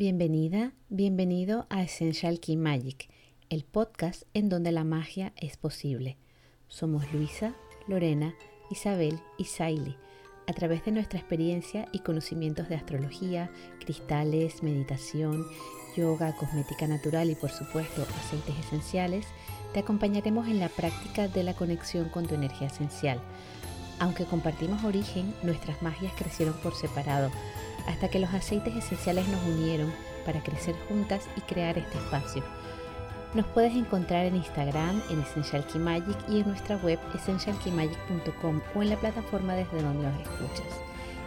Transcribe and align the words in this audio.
Bienvenida, 0.00 0.74
bienvenido 0.90 1.66
a 1.70 1.82
Essential 1.82 2.38
Key 2.38 2.56
Magic, 2.56 3.10
el 3.50 3.64
podcast 3.64 4.22
en 4.32 4.48
donde 4.48 4.70
la 4.70 4.84
magia 4.84 5.32
es 5.34 5.56
posible. 5.56 6.16
Somos 6.68 7.12
Luisa, 7.12 7.56
Lorena, 7.88 8.32
Isabel 8.70 9.18
y 9.38 9.46
Saili. 9.46 9.96
A 10.46 10.52
través 10.52 10.84
de 10.84 10.92
nuestra 10.92 11.18
experiencia 11.18 11.88
y 11.90 11.98
conocimientos 11.98 12.68
de 12.68 12.76
astrología, 12.76 13.50
cristales, 13.80 14.62
meditación, 14.62 15.44
yoga, 15.96 16.32
cosmética 16.36 16.86
natural 16.86 17.30
y 17.30 17.34
por 17.34 17.50
supuesto 17.50 18.06
aceites 18.20 18.56
esenciales, 18.66 19.26
te 19.74 19.80
acompañaremos 19.80 20.46
en 20.46 20.60
la 20.60 20.68
práctica 20.68 21.26
de 21.26 21.42
la 21.42 21.54
conexión 21.54 22.08
con 22.08 22.24
tu 22.24 22.36
energía 22.36 22.68
esencial. 22.68 23.20
Aunque 24.00 24.24
compartimos 24.24 24.84
origen, 24.84 25.34
nuestras 25.42 25.82
magias 25.82 26.12
crecieron 26.16 26.54
por 26.54 26.74
separado 26.74 27.30
hasta 27.86 28.08
que 28.08 28.18
los 28.18 28.32
aceites 28.32 28.76
esenciales 28.76 29.26
nos 29.28 29.42
unieron 29.44 29.92
para 30.24 30.42
crecer 30.42 30.76
juntas 30.88 31.26
y 31.36 31.40
crear 31.42 31.78
este 31.78 31.98
espacio. 31.98 32.44
Nos 33.34 33.46
puedes 33.46 33.74
encontrar 33.74 34.26
en 34.26 34.36
Instagram 34.36 35.02
en 35.10 35.20
Essential 35.20 35.66
Key 35.66 35.80
Magic 35.80 36.16
y 36.28 36.40
en 36.40 36.48
nuestra 36.48 36.76
web 36.76 36.98
essentialkeymagic.com 37.14 38.60
o 38.74 38.82
en 38.82 38.90
la 38.90 38.96
plataforma 38.96 39.54
desde 39.54 39.82
donde 39.82 40.08
nos 40.08 40.20
escuchas. 40.20 40.66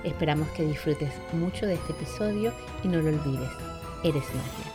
Esperamos 0.03 0.47
que 0.49 0.63
disfrutes 0.63 1.13
mucho 1.33 1.67
de 1.67 1.75
este 1.75 1.91
episodio 1.93 2.53
y 2.83 2.87
no 2.87 3.01
lo 3.01 3.09
olvides, 3.09 3.51
eres 4.03 4.23
magia. 4.33 4.71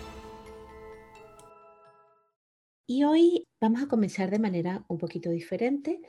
Y 2.86 3.02
hoy 3.02 3.48
vamos 3.60 3.82
a 3.82 3.88
comenzar 3.88 4.30
de 4.30 4.38
manera 4.38 4.84
un 4.86 4.98
poquito 4.98 5.30
diferente. 5.30 6.00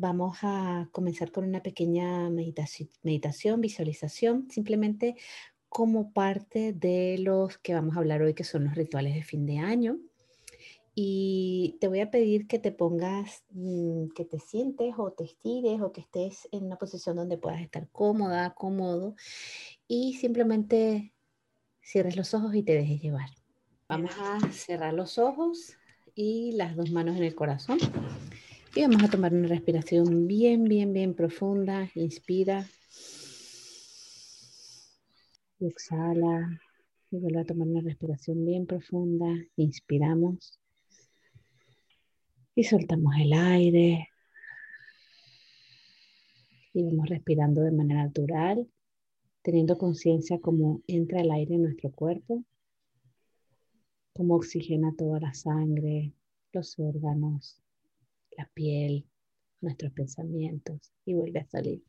Vamos 0.00 0.38
a 0.40 0.88
comenzar 0.92 1.30
con 1.30 1.44
una 1.44 1.62
pequeña 1.62 2.30
meditación, 2.30 3.60
visualización, 3.60 4.50
simplemente 4.50 5.14
como 5.68 6.14
parte 6.14 6.72
de 6.72 7.18
los 7.18 7.58
que 7.58 7.74
vamos 7.74 7.94
a 7.94 7.98
hablar 7.98 8.22
hoy, 8.22 8.32
que 8.32 8.44
son 8.44 8.64
los 8.64 8.76
rituales 8.76 9.14
de 9.14 9.22
fin 9.22 9.44
de 9.44 9.58
año. 9.58 9.98
Y 10.94 11.76
te 11.82 11.88
voy 11.88 12.00
a 12.00 12.10
pedir 12.10 12.46
que 12.46 12.58
te 12.58 12.72
pongas, 12.72 13.44
mm, 13.50 14.06
que 14.14 14.24
te 14.24 14.38
sientes 14.38 14.94
o 14.96 15.10
te 15.12 15.24
estires 15.24 15.82
o 15.82 15.92
que 15.92 16.00
estés 16.00 16.48
en 16.50 16.64
una 16.64 16.78
posición 16.78 17.16
donde 17.16 17.36
puedas 17.36 17.60
estar 17.60 17.86
cómoda, 17.90 18.54
cómodo 18.54 19.16
y 19.86 20.14
simplemente 20.14 21.12
cierres 21.82 22.16
los 22.16 22.32
ojos 22.32 22.54
y 22.54 22.62
te 22.62 22.72
dejes 22.72 23.02
llevar. 23.02 23.28
Vamos 23.86 24.12
a 24.18 24.50
cerrar 24.50 24.94
los 24.94 25.18
ojos 25.18 25.76
y 26.14 26.52
las 26.52 26.74
dos 26.74 26.90
manos 26.90 27.18
en 27.18 27.24
el 27.24 27.34
corazón. 27.34 27.78
Y 28.72 28.82
vamos 28.82 29.02
a 29.02 29.08
tomar 29.08 29.34
una 29.34 29.48
respiración 29.48 30.28
bien, 30.28 30.62
bien, 30.62 30.92
bien 30.92 31.14
profunda. 31.14 31.90
Inspira. 31.96 32.64
Exhala. 35.58 36.60
Y 37.10 37.18
vuelve 37.18 37.40
a 37.40 37.44
tomar 37.44 37.66
una 37.66 37.80
respiración 37.80 38.44
bien 38.44 38.66
profunda. 38.66 39.26
Inspiramos. 39.56 40.60
Y 42.54 42.62
soltamos 42.62 43.12
el 43.20 43.32
aire. 43.32 44.08
Y 46.72 46.84
vamos 46.84 47.08
respirando 47.08 47.62
de 47.62 47.72
manera 47.72 48.04
natural, 48.04 48.68
teniendo 49.42 49.78
conciencia 49.78 50.38
cómo 50.38 50.80
entra 50.86 51.20
el 51.20 51.32
aire 51.32 51.56
en 51.56 51.62
nuestro 51.62 51.90
cuerpo, 51.90 52.44
cómo 54.12 54.36
oxigena 54.36 54.94
toda 54.96 55.18
la 55.18 55.34
sangre, 55.34 56.12
los 56.52 56.78
órganos, 56.78 57.60
la 58.40 58.50
piel, 58.54 59.06
nuestros 59.60 59.92
pensamientos 59.92 60.92
y 61.04 61.14
vuelve 61.14 61.40
a 61.40 61.46
salir. 61.46 61.82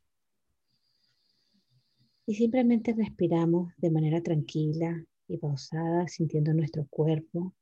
Y 2.26 2.36
simplemente 2.36 2.94
respiramos 2.94 3.74
de 3.78 3.90
manera 3.90 4.22
tranquila 4.22 5.04
y 5.28 5.38
pausada, 5.38 6.08
sintiendo 6.08 6.54
nuestro 6.54 6.86
cuerpo, 6.90 7.54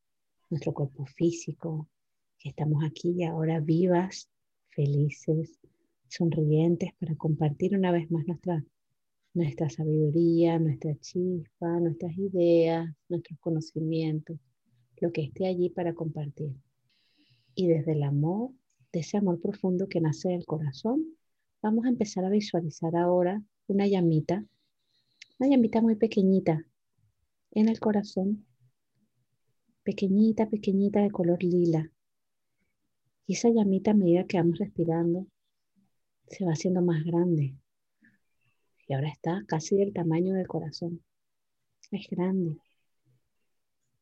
nuestro 0.49 0.73
cuerpo 0.73 1.05
físico, 1.05 1.87
que 2.39 2.49
estamos 2.49 2.83
aquí 2.83 3.11
y 3.11 3.23
ahora 3.23 3.59
vivas, 3.59 4.29
felices, 4.69 5.59
sonrientes 6.07 6.91
para 6.99 7.15
compartir 7.15 7.75
una 7.77 7.91
vez 7.91 8.09
más 8.09 8.25
nuestra, 8.25 8.63
nuestra 9.33 9.69
sabiduría, 9.69 10.57
nuestra 10.57 10.95
chispa, 10.99 11.79
nuestras 11.79 12.17
ideas, 12.17 12.89
nuestros 13.07 13.39
conocimientos, 13.39 14.39
lo 14.99 15.11
que 15.11 15.23
esté 15.23 15.45
allí 15.45 15.69
para 15.69 15.93
compartir. 15.93 16.55
Y 17.53 17.67
desde 17.67 17.91
el 17.91 18.03
amor 18.03 18.51
de 18.91 18.99
ese 19.01 19.17
amor 19.17 19.39
profundo 19.39 19.87
que 19.87 20.01
nace 20.01 20.29
del 20.29 20.45
corazón, 20.45 21.05
vamos 21.61 21.85
a 21.85 21.89
empezar 21.89 22.25
a 22.25 22.29
visualizar 22.29 22.95
ahora 22.95 23.41
una 23.67 23.87
llamita, 23.87 24.45
una 25.39 25.49
llamita 25.49 25.81
muy 25.81 25.95
pequeñita 25.95 26.65
en 27.51 27.69
el 27.69 27.79
corazón, 27.79 28.45
pequeñita, 29.83 30.49
pequeñita 30.49 31.01
de 31.01 31.11
color 31.11 31.43
lila. 31.43 31.91
Y 33.25 33.33
esa 33.33 33.49
llamita 33.49 33.91
a 33.91 33.95
medida 33.95 34.25
que 34.25 34.37
vamos 34.37 34.57
respirando 34.57 35.27
se 36.27 36.45
va 36.45 36.53
haciendo 36.53 36.81
más 36.81 37.03
grande. 37.03 37.55
Y 38.87 38.93
ahora 38.93 39.09
está 39.09 39.43
casi 39.47 39.77
del 39.77 39.93
tamaño 39.93 40.33
del 40.33 40.47
corazón. 40.47 41.03
Es 41.91 42.07
grande. 42.09 42.57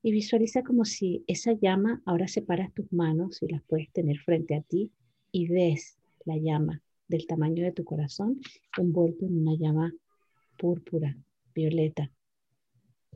Y 0.08 0.12
visualiza 0.14 0.64
como 0.64 0.86
si 0.86 1.26
esa 1.28 1.52
llama 1.52 2.02
ahora 2.06 2.30
separas 2.30 2.74
tus 2.74 2.90
manos 2.94 3.44
y 3.44 3.48
las 3.50 3.62
puedes 3.64 3.92
tener 3.92 4.18
frente 4.20 4.56
a 4.56 4.62
ti 4.62 4.90
y 5.34 5.50
ves 5.50 5.98
la 6.24 6.38
llama 6.38 6.82
del 7.10 7.28
tamaño 7.28 7.66
de 7.66 7.74
tu 7.74 7.84
corazón 7.84 8.40
envuelto 8.78 9.26
en 9.26 9.42
una 9.42 9.56
llama 9.56 9.94
púrpura, 10.58 11.18
violeta, 11.54 12.10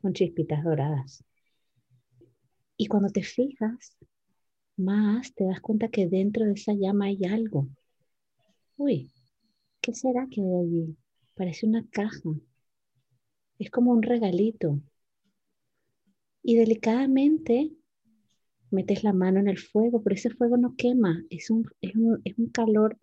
con 0.01 0.11
chispitas 0.11 0.65
doradas. 0.65 1.23
Y 2.75 2.87
cuando 2.87 3.07
te 3.07 3.23
fijas 3.23 3.97
más, 4.75 5.33
te 5.33 5.45
das 5.45 5.61
cuenta 5.61 5.87
que 5.87 6.09
dentro 6.09 6.43
de 6.43 6.55
esa 6.55 6.73
llama 6.73 7.05
hay 7.05 7.23
algo. 7.23 7.69
Uy, 8.75 9.13
¿qué 9.79 9.93
será 9.93 10.27
que 10.29 10.41
hay 10.41 10.55
allí? 10.55 10.97
Parece 11.35 11.67
una 11.67 11.87
caja. 11.89 12.31
Es 13.59 13.71
como 13.71 13.91
un 13.91 14.03
regalito, 14.03 14.81
y 16.43 16.55
delicadamente 16.55 17.71
metes 18.71 19.03
la 19.03 19.13
mano 19.13 19.39
en 19.39 19.47
el 19.47 19.59
fuego, 19.59 20.01
pero 20.01 20.15
ese 20.15 20.29
fuego 20.29 20.57
no 20.57 20.75
quema, 20.75 21.23
es 21.29 21.49
un, 21.49 21.69
es 21.81 21.93
un, 21.95 22.49
calor 22.51 22.97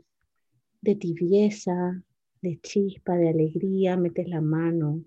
de 0.81 0.97
tibieza, 0.97 2.03
de 2.41 2.59
chispa, 2.61 3.17
de 3.17 3.29
alegría, 3.29 3.97
metes 3.97 4.29
la 4.29 4.41
mano 4.41 5.05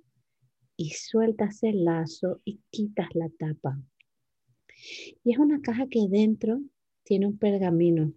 y 0.78 0.92
sueltas 0.92 1.64
el 1.64 1.84
lazo 1.86 2.42
y 2.46 2.62
quitas 2.70 3.10
la 3.16 3.30
tapa. 3.30 3.82
Y 5.24 5.32
es 5.32 5.38
una 5.38 5.62
caja 5.62 5.88
que 5.88 6.08
dentro 6.10 6.62
tiene 7.04 7.28
un 7.28 7.38
pergamino 7.38 8.14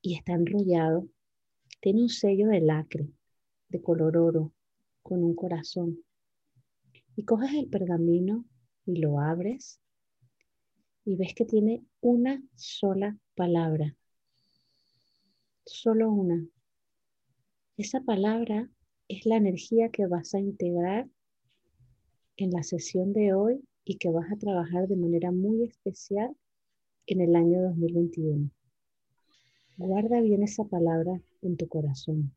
y 0.00 0.14
está 0.14 0.34
enrollado. 0.34 1.08
Tiene 1.80 2.02
un 2.02 2.08
sello 2.08 2.48
de 2.48 2.60
lacre, 2.60 3.08
de 3.68 3.82
color 3.82 4.16
oro, 4.16 4.52
con 5.02 5.22
un 5.22 5.34
corazón. 5.34 6.03
Y 7.16 7.24
coges 7.24 7.52
el 7.54 7.68
pergamino 7.68 8.44
y 8.86 8.96
lo 8.96 9.20
abres 9.20 9.80
y 11.04 11.16
ves 11.16 11.34
que 11.34 11.44
tiene 11.44 11.84
una 12.00 12.42
sola 12.54 13.18
palabra. 13.34 13.96
Solo 15.66 16.10
una. 16.10 16.46
Esa 17.76 18.00
palabra 18.00 18.70
es 19.08 19.26
la 19.26 19.36
energía 19.36 19.90
que 19.90 20.06
vas 20.06 20.34
a 20.34 20.40
integrar 20.40 21.08
en 22.36 22.50
la 22.50 22.62
sesión 22.62 23.12
de 23.12 23.34
hoy 23.34 23.64
y 23.84 23.98
que 23.98 24.10
vas 24.10 24.30
a 24.32 24.36
trabajar 24.36 24.88
de 24.88 24.96
manera 24.96 25.30
muy 25.30 25.64
especial 25.64 26.34
en 27.06 27.20
el 27.20 27.36
año 27.36 27.62
2021. 27.62 28.50
Guarda 29.76 30.20
bien 30.20 30.42
esa 30.42 30.64
palabra 30.64 31.20
en 31.42 31.56
tu 31.56 31.68
corazón, 31.68 32.34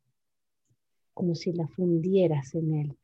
como 1.14 1.36
si 1.36 1.54
la 1.54 1.68
fundieras 1.68 2.54
en 2.56 2.74
él. 2.74 2.98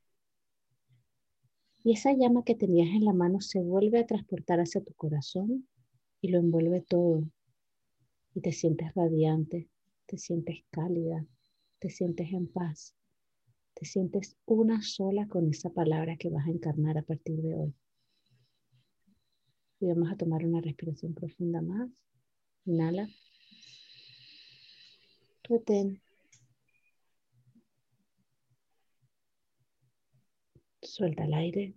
Y 1.84 1.94
esa 1.94 2.14
llama 2.14 2.44
que 2.46 2.56
tenías 2.56 2.90
en 2.96 3.04
la 3.04 3.14
mano 3.14 3.42
se 3.42 3.60
vuelve 3.60 4.00
a 4.00 4.08
transportar 4.08 4.60
hacia 4.60 4.82
tu 4.82 4.94
corazón 4.94 5.68
y 6.22 6.30
lo 6.30 6.40
envuelve 6.40 6.82
todo. 6.82 7.24
Y 8.34 8.42
te 8.42 8.54
sientes 8.54 8.94
radiante, 8.96 9.70
te 10.06 10.18
sientes 10.18 10.64
cálida, 10.72 11.26
te 11.80 11.90
sientes 11.90 12.32
en 12.32 12.48
paz, 12.48 12.96
te 13.74 13.86
sientes 13.86 14.38
una 14.46 14.82
sola 14.82 15.28
con 15.28 15.50
esa 15.50 15.70
palabra 15.70 16.16
que 16.16 16.30
vas 16.30 16.48
a 16.48 16.52
encarnar 16.52 16.98
a 16.98 17.04
partir 17.04 17.42
de 17.42 17.56
hoy. 17.56 17.74
Y 19.82 19.88
vamos 19.88 20.10
a 20.10 20.16
tomar 20.16 20.46
una 20.46 20.62
respiración 20.62 21.14
profunda 21.14 21.62
más. 21.62 21.90
Inhala. 22.66 23.10
Retén. 25.44 26.03
Suelta 30.94 31.24
el 31.24 31.34
aire. 31.34 31.74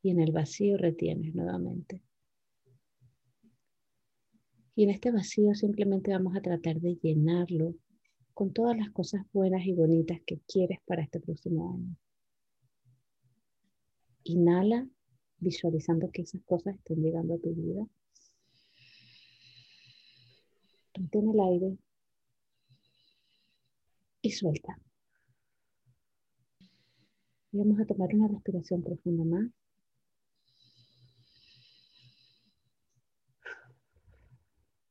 Y 0.00 0.10
en 0.10 0.20
el 0.20 0.30
vacío 0.30 0.76
retienes 0.76 1.34
nuevamente. 1.34 2.00
Y 4.76 4.84
en 4.84 4.90
este 4.90 5.10
vacío 5.10 5.52
simplemente 5.56 6.12
vamos 6.12 6.36
a 6.36 6.40
tratar 6.40 6.80
de 6.80 6.94
llenarlo 7.02 7.74
con 8.34 8.52
todas 8.52 8.76
las 8.76 8.90
cosas 8.90 9.22
buenas 9.32 9.66
y 9.66 9.72
bonitas 9.72 10.20
que 10.24 10.38
quieres 10.46 10.78
para 10.86 11.02
este 11.02 11.18
próximo 11.18 11.74
año. 11.74 11.96
Inhala 14.22 14.86
visualizando 15.38 16.08
que 16.12 16.22
esas 16.22 16.42
cosas 16.42 16.76
estén 16.76 17.02
llegando 17.02 17.34
a 17.34 17.38
tu 17.38 17.52
vida. 17.52 17.84
Retén 20.94 21.30
el 21.30 21.40
aire 21.40 21.78
y 24.22 24.30
suelta. 24.30 24.78
Y 27.56 27.58
vamos 27.58 27.80
a 27.80 27.86
tomar 27.86 28.14
una 28.14 28.28
respiración 28.28 28.82
profunda 28.82 29.24
más. 29.24 29.50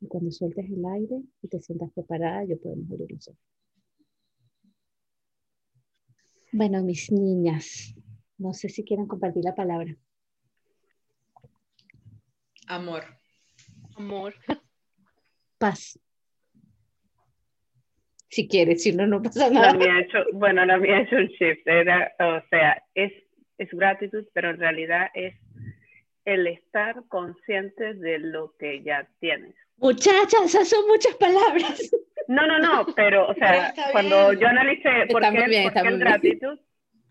Y 0.02 0.08
cuando 0.08 0.32
sueltes 0.32 0.66
el 0.72 0.84
aire 0.84 1.22
y 1.44 1.48
te 1.48 1.62
sientas 1.62 1.92
preparada, 1.94 2.44
yo 2.46 2.60
puedo 2.60 2.76
abrir 2.76 3.12
los 3.12 3.28
ojos. 3.28 3.40
Bueno, 6.54 6.84
mis 6.84 7.12
niñas, 7.12 7.94
no 8.40 8.52
sé 8.52 8.70
si 8.70 8.84
quieren 8.84 9.06
compartir 9.06 9.44
la 9.44 9.54
palabra. 9.54 9.96
Amor. 12.66 13.04
Amor. 13.96 14.34
Paz. 15.60 16.00
Si 18.36 18.50
quieres, 18.50 18.84
si 18.84 18.92
no, 18.92 19.08
no 19.08 19.22
pasa 19.24 19.50
nada. 19.50 19.74
La 19.74 20.00
hecho, 20.02 20.18
bueno, 20.34 20.66
la 20.66 20.78
mía 20.78 20.98
ha 20.98 21.02
hecho 21.04 21.16
un 21.16 21.28
shift. 21.28 21.66
Era, 21.66 22.14
o 22.20 22.42
sea, 22.50 22.84
es, 22.94 23.14
es 23.58 23.70
gratitud, 23.72 24.26
pero 24.34 24.50
en 24.50 24.60
realidad 24.60 25.08
es 25.14 25.36
el 26.26 26.46
estar 26.48 27.02
consciente 27.08 27.94
de 27.94 28.20
lo 28.20 28.54
que 28.60 28.84
ya 28.84 29.08
tienes. 29.22 29.56
Muchachas, 29.78 30.48
esas 30.48 30.68
son 30.68 30.86
muchas 30.86 31.16
palabras. 31.16 31.90
No, 32.28 32.46
no, 32.46 32.60
no, 32.60 32.88
pero, 32.94 33.30
o 33.30 33.36
sea, 33.36 33.74
cuando 33.94 34.34
yo 34.34 34.48
analicé 34.48 35.06
por 35.12 35.22
qué, 35.22 35.70
el 35.86 36.00
gratitud, 36.00 36.60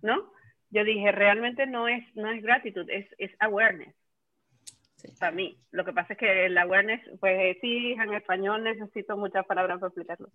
¿no? 0.03 0.31
Yo 0.69 0.85
dije, 0.85 1.11
realmente 1.11 1.67
no 1.67 1.89
es, 1.89 2.05
no 2.17 2.33
es 2.33 2.43
gratitud, 2.43 2.85
es, 2.91 3.07
es 3.17 3.31
awareness. 3.39 3.95
Para 5.19 5.33
mí. 5.33 5.59
Lo 5.71 5.85
que 5.85 5.93
pasa 5.93 6.13
es 6.15 6.19
que 6.19 6.47
el 6.47 6.57
awareness, 6.57 7.01
pues 7.21 7.57
sí, 7.61 7.93
en 7.93 8.15
español 8.15 8.65
necesito 8.65 9.17
muchas 9.17 9.45
palabras 9.47 9.79
para 9.79 9.89
explicarlo. 9.89 10.31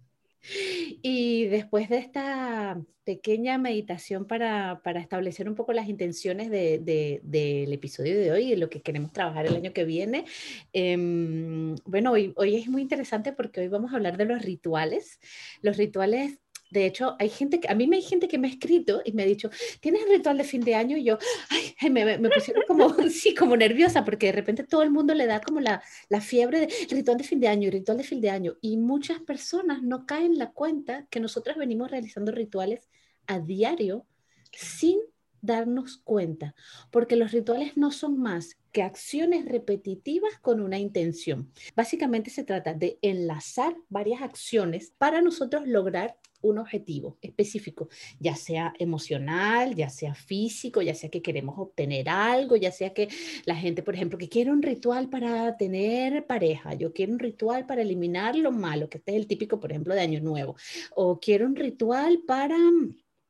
Y 1.02 1.48
después 1.48 1.90
de 1.90 1.98
esta 1.98 2.80
pequeña 3.04 3.58
meditación 3.58 4.26
para, 4.26 4.82
para 4.84 5.00
establecer 5.00 5.50
un 5.50 5.56
poco 5.56 5.74
las 5.74 5.90
intenciones 5.90 6.50
del 6.50 6.86
de, 6.86 7.20
del 7.24 7.74
episodio 7.74 8.18
de 8.18 8.32
hoy 8.32 8.54
y 8.54 8.56
lo 8.56 8.70
que 8.70 8.82
queremos 8.82 9.12
trabajar 9.12 9.48
el 9.48 9.56
año 9.56 9.74
que 9.74 9.84
viene, 9.84 10.26
em, 10.72 11.76
bueno, 11.86 12.12
hoy, 12.12 12.34
hoy 12.36 12.56
es 12.56 12.68
muy 12.70 12.82
interesante 12.82 13.34
porque 13.34 13.62
hoy 13.62 13.68
vamos 13.68 13.92
a 13.92 13.98
hablar 13.98 14.18
de 14.18 14.26
los 14.26 14.42
rituales. 14.42 15.20
Los 15.62 15.78
rituales 15.78 16.40
de 16.72 16.86
hecho, 16.86 17.16
hay 17.20 17.30
gente 17.30 17.60
que, 17.60 17.68
a 17.68 17.76
mí 17.76 17.88
me 17.88 17.98
hay 17.98 18.02
gente 18.02 18.28
que 18.28 18.38
me 18.38 18.48
ha 18.48 18.52
escrito 18.52 19.02
y 19.04 19.12
me 19.14 19.24
ha 19.24 19.26
dicho, 19.26 19.50
¿tienes 19.80 20.08
ritual 20.08 20.38
de 20.38 20.44
fin 20.44 20.62
de 20.62 20.76
año? 20.76 20.98
Y 20.98 21.04
yo, 21.04 21.18
ay, 21.50 21.90
me, 21.90 22.18
me 22.18 22.30
pusieron 22.30 22.64
como, 22.68 22.94
sí, 23.10 23.34
como 23.34 23.58
nerviosa, 23.58 24.06
porque 24.06 24.28
de 24.28 24.34
repente 24.34 24.64
todo 24.64 24.84
el 24.84 24.92
mundo 24.92 25.14
le 25.14 25.26
da 25.26 25.42
como 25.42 25.60
la, 25.60 25.82
la 26.10 26.22
fiebre 26.22 26.62
de 26.62 26.74
ritual 26.90 27.18
de 27.18 27.24
fin 27.24 27.40
de 27.40 27.48
año, 27.48 27.72
ritual 27.72 27.98
de 27.98 28.04
fin 28.04 28.22
de 28.22 28.30
año. 28.30 28.58
Y 28.62 28.78
muchas 28.78 29.20
personas 29.22 29.82
no 29.82 30.06
caen 30.06 30.34
en 30.34 30.40
la 30.40 30.52
cuenta 30.52 31.08
que 31.10 31.20
nosotros 31.20 31.58
venimos 31.58 31.90
realizando 31.90 32.32
rituales 32.32 32.90
a 33.28 33.40
diario 33.40 34.06
sin 34.52 35.00
darnos 35.42 35.98
cuenta, 35.98 36.54
porque 36.92 37.16
los 37.16 37.32
rituales 37.32 37.78
no 37.78 37.92
son 37.92 38.20
más 38.20 38.58
que 38.72 38.84
acciones 38.84 39.46
repetitivas 39.46 40.38
con 40.40 40.60
una 40.60 40.78
intención. 40.78 41.52
Básicamente 41.76 42.30
se 42.30 42.44
trata 42.44 42.74
de 42.74 43.00
enlazar 43.02 43.76
varias 43.90 44.22
acciones 44.22 44.94
para 44.98 45.22
nosotros 45.22 45.68
lograr 45.68 46.18
un 46.42 46.58
objetivo 46.60 47.18
específico, 47.22 47.90
ya 48.20 48.36
sea 48.36 48.74
emocional, 48.80 49.76
ya 49.76 49.90
sea 49.90 50.14
físico, 50.16 50.82
ya 50.82 50.96
sea 50.96 51.10
que 51.10 51.22
queremos 51.22 51.58
obtener 51.58 52.10
algo, 52.10 52.56
ya 52.56 52.72
sea 52.72 52.94
que 52.94 53.10
la 53.46 53.56
gente, 53.56 53.84
por 53.84 53.96
ejemplo, 53.96 54.18
que 54.18 54.30
quiere 54.30 54.52
un 54.52 54.62
ritual 54.62 55.10
para 55.10 55.58
tener 55.58 56.26
pareja, 56.26 56.74
yo 56.74 56.94
quiero 56.94 57.14
un 57.14 57.20
ritual 57.20 57.66
para 57.66 57.82
eliminar 57.82 58.36
lo 58.36 58.52
malo, 58.52 58.90
que 58.90 59.00
este 59.00 59.12
es 59.12 59.18
el 59.18 59.28
típico, 59.28 59.60
por 59.60 59.72
ejemplo, 59.72 59.94
de 59.94 60.02
Año 60.02 60.22
Nuevo, 60.22 60.56
o 60.96 61.20
quiero 61.20 61.46
un 61.46 61.56
ritual 61.56 62.22
para 62.28 62.58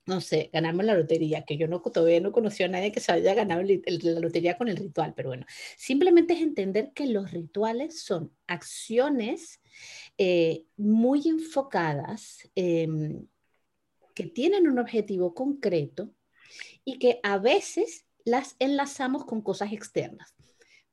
no 0.09 0.21
sé, 0.21 0.49
ganarme 0.51 0.83
la 0.83 0.95
lotería, 0.95 1.43
que 1.43 1.55
yo 1.55 1.67
no, 1.67 1.81
todavía 1.81 2.19
no 2.19 2.31
conocí 2.31 2.63
a 2.63 2.67
nadie 2.67 2.91
que 2.91 2.99
se 2.99 3.11
haya 3.11 3.35
ganado 3.35 3.61
la 3.61 4.19
lotería 4.19 4.57
con 4.57 4.67
el 4.67 4.75
ritual, 4.75 5.13
pero 5.15 5.29
bueno, 5.29 5.45
simplemente 5.77 6.33
es 6.33 6.41
entender 6.41 6.91
que 6.95 7.05
los 7.05 7.31
rituales 7.31 8.01
son 8.01 8.33
acciones 8.47 9.61
eh, 10.21 10.65
muy 10.75 11.21
enfocadas, 11.29 12.39
em, 12.53 13.25
que 14.13 14.25
tienen 14.25 14.67
un 14.67 14.77
objetivo 14.77 15.33
concreto 15.33 16.13
y 16.83 16.99
que 16.99 17.21
a 17.23 17.37
veces 17.37 18.05
las 18.25 18.57
enlazamos 18.59 19.23
con 19.23 19.41
cosas 19.41 19.71
externas. 19.71 20.35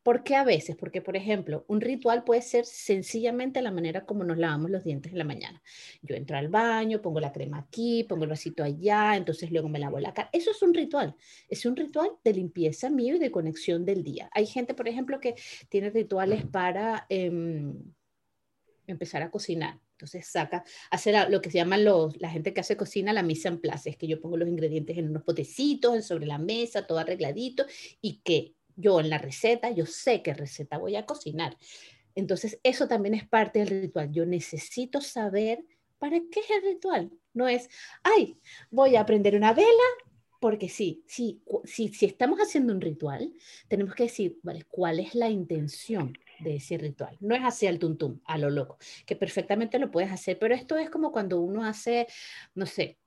¿Por 0.04 0.22
qué 0.22 0.36
a 0.36 0.44
veces? 0.44 0.76
Porque, 0.76 1.02
por 1.02 1.16
ejemplo, 1.16 1.64
un 1.66 1.80
ritual 1.80 2.22
puede 2.22 2.40
ser 2.40 2.66
sencillamente 2.66 3.60
la 3.62 3.72
manera 3.72 4.06
como 4.06 4.22
nos 4.22 4.38
lavamos 4.38 4.70
los 4.70 4.84
dientes 4.84 5.10
en 5.10 5.18
la 5.18 5.24
mañana. 5.24 5.60
Yo 6.02 6.14
entro 6.14 6.36
al 6.36 6.46
baño, 6.46 7.02
pongo 7.02 7.18
la 7.18 7.32
crema 7.32 7.58
aquí, 7.58 8.04
pongo 8.04 8.22
el 8.22 8.30
vasito 8.30 8.62
allá, 8.62 9.16
entonces 9.16 9.50
luego 9.50 9.68
me 9.68 9.80
lavo 9.80 9.98
la 9.98 10.14
cara. 10.14 10.30
Eso 10.32 10.52
es 10.52 10.62
un 10.62 10.72
ritual. 10.72 11.16
Es 11.48 11.66
un 11.66 11.74
ritual 11.74 12.12
de 12.22 12.32
limpieza 12.32 12.90
mío 12.90 13.16
y 13.16 13.18
de 13.18 13.32
conexión 13.32 13.84
del 13.84 14.04
día. 14.04 14.30
Hay 14.32 14.46
gente, 14.46 14.74
por 14.74 14.86
ejemplo, 14.86 15.18
que 15.18 15.34
tiene 15.68 15.90
rituales 15.90 16.46
para 16.46 17.06
em, 17.08 17.74
empezar 18.86 19.22
a 19.22 19.30
cocinar. 19.30 19.78
Entonces 19.92 20.26
saca, 20.26 20.64
hace 20.90 21.12
lo 21.28 21.40
que 21.40 21.50
se 21.50 21.58
llama 21.58 21.78
los, 21.78 22.20
la 22.20 22.30
gente 22.30 22.52
que 22.52 22.60
hace 22.60 22.76
cocina, 22.76 23.12
la 23.12 23.22
mise 23.22 23.48
en 23.48 23.60
place, 23.60 23.90
es 23.90 23.96
que 23.96 24.06
yo 24.06 24.20
pongo 24.20 24.36
los 24.36 24.48
ingredientes 24.48 24.98
en 24.98 25.08
unos 25.08 25.22
potecitos, 25.22 26.04
sobre 26.04 26.26
la 26.26 26.38
mesa, 26.38 26.86
todo 26.86 26.98
arregladito, 26.98 27.66
y 28.00 28.20
que 28.22 28.54
yo 28.76 29.00
en 29.00 29.10
la 29.10 29.18
receta, 29.18 29.70
yo 29.70 29.86
sé 29.86 30.22
qué 30.22 30.34
receta 30.34 30.78
voy 30.78 30.96
a 30.96 31.06
cocinar. 31.06 31.56
Entonces, 32.14 32.58
eso 32.62 32.88
también 32.88 33.14
es 33.14 33.26
parte 33.28 33.58
del 33.58 33.68
ritual. 33.68 34.10
Yo 34.12 34.24
necesito 34.26 35.00
saber 35.00 35.64
para 35.98 36.18
qué 36.18 36.40
es 36.40 36.50
el 36.50 36.62
ritual. 36.74 37.10
No 37.34 37.48
es, 37.48 37.68
ay, 38.02 38.38
voy 38.70 38.96
a 38.96 39.04
prender 39.04 39.36
una 39.36 39.52
vela, 39.52 39.68
porque 40.40 40.68
sí, 40.68 41.02
sí, 41.06 41.42
sí, 41.64 41.88
si 41.88 42.06
estamos 42.06 42.38
haciendo 42.38 42.72
un 42.72 42.80
ritual, 42.80 43.32
tenemos 43.68 43.94
que 43.94 44.04
decir, 44.04 44.38
vale, 44.42 44.64
¿cuál 44.68 45.00
es 45.00 45.14
la 45.14 45.28
intención 45.28 46.16
de 46.40 46.56
ese 46.56 46.78
ritual? 46.78 47.16
No 47.20 47.34
es 47.34 47.44
hacer 47.44 47.70
el 47.70 47.78
tuntum, 47.78 48.20
a 48.24 48.38
lo 48.38 48.50
loco, 48.50 48.78
que 49.04 49.16
perfectamente 49.16 49.78
lo 49.78 49.90
puedes 49.90 50.10
hacer, 50.10 50.38
pero 50.38 50.54
esto 50.54 50.76
es 50.76 50.90
como 50.90 51.12
cuando 51.12 51.40
uno 51.40 51.64
hace, 51.64 52.06
no 52.54 52.66
sé, 52.66 52.98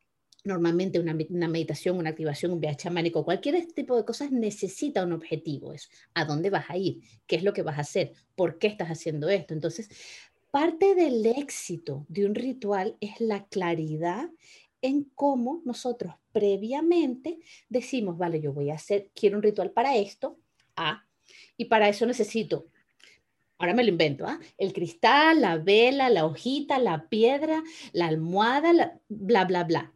normalmente 0.44 1.00
una, 1.00 1.14
meditación, 1.14 1.98
una 1.98 2.12
activación, 2.12 2.52
un 2.52 2.60
viaje 2.60 2.78
chamánico, 2.78 3.26
cualquier 3.26 3.66
tipo 3.74 3.96
de 3.96 4.06
cosas 4.06 4.32
necesita 4.32 5.04
un 5.04 5.14
objetivo. 5.14 5.74
Es 5.74 5.90
a 6.14 6.26
dónde 6.26 6.50
vas 6.50 6.70
a 6.70 6.78
ir, 6.78 7.02
qué 7.28 7.36
es 7.36 7.44
lo 7.44 7.54
que 7.54 7.62
vas 7.62 7.78
a 7.78 7.82
hacer, 7.82 8.14
por 8.36 8.58
qué 8.58 8.68
estás 8.68 8.90
haciendo 8.90 9.30
esto. 9.30 9.54
Entonces, 9.54 9.90
parte 10.52 10.96
del 10.96 11.26
éxito 11.26 12.06
de 12.08 12.26
un 12.26 12.36
ritual 12.36 12.98
es 13.02 13.20
la 13.20 13.46
claridad 13.48 14.30
en 14.82 15.04
cómo 15.16 15.62
nosotros 15.66 16.14
previamente 16.32 17.40
decimos, 17.68 18.18
vale, 18.18 18.40
yo 18.40 18.54
voy 18.54 18.70
a 18.70 18.76
hacer, 18.76 19.10
quiero 19.14 19.38
un 19.38 19.44
ritual 19.44 19.72
para 19.72 19.98
esto, 19.98 20.38
A, 20.76 21.06
y 21.58 21.66
para 21.66 21.90
eso 21.90 22.06
necesito 22.06 22.68
ahora 23.60 23.74
me 23.76 23.84
lo 23.84 23.90
invento, 23.90 24.26
¿ah? 24.26 24.40
el 24.58 24.74
cristal, 24.74 25.42
la 25.42 25.58
vela, 25.58 26.10
la 26.10 26.26
hojita, 26.26 26.80
la 26.80 27.08
piedra, 27.08 27.62
la 27.92 28.08
almohada, 28.08 29.00
bla, 29.08 29.46
bla, 29.46 29.64
bla 29.64 29.94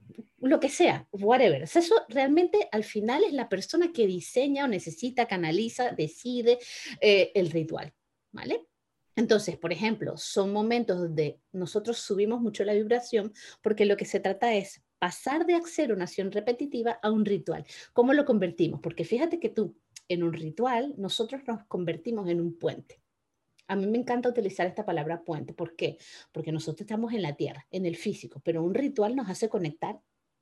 lo 0.47 0.59
que 0.59 0.69
sea, 0.69 1.07
whatever. 1.11 1.63
eso 1.63 1.95
realmente 2.09 2.67
al 2.71 2.83
final 2.83 3.23
es 3.23 3.33
la 3.33 3.47
persona 3.47 3.91
que 3.93 4.05
diseña 4.05 4.65
o 4.65 4.67
necesita, 4.67 5.25
canaliza, 5.25 5.91
decide 5.91 6.59
eh, 6.99 7.31
el 7.33 7.49
ritual, 7.49 7.93
¿vale? 8.31 8.67
Entonces, 9.15 9.57
por 9.57 9.71
ejemplo, 9.71 10.17
son 10.17 10.51
momentos 10.51 10.99
donde 10.99 11.39
nosotros 11.51 11.99
subimos 11.99 12.41
mucho 12.41 12.65
la 12.65 12.73
vibración 12.73 13.31
porque 13.61 13.85
lo 13.85 13.95
que 13.95 14.05
se 14.05 14.19
trata 14.19 14.53
es 14.53 14.83
pasar 14.97 15.45
de 15.45 15.53
hacer 15.53 15.93
una 15.93 16.05
acción 16.05 16.31
repetitiva 16.31 16.99
a 17.01 17.11
un 17.11 17.23
ritual. 17.23 17.65
¿Cómo 17.93 18.13
lo 18.13 18.25
convertimos? 18.25 18.79
Porque 18.81 19.05
fíjate 19.05 19.39
que 19.39 19.49
tú, 19.49 19.77
en 20.07 20.23
un 20.23 20.33
ritual, 20.33 20.93
nosotros 20.97 21.41
nos 21.47 21.63
convertimos 21.65 22.27
en 22.27 22.41
un 22.41 22.57
puente. 22.57 23.02
A 23.73 23.75
mí 23.75 23.87
me 23.87 23.97
encanta 23.97 24.29
utilizar 24.29 24.67
esta 24.67 24.85
palabra 24.85 25.23
puente. 25.23 25.53
¿Por 25.53 25.75
qué? 25.75 25.97
Porque 26.31 26.51
nosotros 26.51 26.81
estamos 26.81 27.11
en 27.11 27.23
la 27.23 27.35
tierra, 27.35 27.65
en 27.71 27.87
el 27.87 27.95
físico, 27.95 28.39
pero 28.45 28.63
un 28.63 28.75
ritual 28.75 29.15
nos 29.15 29.29
hace 29.29 29.49
conectar 29.49 29.99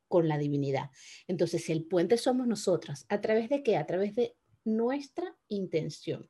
con 0.09 0.27
la 0.27 0.37
divinidad. 0.37 0.89
Entonces, 1.27 1.69
el 1.69 1.85
puente 1.85 2.17
somos 2.17 2.45
nosotras. 2.45 3.05
¿A 3.07 3.21
través 3.21 3.47
de 3.47 3.63
qué? 3.63 3.77
A 3.77 3.85
través 3.85 4.15
de 4.15 4.35
nuestra 4.65 5.37
intención. 5.47 6.29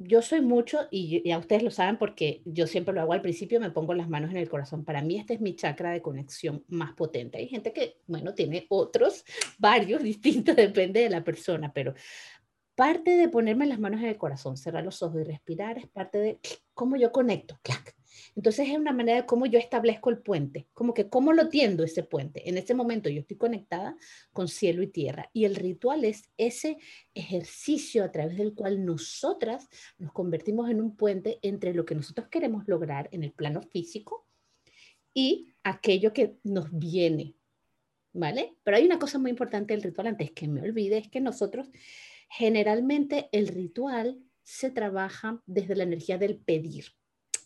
Yo 0.00 0.22
soy 0.22 0.40
mucho, 0.40 0.86
y 0.92 1.28
ya 1.28 1.38
ustedes 1.38 1.64
lo 1.64 1.72
saben 1.72 1.98
porque 1.98 2.40
yo 2.44 2.68
siempre 2.68 2.94
lo 2.94 3.00
hago 3.00 3.12
al 3.12 3.20
principio, 3.20 3.58
me 3.58 3.72
pongo 3.72 3.94
las 3.94 4.08
manos 4.08 4.30
en 4.30 4.36
el 4.36 4.48
corazón. 4.48 4.84
Para 4.84 5.02
mí 5.02 5.18
este 5.18 5.34
es 5.34 5.40
mi 5.40 5.56
chakra 5.56 5.90
de 5.90 6.00
conexión 6.00 6.64
más 6.68 6.94
potente. 6.94 7.38
Hay 7.38 7.48
gente 7.48 7.72
que, 7.72 7.98
bueno, 8.06 8.32
tiene 8.32 8.66
otros, 8.70 9.24
varios 9.58 10.02
distintos, 10.04 10.56
depende 10.56 11.00
de 11.00 11.10
la 11.10 11.24
persona, 11.24 11.72
pero 11.72 11.94
parte 12.78 13.16
de 13.16 13.28
ponerme 13.28 13.66
las 13.66 13.80
manos 13.80 14.00
en 14.02 14.06
el 14.06 14.16
corazón, 14.16 14.56
cerrar 14.56 14.84
los 14.84 15.02
ojos 15.02 15.20
y 15.20 15.24
respirar 15.24 15.78
es 15.78 15.88
parte 15.88 16.18
de 16.18 16.38
cómo 16.74 16.94
yo 16.94 17.10
conecto. 17.10 17.58
Entonces 18.36 18.68
es 18.68 18.76
una 18.76 18.92
manera 18.92 19.22
de 19.22 19.26
cómo 19.26 19.46
yo 19.46 19.58
establezco 19.58 20.10
el 20.10 20.18
puente, 20.18 20.68
como 20.74 20.94
que 20.94 21.08
cómo 21.08 21.32
lo 21.32 21.48
tiendo 21.48 21.82
ese 21.82 22.04
puente. 22.04 22.48
En 22.48 22.56
ese 22.56 22.74
momento 22.74 23.10
yo 23.10 23.18
estoy 23.18 23.36
conectada 23.36 23.96
con 24.32 24.46
cielo 24.46 24.80
y 24.84 24.86
tierra 24.86 25.28
y 25.32 25.44
el 25.44 25.56
ritual 25.56 26.04
es 26.04 26.30
ese 26.36 26.78
ejercicio 27.14 28.04
a 28.04 28.12
través 28.12 28.36
del 28.36 28.54
cual 28.54 28.84
nosotras 28.84 29.68
nos 29.98 30.12
convertimos 30.12 30.70
en 30.70 30.80
un 30.80 30.94
puente 30.94 31.40
entre 31.42 31.74
lo 31.74 31.84
que 31.84 31.96
nosotros 31.96 32.28
queremos 32.28 32.68
lograr 32.68 33.08
en 33.10 33.24
el 33.24 33.32
plano 33.32 33.60
físico 33.60 34.24
y 35.12 35.52
aquello 35.64 36.12
que 36.12 36.36
nos 36.44 36.68
viene, 36.70 37.34
¿vale? 38.12 38.54
Pero 38.62 38.76
hay 38.76 38.86
una 38.86 39.00
cosa 39.00 39.18
muy 39.18 39.32
importante 39.32 39.74
del 39.74 39.82
ritual 39.82 40.06
antes 40.06 40.30
que 40.30 40.46
me 40.46 40.62
olvide, 40.62 40.98
es 40.98 41.08
que 41.08 41.20
nosotros 41.20 41.68
generalmente 42.28 43.28
el 43.32 43.48
ritual 43.48 44.18
se 44.42 44.70
trabaja 44.70 45.42
desde 45.46 45.76
la 45.76 45.84
energía 45.84 46.18
del 46.18 46.38
pedir. 46.38 46.86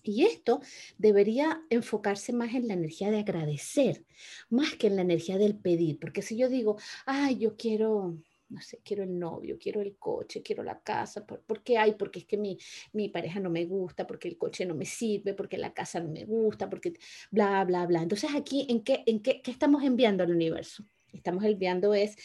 Y 0.04 0.24
esto 0.24 0.60
debería 0.98 1.62
enfocarse 1.70 2.32
más 2.32 2.54
en 2.54 2.66
la 2.66 2.74
energía 2.74 3.10
de 3.10 3.20
agradecer, 3.20 4.04
más 4.50 4.74
que 4.74 4.88
en 4.88 4.96
la 4.96 5.02
energía 5.02 5.38
del 5.38 5.56
pedir, 5.56 6.00
porque 6.00 6.22
si 6.22 6.36
yo 6.36 6.48
digo, 6.48 6.76
ay, 7.06 7.38
yo 7.38 7.56
quiero, 7.56 8.18
no 8.48 8.60
sé, 8.60 8.80
quiero 8.84 9.04
el 9.04 9.16
novio, 9.16 9.58
quiero 9.60 9.80
el 9.80 9.96
coche, 9.96 10.42
quiero 10.42 10.64
la 10.64 10.80
casa, 10.80 11.24
¿por, 11.24 11.62
qué 11.62 11.78
hay? 11.78 11.94
Porque 11.94 12.18
es 12.20 12.24
que 12.24 12.36
mi, 12.36 12.58
mi, 12.92 13.10
pareja 13.10 13.38
no 13.38 13.48
me 13.48 13.64
gusta, 13.64 14.04
porque 14.04 14.26
el 14.26 14.38
coche 14.38 14.66
no 14.66 14.74
me 14.74 14.86
sirve, 14.86 15.34
porque 15.34 15.56
la 15.56 15.72
casa 15.72 16.00
no 16.00 16.10
me 16.10 16.24
gusta, 16.24 16.68
porque 16.68 16.94
bla, 17.30 17.64
bla, 17.64 17.86
bla. 17.86 18.02
Entonces 18.02 18.30
aquí, 18.34 18.66
¿en 18.68 18.82
qué, 18.82 19.04
en 19.06 19.22
qué, 19.22 19.40
qué 19.40 19.52
estamos 19.52 19.84
enviando 19.84 20.24
al 20.24 20.32
universo? 20.32 20.84
Estamos 21.12 21.44
enviando 21.44 21.94
es... 21.94 22.16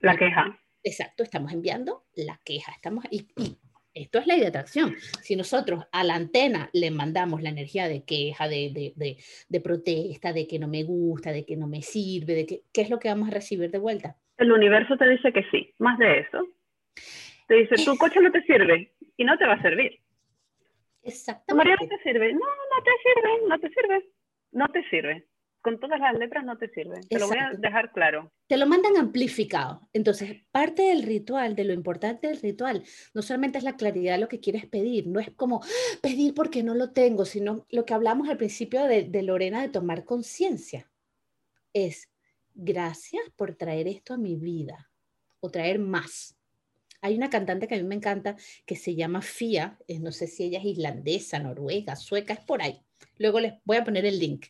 La 0.00 0.16
queja. 0.16 0.58
Exacto, 0.84 1.22
estamos 1.22 1.52
enviando 1.52 2.04
la 2.14 2.38
queja. 2.44 2.70
Estamos, 2.72 3.06
y, 3.10 3.26
y 3.36 3.56
esto 3.94 4.18
es 4.18 4.26
ley 4.26 4.40
de 4.40 4.48
atracción. 4.48 4.94
Si 5.22 5.34
nosotros 5.34 5.84
a 5.90 6.04
la 6.04 6.14
antena 6.14 6.68
le 6.74 6.90
mandamos 6.90 7.42
la 7.42 7.48
energía 7.48 7.88
de 7.88 8.04
queja, 8.04 8.48
de, 8.48 8.92
de, 8.94 9.16
de, 9.48 9.60
protesta, 9.60 10.34
de 10.34 10.46
que 10.46 10.58
no 10.58 10.68
me 10.68 10.82
gusta, 10.82 11.32
de 11.32 11.46
que 11.46 11.56
no 11.56 11.66
me 11.66 11.80
sirve, 11.80 12.34
de 12.34 12.46
que, 12.46 12.62
¿qué 12.72 12.82
es 12.82 12.90
lo 12.90 12.98
que 12.98 13.08
vamos 13.08 13.28
a 13.28 13.32
recibir 13.32 13.70
de 13.70 13.78
vuelta? 13.78 14.16
El 14.36 14.52
universo 14.52 14.96
te 14.98 15.08
dice 15.08 15.32
que 15.32 15.44
sí, 15.50 15.72
más 15.78 15.98
de 15.98 16.20
eso. 16.20 16.46
Te 17.48 17.54
dice, 17.54 17.76
tu 17.84 17.96
coche 17.96 18.20
no 18.20 18.30
te 18.30 18.42
sirve 18.42 18.92
y 19.16 19.24
no 19.24 19.38
te 19.38 19.46
va 19.46 19.54
a 19.54 19.62
servir. 19.62 20.00
Exactamente. 21.02 21.54
María 21.54 21.76
no 21.80 21.88
te 21.88 22.02
sirve. 22.02 22.32
No, 22.32 22.40
no 22.40 22.82
te 22.84 22.90
sirve, 23.02 23.48
no 23.48 23.58
te 23.58 23.68
sirve. 23.68 24.10
No 24.52 24.68
te 24.68 24.88
sirve 24.90 25.26
con 25.64 25.80
todas 25.80 25.98
las 25.98 26.12
letras 26.18 26.44
no 26.44 26.58
te 26.58 26.68
sirve. 26.68 27.00
Te 27.08 27.18
lo 27.18 27.26
voy 27.26 27.38
a 27.38 27.50
dejar 27.56 27.90
claro. 27.90 28.30
Te 28.46 28.58
lo 28.58 28.66
mandan 28.66 28.98
amplificado. 28.98 29.88
Entonces, 29.94 30.42
parte 30.50 30.82
del 30.82 31.04
ritual, 31.04 31.56
de 31.56 31.64
lo 31.64 31.72
importante 31.72 32.28
del 32.28 32.38
ritual, 32.42 32.84
no 33.14 33.22
solamente 33.22 33.56
es 33.56 33.64
la 33.64 33.78
claridad 33.78 34.12
de 34.12 34.18
lo 34.18 34.28
que 34.28 34.40
quieres 34.40 34.66
pedir, 34.66 35.06
no 35.06 35.20
es 35.20 35.30
como 35.30 35.62
¡Ah! 35.64 35.98
pedir 36.02 36.34
porque 36.34 36.62
no 36.62 36.74
lo 36.74 36.92
tengo, 36.92 37.24
sino 37.24 37.64
lo 37.70 37.86
que 37.86 37.94
hablamos 37.94 38.28
al 38.28 38.36
principio 38.36 38.84
de, 38.84 39.04
de 39.04 39.22
Lorena 39.22 39.62
de 39.62 39.70
tomar 39.70 40.04
conciencia. 40.04 40.90
Es 41.72 42.10
gracias 42.52 43.24
por 43.34 43.54
traer 43.54 43.88
esto 43.88 44.12
a 44.12 44.18
mi 44.18 44.36
vida 44.36 44.90
o 45.40 45.50
traer 45.50 45.78
más. 45.78 46.36
Hay 47.04 47.16
una 47.16 47.28
cantante 47.28 47.68
que 47.68 47.74
a 47.74 47.78
mí 47.78 47.84
me 47.84 47.94
encanta 47.94 48.34
que 48.66 48.76
se 48.76 48.94
llama 48.94 49.20
Fia, 49.20 49.78
no 50.00 50.10
sé 50.10 50.26
si 50.26 50.44
ella 50.44 50.58
es 50.58 50.64
islandesa, 50.64 51.38
noruega, 51.38 51.96
sueca, 51.96 52.32
es 52.32 52.40
por 52.40 52.62
ahí. 52.62 52.80
Luego 53.18 53.40
les 53.40 53.54
voy 53.64 53.76
a 53.76 53.84
poner 53.84 54.06
el 54.06 54.18
link. 54.18 54.46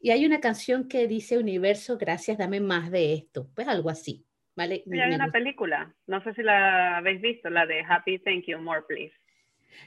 Y 0.00 0.10
hay 0.10 0.26
una 0.26 0.40
canción 0.40 0.86
que 0.86 1.08
dice 1.08 1.38
Universo, 1.38 1.96
gracias, 1.96 2.36
dame 2.36 2.60
más 2.60 2.90
de 2.90 3.14
esto. 3.14 3.48
Pues 3.54 3.68
algo 3.68 3.88
así. 3.88 4.26
¿vale? 4.54 4.84
hay 4.86 5.14
una 5.14 5.32
película, 5.32 5.94
no 6.06 6.22
sé 6.22 6.34
si 6.34 6.42
la 6.42 6.98
habéis 6.98 7.20
visto, 7.20 7.50
la 7.50 7.66
de 7.66 7.82
Happy, 7.88 8.18
Thank 8.18 8.44
You, 8.46 8.58
More 8.58 8.82
Please. 8.86 9.14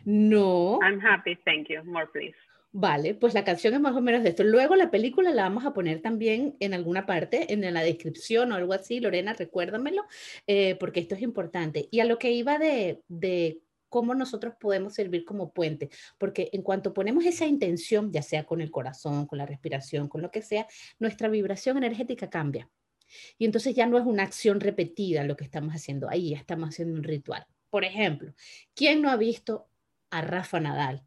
No. 0.06 0.80
I'm 0.82 1.00
happy, 1.00 1.36
thank 1.46 1.70
you, 1.70 1.84
more 1.84 2.08
please. 2.12 2.36
Vale, 2.80 3.16
pues 3.16 3.34
la 3.34 3.44
canción 3.44 3.74
es 3.74 3.80
más 3.80 3.96
o 3.96 4.02
menos 4.02 4.22
de 4.22 4.30
esto. 4.30 4.44
Luego 4.44 4.76
la 4.76 4.92
película 4.92 5.32
la 5.32 5.42
vamos 5.42 5.66
a 5.66 5.74
poner 5.74 6.00
también 6.00 6.56
en 6.60 6.76
alguna 6.76 7.08
parte, 7.08 7.52
en 7.52 7.74
la 7.74 7.82
descripción 7.82 8.52
o 8.52 8.56
algo 8.56 8.72
así. 8.72 9.00
Lorena, 9.00 9.34
recuérdamelo, 9.34 10.06
eh, 10.46 10.76
porque 10.76 11.00
esto 11.00 11.16
es 11.16 11.24
importante. 11.24 11.88
Y 11.90 12.02
a 12.02 12.06
lo 12.06 12.20
que 12.20 12.32
iba 12.34 12.60
de, 12.60 13.02
de 13.08 13.64
cómo 13.90 14.14
nosotros 14.14 14.54
podemos 14.60 14.94
servir 14.94 15.26
como 15.26 15.54
puente, 15.54 15.90
porque 16.20 16.52
en 16.54 16.62
cuanto 16.62 16.94
ponemos 16.94 17.26
esa 17.26 17.48
intención, 17.48 18.12
ya 18.12 18.22
sea 18.22 18.46
con 18.46 18.62
el 18.62 18.70
corazón, 18.70 19.26
con 19.26 19.40
la 19.40 19.48
respiración, 19.48 20.08
con 20.08 20.22
lo 20.22 20.30
que 20.30 20.44
sea, 20.44 20.68
nuestra 21.00 21.30
vibración 21.30 21.78
energética 21.78 22.30
cambia. 22.30 22.70
Y 23.40 23.46
entonces 23.46 23.74
ya 23.74 23.88
no 23.88 23.98
es 23.98 24.06
una 24.06 24.22
acción 24.22 24.60
repetida 24.60 25.24
lo 25.24 25.36
que 25.36 25.46
estamos 25.46 25.74
haciendo 25.74 26.12
ahí, 26.12 26.30
ya 26.30 26.38
estamos 26.38 26.70
haciendo 26.70 26.94
un 26.94 27.04
ritual. 27.04 27.44
Por 27.72 27.86
ejemplo, 27.86 28.36
¿quién 28.76 29.02
no 29.02 29.10
ha 29.10 29.18
visto 29.18 29.68
a 30.12 30.22
Rafa 30.22 30.60
Nadal 30.60 31.07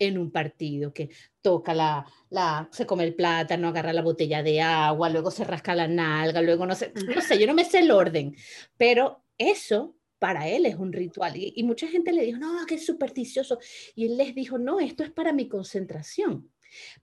en 0.00 0.18
un 0.18 0.32
partido 0.32 0.92
que 0.92 1.10
toca 1.40 1.72
la, 1.74 2.04
la, 2.30 2.68
se 2.72 2.86
come 2.86 3.04
el 3.04 3.14
plátano, 3.14 3.68
agarra 3.68 3.92
la 3.92 4.02
botella 4.02 4.42
de 4.42 4.60
agua, 4.60 5.08
luego 5.10 5.30
se 5.30 5.44
rasca 5.44 5.76
la 5.76 5.86
nalga, 5.86 6.42
luego 6.42 6.66
no 6.66 6.74
sé, 6.74 6.92
no 7.14 7.20
sé, 7.20 7.38
yo 7.38 7.46
no 7.46 7.54
me 7.54 7.64
sé 7.64 7.78
el 7.80 7.92
orden, 7.92 8.34
pero 8.76 9.22
eso 9.38 9.94
para 10.18 10.48
él 10.48 10.66
es 10.66 10.74
un 10.76 10.92
ritual. 10.92 11.34
Y, 11.36 11.62
mucha 11.64 11.88
gente 11.88 12.12
le 12.12 12.24
dijo, 12.24 12.38
no, 12.38 12.66
que 12.66 12.74
es 12.74 12.84
supersticioso. 12.84 13.58
Y 13.94 14.04
él 14.04 14.18
les 14.18 14.34
dijo, 14.34 14.58
no, 14.58 14.78
esto 14.78 15.02
es 15.02 15.10
para 15.10 15.32
mi 15.32 15.48
concentración. 15.48 16.52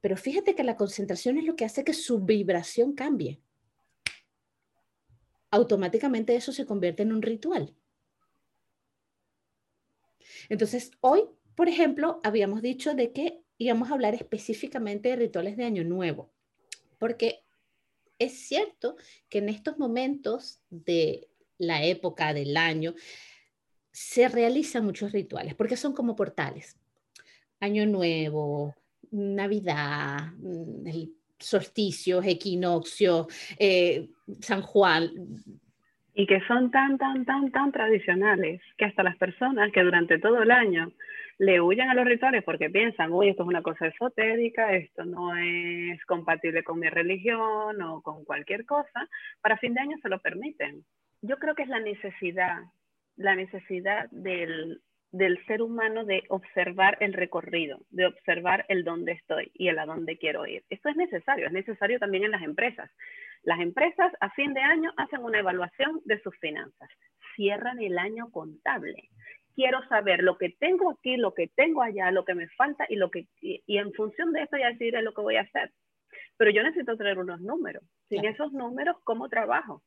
Pero 0.01 0.15
fíjate 0.15 0.53
que 0.53 0.63
la 0.63 0.77
concentración 0.77 1.37
es 1.37 1.45
lo 1.45 1.55
que 1.55 1.65
hace 1.65 1.83
que 1.83 1.93
su 1.93 2.19
vibración 2.19 2.93
cambie. 2.93 3.41
Automáticamente 5.49 6.35
eso 6.35 6.51
se 6.51 6.67
convierte 6.67 7.03
en 7.03 7.11
un 7.11 7.23
ritual. 7.23 7.75
Entonces, 10.47 10.91
hoy, 11.01 11.23
por 11.57 11.67
ejemplo, 11.67 12.21
habíamos 12.23 12.61
dicho 12.61 12.93
de 12.93 13.11
que 13.11 13.41
íbamos 13.57 13.89
a 13.89 13.95
hablar 13.95 14.13
específicamente 14.13 15.09
de 15.09 15.15
rituales 15.15 15.57
de 15.57 15.65
Año 15.65 15.83
Nuevo, 15.83 16.31
porque 16.99 17.39
es 18.19 18.33
cierto 18.47 18.95
que 19.27 19.39
en 19.39 19.49
estos 19.49 19.79
momentos 19.79 20.61
de 20.69 21.27
la 21.57 21.83
época 21.83 22.31
del 22.35 22.55
año, 22.57 22.93
se 23.91 24.27
realizan 24.27 24.85
muchos 24.85 25.11
rituales, 25.11 25.55
porque 25.55 25.75
son 25.75 25.93
como 25.93 26.15
portales. 26.15 26.77
Año 27.59 27.87
Nuevo, 27.87 28.75
Navidad, 29.09 30.33
mm, 30.37 30.85
el 30.85 31.13
solsticio, 31.39 32.21
equinoccio, 32.21 33.27
eh, 33.57 34.09
San 34.41 34.61
Juan. 34.61 35.09
Y 36.13 36.27
que 36.27 36.39
son 36.47 36.69
tan, 36.69 36.99
tan, 36.99 37.25
tan, 37.25 37.51
tan 37.51 37.71
tradicionales 37.71 38.61
que 38.77 38.85
hasta 38.85 39.01
las 39.01 39.17
personas 39.17 39.71
que 39.71 39.81
durante 39.81 40.19
todo 40.19 40.43
el 40.43 40.51
año 40.51 40.91
le 41.39 41.61
huyen 41.61 41.89
a 41.89 41.93
los 41.93 42.05
rituales 42.05 42.43
porque 42.43 42.69
piensan, 42.69 43.11
uy, 43.11 43.29
esto 43.29 43.43
es 43.43 43.49
una 43.49 43.61
cosa 43.61 43.87
esotérica, 43.87 44.73
esto 44.73 45.05
no 45.05 45.35
es 45.35 46.03
compatible 46.05 46.63
con 46.63 46.79
mi 46.79 46.89
religión 46.89 47.81
o 47.81 48.01
con 48.01 48.25
cualquier 48.25 48.65
cosa, 48.65 49.07
para 49.41 49.57
fin 49.57 49.73
de 49.73 49.81
año 49.81 49.97
se 50.01 50.09
lo 50.09 50.19
permiten 50.19 50.83
yo 51.21 51.37
creo 51.37 51.55
que 51.55 51.63
es 51.63 51.69
la 51.69 51.79
necesidad, 51.79 52.63
la 53.15 53.35
necesidad 53.35 54.09
del, 54.11 54.81
ser 55.47 55.61
humano 55.61 56.05
de 56.05 56.23
observar 56.29 56.97
el 56.99 57.13
recorrido, 57.13 57.79
de 57.89 58.05
observar 58.05 58.65
el 58.69 58.83
dónde 58.83 59.13
estoy 59.13 59.51
y 59.53 59.67
el 59.69 59.79
a 59.79 59.85
dónde 59.85 60.17
quiero 60.17 60.45
ir. 60.45 60.63
Esto 60.69 60.89
es 60.89 60.95
necesario, 60.95 61.47
es 61.47 61.53
necesario 61.53 61.99
también 61.99 62.25
en 62.25 62.31
las 62.31 62.43
empresas. 62.43 62.89
Las 63.43 63.59
empresas 63.59 64.11
a 64.19 64.29
fin 64.31 64.53
de 64.53 64.61
año 64.61 64.91
hacen 64.97 65.23
una 65.23 65.39
evaluación 65.39 66.01
de 66.05 66.21
sus 66.21 66.37
finanzas, 66.39 66.89
cierran 67.35 67.81
el 67.81 67.97
año 67.97 68.29
contable. 68.31 69.09
Quiero 69.57 69.81
saber 69.89 70.21
lo 70.21 70.37
que 70.37 70.49
tengo 70.49 70.91
aquí, 70.91 71.17
lo 71.17 71.33
que 71.33 71.47
tengo 71.47 71.81
allá, 71.81 72.11
lo 72.11 72.25
que 72.25 72.35
me 72.35 72.47
falta 72.49 72.85
y 72.89 72.95
lo 72.95 73.09
que 73.09 73.27
y, 73.41 73.63
en 73.79 73.91
función 73.93 74.31
de 74.31 74.43
eso 74.43 74.55
ya 74.55 74.67
decidiré 74.67 75.01
lo 75.01 75.15
que 75.15 75.21
voy 75.21 75.37
a 75.37 75.41
hacer. 75.41 75.73
Pero 76.37 76.51
yo 76.51 76.61
necesito 76.61 76.95
tener 76.95 77.17
unos 77.17 77.41
números. 77.41 77.83
Sin 78.07 78.23
esos 78.23 78.53
números, 78.53 78.97
¿cómo 79.03 79.29
trabajo? 79.29 79.81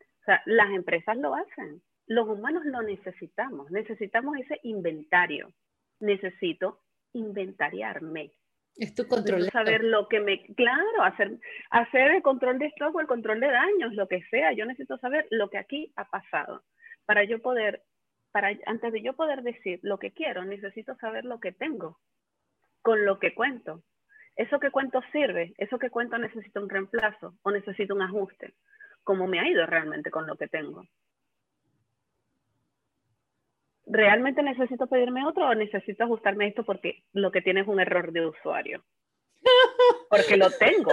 O 0.00 0.24
sea, 0.24 0.42
las 0.46 0.68
empresas 0.72 1.16
lo 1.16 1.32
hacen. 1.32 1.80
Los 2.08 2.28
humanos 2.28 2.64
lo 2.64 2.82
necesitamos. 2.82 3.70
Necesitamos 3.70 4.36
ese 4.38 4.58
inventario. 4.64 5.52
Necesito 6.00 6.80
inventariarme. 7.12 8.32
Es 8.74 8.96
tu 8.96 9.06
control. 9.06 9.48
Saber 9.52 9.84
lo 9.84 10.08
que 10.08 10.18
me, 10.18 10.44
claro, 10.56 11.02
hacer, 11.04 11.38
hacer 11.70 12.16
el 12.16 12.22
control 12.22 12.58
de 12.58 12.66
stock 12.66 12.96
o 12.96 13.00
el 13.00 13.06
control 13.06 13.38
de 13.38 13.52
daños, 13.52 13.94
lo 13.94 14.08
que 14.08 14.24
sea. 14.24 14.52
Yo 14.54 14.66
necesito 14.66 14.98
saber 14.98 15.28
lo 15.30 15.50
que 15.50 15.58
aquí 15.58 15.92
ha 15.94 16.10
pasado. 16.10 16.64
Para 17.06 17.22
yo 17.22 17.40
poder, 17.40 17.84
antes 18.66 18.92
de 18.92 19.02
yo 19.02 19.14
poder 19.14 19.42
decir 19.42 19.80
lo 19.82 19.98
que 19.98 20.12
quiero, 20.12 20.44
necesito 20.44 20.96
saber 20.96 21.24
lo 21.24 21.40
que 21.40 21.52
tengo, 21.52 21.98
con 22.80 23.04
lo 23.04 23.18
que 23.18 23.34
cuento. 23.34 23.82
Eso 24.36 24.58
que 24.58 24.70
cuento 24.70 25.02
sirve, 25.12 25.54
eso 25.58 25.78
que 25.78 25.90
cuento 25.90 26.16
necesita 26.18 26.60
un 26.60 26.68
reemplazo 26.68 27.34
o 27.42 27.50
necesito 27.50 27.94
un 27.94 28.02
ajuste 28.02 28.54
cómo 29.04 29.26
me 29.26 29.40
ha 29.40 29.48
ido 29.48 29.66
realmente 29.66 30.10
con 30.10 30.26
lo 30.26 30.36
que 30.36 30.48
tengo. 30.48 30.84
¿Realmente 33.86 34.42
necesito 34.42 34.86
pedirme 34.86 35.26
otro 35.26 35.48
o 35.48 35.54
necesito 35.54 36.04
ajustarme 36.04 36.46
esto 36.46 36.64
porque 36.64 37.04
lo 37.12 37.30
que 37.32 37.42
tiene 37.42 37.60
es 37.60 37.68
un 37.68 37.80
error 37.80 38.12
de 38.12 38.26
usuario? 38.26 38.84
Porque 40.08 40.36
lo 40.36 40.50
tengo, 40.50 40.92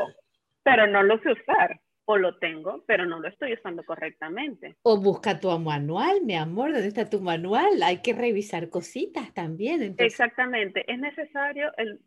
pero 0.63 0.87
no 0.87 1.03
lo 1.03 1.19
sé 1.19 1.31
usar. 1.31 1.79
O 2.11 2.17
lo 2.17 2.39
tengo, 2.39 2.83
pero 2.87 3.05
no 3.05 3.19
lo 3.19 3.27
estoy 3.27 3.53
usando 3.53 3.83
correctamente. 3.83 4.77
O 4.81 4.99
busca 4.99 5.39
tu 5.39 5.47
manual, 5.59 6.21
mi 6.23 6.35
amor, 6.35 6.71
¿dónde 6.71 6.87
está 6.87 7.07
tu 7.07 7.21
manual? 7.21 7.83
Hay 7.83 8.01
que 8.01 8.13
revisar 8.13 8.67
cositas 8.71 9.31
también. 9.35 9.93
Exactamente, 9.99 10.91
es 10.91 10.97
necesario 10.97 11.71
el 11.77 11.99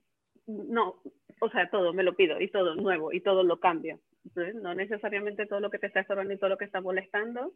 no, 0.46 1.00
o 1.40 1.50
sea, 1.50 1.70
todo 1.70 1.92
me 1.92 2.02
lo 2.02 2.16
pido 2.16 2.40
y 2.40 2.50
todo 2.50 2.74
nuevo 2.74 3.12
y 3.12 3.20
todo 3.20 3.44
lo 3.44 3.60
cambio. 3.60 4.00
Entonces, 4.24 4.56
no 4.56 4.74
necesariamente 4.74 5.46
todo 5.46 5.60
lo 5.60 5.70
que 5.70 5.78
te 5.78 5.86
está 5.86 6.00
estorbando 6.00 6.34
y 6.34 6.38
todo 6.38 6.50
lo 6.50 6.58
que 6.58 6.64
está 6.64 6.80
molestando 6.80 7.52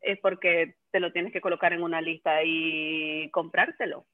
es 0.00 0.18
porque 0.20 0.74
te 0.90 0.98
lo 0.98 1.12
tienes 1.12 1.32
que 1.32 1.40
colocar 1.40 1.72
en 1.72 1.84
una 1.84 2.00
lista 2.00 2.42
y 2.44 3.30
comprártelo, 3.30 4.04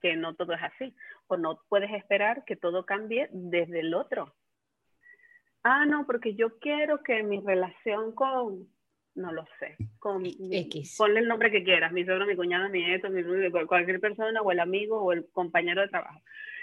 que 0.00 0.16
no 0.16 0.36
todo 0.36 0.52
es 0.52 0.62
así. 0.62 0.94
O 1.26 1.36
no 1.36 1.60
puedes 1.68 1.90
esperar 1.92 2.44
que 2.44 2.54
todo 2.54 2.86
cambie 2.86 3.28
desde 3.32 3.80
el 3.80 3.94
otro. 3.94 4.34
Ah, 5.64 5.86
no, 5.86 6.06
porque 6.06 6.34
yo 6.34 6.58
quiero 6.58 7.02
que 7.02 7.22
mi 7.22 7.40
relación 7.40 8.12
con, 8.12 8.68
no 9.14 9.32
lo 9.32 9.44
sé, 9.60 9.76
con 9.98 10.24
X. 10.26 10.96
Ponle 10.98 11.20
el 11.20 11.28
nombre 11.28 11.50
que 11.50 11.62
quieras, 11.62 11.92
mi 11.92 12.04
suegro, 12.04 12.26
mi 12.26 12.34
cuñada, 12.34 12.68
mi 12.68 12.84
nieto, 12.84 13.10
mi, 13.10 13.22
cualquier 13.66 14.00
persona, 14.00 14.42
o 14.42 14.50
el 14.50 14.60
amigo, 14.60 15.00
o 15.00 15.12
el 15.12 15.28
compañero 15.30 15.82
de 15.82 15.88
trabajo. 15.88 16.20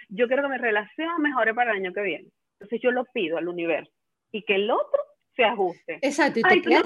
Yo 0.09 0.27
quiero 0.27 0.43
que 0.43 0.49
mi 0.49 0.57
relación 0.57 1.21
mejore 1.21 1.53
para 1.53 1.71
el 1.71 1.77
año 1.77 1.93
que 1.93 2.01
viene. 2.01 2.29
Entonces 2.53 2.81
yo 2.81 2.91
lo 2.91 3.05
pido 3.05 3.37
al 3.37 3.47
universo 3.47 3.91
y 4.31 4.43
que 4.43 4.55
el 4.55 4.69
otro 4.69 5.01
se 5.35 5.45
ajuste. 5.45 5.99
Exacto, 6.01 6.39
y 6.39 6.43
te 6.43 6.61
quedas 6.61 6.83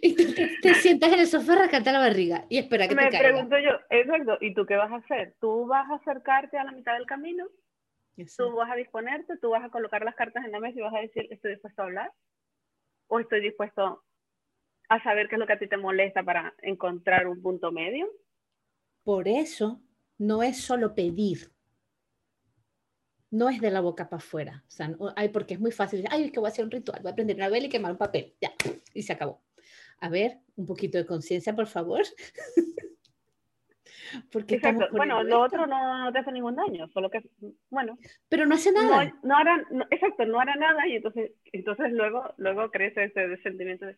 y 0.00 0.14
te, 0.62 0.74
sientas 0.74 1.12
en 1.12 1.20
el 1.20 1.26
sofá 1.26 1.64
a 1.64 1.92
la 1.92 1.98
barriga 1.98 2.44
y 2.48 2.56
espera 2.56 2.88
que 2.88 2.94
Me 2.94 3.04
te 3.04 3.10
caiga. 3.10 3.28
pregunto 3.28 3.58
yo, 3.58 3.72
exacto, 3.90 4.38
¿y 4.40 4.54
tú 4.54 4.64
qué 4.64 4.76
vas 4.76 4.90
a 4.90 4.96
hacer? 4.96 5.34
¿Tú 5.40 5.66
vas 5.66 5.90
a 5.90 5.96
acercarte 5.96 6.56
a 6.56 6.64
la 6.64 6.72
mitad 6.72 6.94
del 6.94 7.04
camino? 7.04 7.46
¿Tú 8.36 8.54
vas 8.54 8.70
a 8.70 8.76
disponerte? 8.76 9.36
¿Tú 9.38 9.50
vas 9.50 9.64
a 9.64 9.68
colocar 9.68 10.04
las 10.04 10.14
cartas 10.14 10.44
en 10.44 10.52
la 10.52 10.60
mesa 10.60 10.78
y 10.78 10.82
vas 10.82 10.94
a 10.94 11.00
decir, 11.00 11.26
estoy 11.30 11.52
dispuesto 11.52 11.82
a 11.82 11.84
hablar? 11.84 12.12
¿O 13.08 13.20
estoy 13.20 13.40
dispuesto 13.40 14.04
a 14.88 15.02
saber 15.02 15.28
qué 15.28 15.34
es 15.34 15.38
lo 15.38 15.46
que 15.46 15.52
a 15.52 15.58
ti 15.58 15.66
te 15.66 15.76
molesta 15.76 16.22
para 16.22 16.54
encontrar 16.62 17.26
un 17.26 17.42
punto 17.42 17.72
medio? 17.72 18.08
Por 19.04 19.28
eso 19.28 19.80
no 20.18 20.42
es 20.42 20.60
solo 20.60 20.94
pedir, 20.94 21.52
no 23.30 23.50
es 23.50 23.60
de 23.60 23.70
la 23.70 23.80
boca 23.80 24.08
para 24.08 24.18
afuera. 24.18 24.64
O 24.66 24.70
sea, 24.70 24.96
ay, 25.16 25.28
porque 25.28 25.54
es 25.54 25.60
muy 25.60 25.72
fácil. 25.72 26.04
Ay, 26.10 26.24
es 26.24 26.32
que 26.32 26.40
voy 26.40 26.48
a 26.48 26.52
hacer 26.52 26.64
un 26.64 26.70
ritual, 26.70 27.00
voy 27.02 27.12
a 27.12 27.14
prender 27.14 27.36
una 27.36 27.48
vela 27.48 27.66
y 27.66 27.68
quemar 27.68 27.92
un 27.92 27.98
papel. 27.98 28.34
Ya, 28.40 28.52
y 28.94 29.02
se 29.02 29.12
acabó. 29.12 29.42
A 30.00 30.08
ver, 30.08 30.38
un 30.56 30.66
poquito 30.66 30.98
de 30.98 31.06
conciencia, 31.06 31.54
por 31.54 31.66
favor. 31.66 32.02
porque 34.32 34.60
bueno, 34.92 35.22
lo 35.22 35.40
otro 35.40 35.66
no, 35.66 36.12
te 36.12 36.18
hace 36.18 36.32
ningún 36.32 36.56
daño, 36.56 36.88
solo 36.88 37.10
que, 37.10 37.22
bueno. 37.70 37.98
Pero 38.28 38.46
no 38.46 38.54
hace 38.54 38.72
nada. 38.72 39.12
No, 39.22 39.36
hará, 39.36 39.64
exacto, 39.90 40.26
no 40.26 40.40
hará 40.40 40.54
nada 40.56 40.86
y 40.86 40.96
entonces, 40.96 41.32
entonces 41.52 41.92
luego, 41.92 42.34
luego 42.36 42.70
crece 42.70 43.04
ese 43.04 43.36
sentimiento 43.38 43.86
de, 43.86 43.96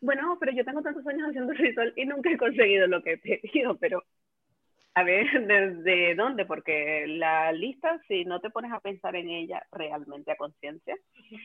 bueno, 0.00 0.36
pero 0.40 0.52
yo 0.52 0.64
tengo 0.64 0.82
tantos 0.82 1.06
años 1.06 1.28
haciendo 1.28 1.52
ritual 1.52 1.92
y 1.96 2.06
nunca 2.06 2.30
he 2.30 2.36
conseguido 2.36 2.86
lo 2.86 3.02
que 3.02 3.12
he 3.12 3.18
pedido, 3.18 3.76
pero 3.78 4.04
a 4.94 5.02
ver, 5.02 5.26
¿desde 5.46 6.14
dónde? 6.14 6.44
Porque 6.46 7.06
la 7.06 7.52
lista, 7.52 8.00
si 8.08 8.24
no 8.24 8.40
te 8.40 8.50
pones 8.50 8.72
a 8.72 8.80
pensar 8.80 9.16
en 9.16 9.28
ella 9.28 9.62
realmente 9.72 10.32
a 10.32 10.36
conciencia, 10.36 10.96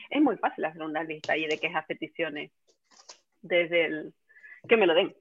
es 0.10 0.22
muy 0.22 0.38
fácil 0.38 0.66
hacer 0.66 0.82
una 0.82 1.04
lista 1.04 1.38
y 1.38 1.46
de 1.46 1.60
quejas, 1.60 1.86
peticiones, 1.86 2.52
desde 3.42 3.86
el 3.86 4.14
que 4.68 4.78
me 4.78 4.88
lo 4.88 4.94
den. 4.94 5.16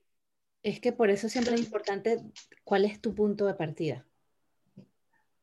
Es 0.64 0.80
que 0.80 0.92
por 0.92 1.11
eso 1.11 1.28
siempre 1.28 1.54
es 1.54 1.61
importante 1.61 2.18
cuál 2.64 2.87
es 2.87 3.00
tu 3.00 3.14
punto 3.14 3.47
de 3.47 3.54
partida. 3.54 4.06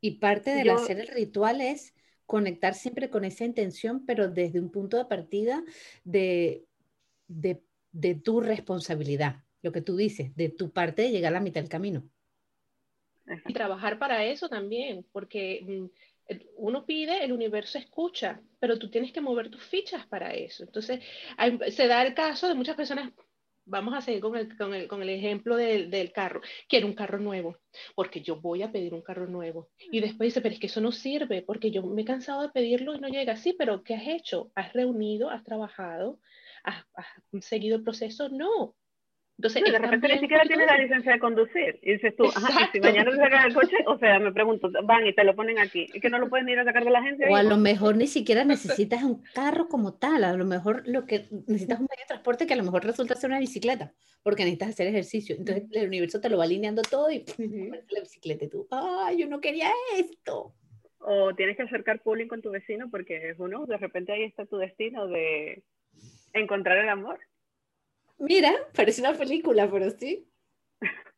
Y 0.01 0.17
parte 0.17 0.49
de 0.55 0.69
hacer 0.71 0.99
el 0.99 1.07
ritual 1.07 1.61
es 1.61 1.93
conectar 2.25 2.73
siempre 2.73 3.11
con 3.11 3.23
esa 3.23 3.45
intención, 3.45 4.03
pero 4.05 4.29
desde 4.29 4.59
un 4.59 4.71
punto 4.71 4.97
de 4.97 5.05
partida 5.05 5.63
de, 6.03 6.65
de, 7.27 7.63
de 7.91 8.15
tu 8.15 8.41
responsabilidad, 8.41 9.43
lo 9.61 9.71
que 9.71 9.81
tú 9.81 9.95
dices, 9.95 10.35
de 10.35 10.49
tu 10.49 10.71
parte 10.71 11.03
de 11.03 11.11
llegar 11.11 11.33
a 11.33 11.35
la 11.35 11.39
mitad 11.39 11.61
del 11.61 11.69
camino. 11.69 12.03
Y 13.45 13.53
trabajar 13.53 13.99
para 13.99 14.25
eso 14.25 14.49
también, 14.49 15.05
porque 15.11 15.63
mm, 15.67 16.35
uno 16.57 16.85
pide, 16.85 17.23
el 17.23 17.31
universo 17.31 17.77
escucha, 17.77 18.41
pero 18.59 18.79
tú 18.79 18.89
tienes 18.89 19.11
que 19.11 19.21
mover 19.21 19.49
tus 19.49 19.63
fichas 19.63 20.07
para 20.07 20.33
eso. 20.33 20.63
Entonces, 20.63 21.03
se 21.69 21.87
da 21.87 22.01
el 22.01 22.15
caso 22.15 22.47
de 22.47 22.55
muchas 22.55 22.75
personas, 22.75 23.11
vamos 23.71 23.95
a 23.95 24.01
seguir 24.01 24.21
con 24.21 24.35
el, 24.35 24.55
con 24.57 24.73
el, 24.73 24.87
con 24.87 25.01
el 25.01 25.09
ejemplo 25.09 25.55
del, 25.55 25.89
del, 25.89 26.11
carro, 26.11 26.41
quiero 26.67 26.87
un 26.87 26.93
carro 26.93 27.17
nuevo, 27.19 27.57
porque 27.95 28.21
yo 28.21 28.35
voy 28.35 28.61
a 28.61 28.71
pedir 28.71 28.93
un 28.93 29.01
carro 29.01 29.27
nuevo. 29.27 29.69
Y 29.91 30.01
después 30.01 30.27
dice, 30.27 30.41
pero 30.41 30.53
es 30.53 30.59
que 30.59 30.67
eso 30.67 30.81
no 30.81 30.91
sirve, 30.91 31.41
porque 31.41 31.71
yo 31.71 31.81
me 31.81 32.03
he 32.03 32.05
cansado 32.05 32.41
de 32.43 32.49
pedirlo 32.49 32.95
y 32.95 32.99
no 32.99 33.07
llega. 33.07 33.37
Sí, 33.37 33.55
pero 33.57 33.83
¿qué 33.83 33.95
has 33.95 34.07
hecho? 34.07 34.51
¿Has 34.55 34.73
reunido? 34.73 35.29
¿Has 35.29 35.43
trabajado? 35.43 36.19
¿Has, 36.63 36.85
has 36.93 37.45
seguido 37.45 37.77
el 37.77 37.83
proceso? 37.83 38.29
No, 38.29 38.75
entonces, 39.41 39.63
de 39.63 39.79
repente 39.79 40.07
ni 40.07 40.19
siquiera 40.19 40.43
tienes 40.43 40.67
la 40.67 40.77
licencia 40.77 41.13
de 41.13 41.19
conducir. 41.19 41.79
Y 41.81 41.93
dices 41.93 42.15
tú, 42.15 42.25
ajá, 42.27 42.69
si 42.71 42.79
mañana 42.79 43.09
te 43.09 43.17
sacan 43.17 43.47
el 43.47 43.55
coche, 43.55 43.75
o 43.87 43.97
sea, 43.97 44.19
me 44.19 44.31
pregunto, 44.31 44.69
van 44.83 45.07
y 45.07 45.15
te 45.15 45.23
lo 45.23 45.35
ponen 45.35 45.57
aquí. 45.57 45.87
Es 45.91 45.99
que 45.99 46.11
no 46.11 46.19
lo 46.19 46.29
pueden 46.29 46.47
ir 46.47 46.59
a 46.59 46.63
sacar 46.63 46.85
de 46.85 46.91
la 46.91 46.99
agencia. 46.99 47.27
O 47.27 47.35
a 47.35 47.41
lo 47.41 47.57
mejor 47.57 47.95
ni 47.95 48.05
siquiera 48.05 48.43
necesitas 48.43 49.01
un 49.01 49.23
carro 49.33 49.67
como 49.67 49.95
tal. 49.95 50.25
A 50.25 50.33
lo 50.33 50.45
mejor 50.45 50.83
lo 50.85 51.07
que 51.07 51.25
necesitas 51.47 51.79
un 51.79 51.87
medio 51.89 52.03
de 52.03 52.07
transporte 52.07 52.45
que 52.45 52.53
a 52.53 52.57
lo 52.57 52.63
mejor 52.63 52.85
resulta 52.85 53.15
ser 53.15 53.31
una 53.31 53.39
bicicleta, 53.39 53.93
porque 54.21 54.43
necesitas 54.43 54.69
hacer 54.69 54.85
ejercicio. 54.85 55.35
Entonces, 55.35 55.63
el 55.71 55.87
universo 55.87 56.21
te 56.21 56.29
lo 56.29 56.37
va 56.37 56.43
alineando 56.43 56.83
todo 56.83 57.09
y 57.09 57.25
la 57.89 57.99
bicicleta 57.99 58.45
y 58.45 58.47
tú, 58.47 58.67
ay, 58.69 59.17
yo 59.17 59.27
no 59.27 59.41
quería 59.41 59.71
esto. 59.97 60.53
O 60.99 61.33
tienes 61.33 61.57
que 61.57 61.63
acercar 61.63 62.03
pooling 62.03 62.27
con 62.27 62.43
tu 62.43 62.51
vecino 62.51 62.91
porque, 62.91 63.33
uno, 63.39 63.65
de 63.65 63.77
repente 63.77 64.11
ahí 64.11 64.21
está 64.21 64.45
tu 64.45 64.57
destino 64.57 65.07
de 65.07 65.63
encontrar 66.31 66.77
el 66.77 66.89
amor. 66.89 67.17
Mira, 68.21 68.53
parece 68.75 69.01
una 69.01 69.17
película, 69.17 69.67
pero 69.69 69.89
sí. 69.89 70.27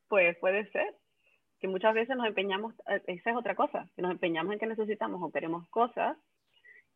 Pues 0.07 0.37
puede 0.37 0.69
ser. 0.71 0.95
Que 1.59 1.67
muchas 1.67 1.93
veces 1.93 2.15
nos 2.15 2.27
empeñamos, 2.27 2.73
eh, 2.87 3.01
esa 3.07 3.31
es 3.31 3.35
otra 3.35 3.55
cosa, 3.55 3.89
que 3.95 4.01
nos 4.01 4.11
empeñamos 4.11 4.53
en 4.53 4.59
que 4.59 4.67
necesitamos 4.67 5.21
o 5.21 5.31
queremos 5.31 5.67
cosas 5.69 6.17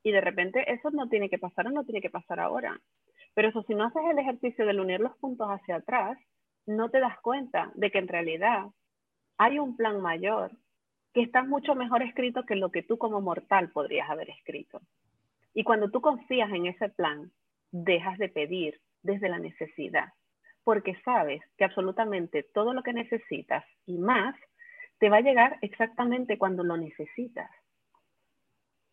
y 0.04 0.12
de 0.12 0.22
repente 0.22 0.72
eso 0.72 0.92
no 0.92 1.10
tiene 1.10 1.30
que 1.30 1.38
pasar 1.38 1.68
o 1.68 1.72
no 1.72 1.84
tiene 1.84 2.00
que 2.00 2.10
pasar 2.10 2.40
ahora. 2.40 2.80
Pero 3.34 3.50
eso, 3.50 3.64
si 3.64 3.76
no 3.76 3.84
haces 3.86 4.02
el 4.10 4.20
ejercicio 4.20 4.66
de 4.66 4.80
unir 4.80 5.02
los 5.02 5.18
puntos 5.18 5.50
hacia 5.50 5.78
atrás, 5.78 6.18
no 6.66 6.90
te 6.90 7.02
das 7.02 7.20
cuenta 7.22 7.72
de 7.76 7.92
que 7.92 7.98
en 7.98 8.08
realidad 8.08 8.68
hay 9.38 9.60
un 9.60 9.76
plan 9.76 10.00
mayor 10.02 10.52
que 11.14 11.22
está 11.22 11.44
mucho 11.44 11.76
mejor 11.76 12.02
escrito 12.02 12.46
que 12.46 12.56
lo 12.56 12.72
que 12.72 12.84
tú 12.84 12.98
como 12.98 13.20
mortal 13.20 13.72
podrías 13.72 14.10
haber 14.10 14.30
escrito. 14.30 14.80
Y 15.54 15.64
cuando 15.66 15.92
tú 15.92 16.00
confías 16.00 16.50
en 16.52 16.68
ese 16.68 16.88
plan, 16.90 17.32
dejas 17.72 18.18
de 18.20 18.30
pedir, 18.30 18.80
desde 19.08 19.30
la 19.30 19.40
necesidad, 19.40 20.10
porque 20.64 20.96
sabes 21.04 21.42
que 21.58 21.64
absolutamente 21.64 22.44
todo 22.54 22.74
lo 22.74 22.84
que 22.84 22.94
necesitas 22.94 23.66
y 23.88 23.98
más 23.98 24.36
te 25.00 25.10
va 25.10 25.18
a 25.18 25.22
llegar 25.22 25.58
exactamente 25.62 26.38
cuando 26.38 26.64
lo 26.64 26.78
necesitas. 26.78 27.50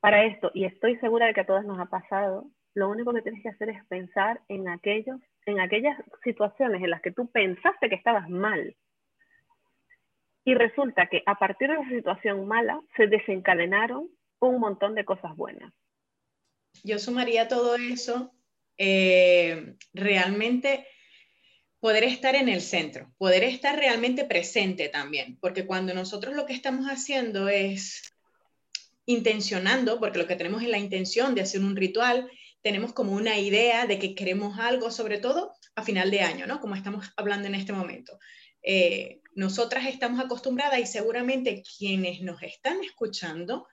Para 0.01 0.25
esto, 0.25 0.51
y 0.55 0.65
estoy 0.65 0.97
segura 0.99 1.27
de 1.27 1.35
que 1.35 1.41
a 1.41 1.47
todos 1.47 1.65
nos 1.65 1.81
ha 1.81 1.87
pasado, 1.87 2.47
lo 2.75 2.89
único 2.91 3.13
que 3.13 3.23
tienes 3.23 3.43
que 3.43 3.49
hacer 3.49 3.71
es 3.71 3.85
pensar 3.87 4.41
en, 4.49 4.69
aquellos, 4.69 5.21
en 5.47 5.61
aquellas 5.61 5.97
situaciones 6.23 6.83
en 6.83 6.91
las 6.91 7.01
que 7.01 7.13
tú 7.13 7.31
pensaste 7.31 7.89
que 7.89 7.95
estabas 7.95 8.29
mal. 8.29 8.77
Y 10.45 10.55
resulta 10.55 11.07
que 11.07 11.23
a 11.25 11.37
partir 11.37 11.69
de 11.71 11.75
esa 11.75 11.89
situación 11.89 12.47
mala 12.47 12.83
se 12.97 13.07
desencadenaron 13.07 14.11
un 14.41 14.61
montón 14.61 14.95
de 14.95 15.07
cosas 15.07 15.35
buenas. 15.37 15.73
Yo 16.83 16.99
sumaría 16.99 17.49
todo 17.49 17.77
eso 17.77 18.34
eh, 18.79 19.75
realmente 19.93 20.87
poder 21.81 22.05
estar 22.05 22.35
en 22.35 22.49
el 22.49 22.63
centro, 22.63 23.13
poder 23.19 23.45
estar 23.45 23.77
realmente 23.77 24.25
presente 24.25 24.89
también, 24.89 25.39
porque 25.41 25.67
cuando 25.67 25.93
nosotros 25.93 26.35
lo 26.35 26.47
que 26.47 26.55
estamos 26.55 26.87
haciendo 26.87 27.49
es 27.49 28.11
intencionando, 29.07 30.01
porque 30.01 30.19
lo 30.19 30.27
que 30.27 30.37
tenemos 30.37 30.63
es 30.63 30.69
la 30.69 30.79
intención 30.79 31.35
de 31.35 31.43
hacer 31.43 31.61
un 31.61 31.77
ritual, 31.77 32.31
tenemos 32.63 32.95
como 32.95 33.13
una 33.13 33.39
idea 33.39 33.87
de 33.87 33.99
que 33.99 34.15
queremos 34.15 34.59
algo, 34.59 34.91
sobre 34.91 35.19
todo 35.19 35.53
a 35.75 35.83
final 35.83 36.11
de 36.11 36.23
año, 36.23 36.47
¿no? 36.47 36.61
Como 36.61 36.75
estamos 36.75 37.13
hablando 37.17 37.49
en 37.49 37.55
este 37.55 37.75
momento. 37.75 38.19
Eh, 38.63 39.21
nosotras 39.35 39.87
estamos 39.87 40.25
acostumbradas 40.25 40.81
y 40.81 40.87
seguramente 40.87 41.63
quienes 41.77 42.23
nos 42.23 42.43
están 42.43 42.83
escuchando, 42.83 43.67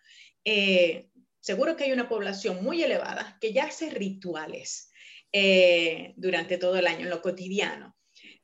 eh, 0.44 1.08
seguro 1.40 1.78
que 1.78 1.86
hay 1.86 1.94
una 1.94 2.10
población 2.10 2.62
muy 2.62 2.84
elevada 2.84 3.38
que 3.40 3.54
ya 3.54 3.66
hace 3.66 3.90
rituales 3.90 4.91
eh, 5.34 6.14
durante 6.18 6.58
todo 6.58 6.78
el 6.78 6.88
año, 6.88 7.02
en 7.02 7.10
lo 7.10 7.22
cotidiano. 7.22 7.96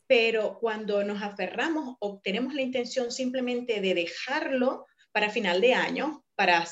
Pero 0.07 0.57
cuando 0.59 1.03
nos 1.03 1.21
aferramos 1.21 1.97
o 1.99 2.21
tenemos 2.23 2.53
la 2.53 2.61
intención 2.61 3.11
simplemente 3.11 3.81
de 3.81 3.93
dejarlo 3.93 4.85
para 5.11 5.29
final 5.29 5.59
de 5.59 5.73
año, 5.73 6.23
para, 6.35 6.65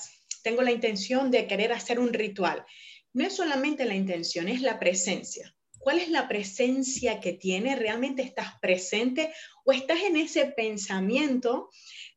tengo 0.44 0.62
la 0.62 0.72
intención 0.72 1.32
de 1.32 1.48
querer 1.48 1.74
hacer 1.74 2.00
un 2.00 2.14
ritual, 2.14 2.66
no 3.14 3.26
es 3.26 3.36
solamente 3.36 3.86
la 3.86 3.96
intención, 3.96 4.48
es 4.48 4.62
la 4.62 4.80
presencia. 4.80 5.56
¿Cuál 5.80 6.00
es 6.00 6.10
la 6.10 6.28
presencia 6.28 7.20
que 7.20 7.34
tiene? 7.34 7.76
¿Realmente 7.76 8.24
estás 8.24 8.60
presente 8.60 9.34
o 9.64 9.72
estás 9.72 10.02
en 10.02 10.18
ese 10.18 10.48
pensamiento? 10.48 11.70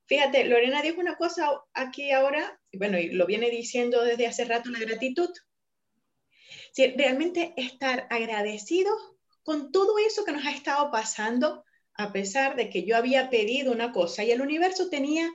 Fíjate, 0.07 0.45
Lorena 0.45 0.81
dijo 0.81 1.01
una 1.01 1.17
cosa 1.17 1.51
aquí 1.75 2.11
ahora, 2.13 2.59
bueno, 2.73 2.99
y 2.99 3.11
lo 3.11 3.27
viene 3.27 3.51
diciendo 3.51 4.03
desde 4.03 4.27
hace 4.27 4.45
rato, 4.45 4.71
la 4.71 4.79
gratitud 4.79 5.29
realmente 6.77 7.55
estar 7.57 8.07
agradecidos 8.11 8.97
con 9.43 9.73
todo 9.73 9.99
eso 9.99 10.25
que 10.25 10.33
nos 10.33 10.45
ha 10.45 10.51
estado 10.51 10.91
pasando, 10.91 11.65
a 11.95 12.13
pesar 12.13 12.57
de 12.57 12.71
que 12.71 12.85
yo 12.85 12.97
había 12.97 13.31
pedido 13.31 13.73
una 13.73 13.93
cosa 13.93 14.23
y 14.23 14.31
el 14.31 14.41
universo 14.41 14.89
tenía 14.89 15.33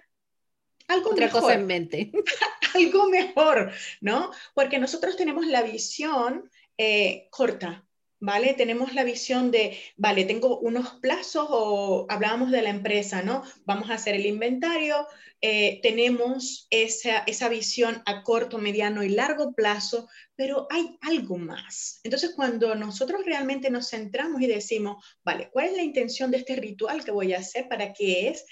algo 0.88 1.12
Otra 1.12 1.30
cosa 1.30 1.54
en 1.54 1.66
mente. 1.66 2.12
algo 2.76 3.08
mejor, 3.10 3.72
¿no? 4.02 4.32
Porque 4.54 4.80
nosotros 4.80 5.16
tenemos 5.16 5.48
la 5.48 5.62
visión 5.62 6.50
eh, 6.78 7.28
corta, 7.30 7.86
¿vale? 8.24 8.54
Tenemos 8.54 8.94
la 8.94 9.04
visión 9.04 9.52
de, 9.52 9.78
vale, 9.98 10.24
tengo 10.24 10.58
unos 10.60 10.94
plazos 11.02 11.46
o 11.50 12.06
hablábamos 12.08 12.52
de 12.52 12.62
la 12.62 12.70
empresa, 12.70 13.22
¿no? 13.22 13.44
Vamos 13.66 13.90
a 13.90 13.96
hacer 13.96 14.16
el 14.16 14.26
inventario, 14.26 15.06
eh, 15.42 15.82
tenemos 15.84 16.68
esa, 16.70 17.18
esa 17.28 17.50
visión 17.50 18.02
a 18.06 18.24
corto, 18.24 18.60
mediano 18.60 19.04
y 19.04 19.10
largo 19.10 19.52
plazo, 19.54 20.08
pero 20.38 20.68
hay 20.70 20.98
algo 21.02 21.38
más. 21.38 22.00
Entonces, 22.06 22.32
cuando 22.34 22.76
nosotros 22.76 23.26
realmente 23.26 23.70
nos 23.70 23.90
centramos 23.90 24.42
y 24.42 24.48
decimos, 24.48 25.04
vale, 25.26 25.50
¿cuál 25.52 25.66
es 25.66 25.74
la 25.74 25.84
intención 25.84 26.32
de 26.32 26.38
este 26.38 26.56
ritual 26.56 27.04
que 27.04 27.12
voy 27.12 27.34
a 27.34 27.40
hacer? 27.40 27.68
¿Para 27.68 27.92
qué 27.92 28.30
es? 28.30 28.46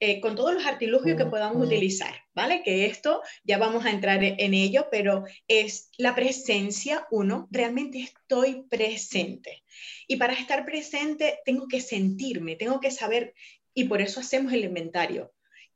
Eh, 0.00 0.20
con 0.20 0.36
todos 0.36 0.54
los 0.54 0.64
artilugios 0.64 1.16
que 1.16 1.26
podamos 1.26 1.66
utilizar, 1.66 2.14
¿vale? 2.32 2.62
Que 2.62 2.86
esto 2.86 3.20
ya 3.42 3.58
vamos 3.58 3.84
a 3.84 3.90
entrar 3.90 4.22
e-, 4.22 4.36
en 4.38 4.54
ello, 4.54 4.86
pero 4.92 5.24
es 5.48 5.90
la 5.98 6.14
presencia, 6.14 7.08
uno, 7.10 7.48
realmente 7.50 7.98
estoy 7.98 8.62
presente. 8.70 9.64
Y 10.06 10.14
para 10.14 10.34
estar 10.34 10.64
presente 10.64 11.40
tengo 11.44 11.66
que 11.66 11.80
sentirme, 11.80 12.54
tengo 12.54 12.78
que 12.78 12.92
saber, 12.92 13.34
y 13.74 13.84
por 13.84 14.00
eso 14.00 14.20
hacemos 14.20 14.52
el 14.52 14.64
inventario. 14.64 15.32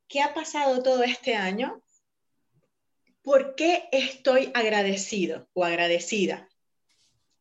¿Qué 0.07 0.21
ha 0.21 0.35
pasado 0.35 0.85
todo 0.85 1.03
este 1.03 1.35
año? 1.35 1.83
¿Por 3.23 3.57
qué 3.57 3.89
estoy 3.91 4.53
agradecido 4.55 5.49
o 5.53 5.65
agradecida? 5.65 6.49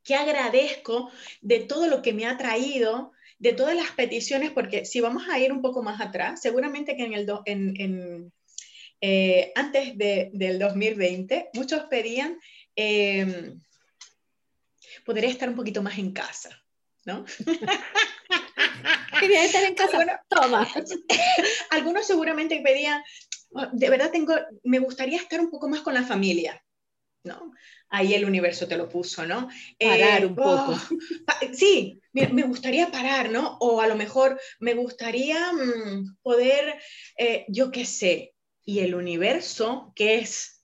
¿Qué 0.04 0.16
agradezco 0.16 1.12
de 1.42 1.60
todo 1.60 1.86
lo 1.86 2.02
que 2.02 2.14
me 2.14 2.26
ha 2.26 2.38
traído 2.38 3.12
de 3.42 3.54
todas 3.54 3.76
las 3.76 3.90
peticiones, 3.94 4.52
porque 4.52 4.86
si 4.86 5.02
vamos 5.02 5.24
a 5.28 5.40
ir 5.40 5.52
un 5.52 5.64
poco 5.64 5.82
más 5.82 6.00
atrás, 6.00 6.40
seguramente 6.40 6.96
que 6.96 7.06
en 7.06 7.14
el 7.14 7.28
en, 7.46 8.32
eh, 9.02 9.52
antes 9.56 9.98
del 9.98 10.60
2020, 10.60 11.50
muchos 11.56 11.82
pedían 11.86 12.40
eh, 12.76 13.56
poder 15.04 15.26
estar 15.26 15.50
un 15.50 15.56
poquito 15.56 15.82
más 15.82 15.98
en 15.98 16.14
casa, 16.14 16.64
¿no? 17.04 17.26
Quería 19.20 19.44
estar 19.44 19.64
en 19.64 19.74
casa, 19.74 19.98
algunos, 19.98 20.20
toma. 20.30 20.68
Algunos 21.72 22.06
seguramente 22.06 22.62
pedían, 22.64 23.02
oh, 23.54 23.66
de 23.74 23.90
verdad 23.90 24.12
tengo, 24.12 24.36
me 24.64 24.78
gustaría 24.78 25.18
estar 25.18 25.40
un 25.40 25.50
poco 25.50 25.68
más 25.68 25.82
con 25.82 25.96
la 25.96 26.04
familia, 26.04 26.64
¿no? 27.24 27.54
Ahí 27.90 28.14
el 28.14 28.26
universo 28.26 28.68
te 28.68 28.78
lo 28.78 28.90
puso, 28.90 29.26
¿no? 29.26 29.48
Parar 29.80 30.24
eh, 30.24 30.26
un 30.26 30.36
poco. 30.36 30.72
Oh, 30.72 31.54
sí, 31.54 32.02
me, 32.14 32.44
gustaría 32.44 32.92
parar, 32.92 33.30
¿no? 33.30 33.58
O 33.60 33.82
a 33.82 33.88
lo 33.88 33.96
mejor 33.96 34.40
me 34.60 34.74
gustaría 34.74 35.52
mm, 35.54 36.18
poder, 36.22 36.80
eh, 37.18 37.46
yo 37.48 37.72
qué 37.72 37.86
sé, 37.86 38.34
y 38.64 38.80
el 38.80 38.96
universo, 38.96 39.92
que 39.96 40.16
es 40.16 40.64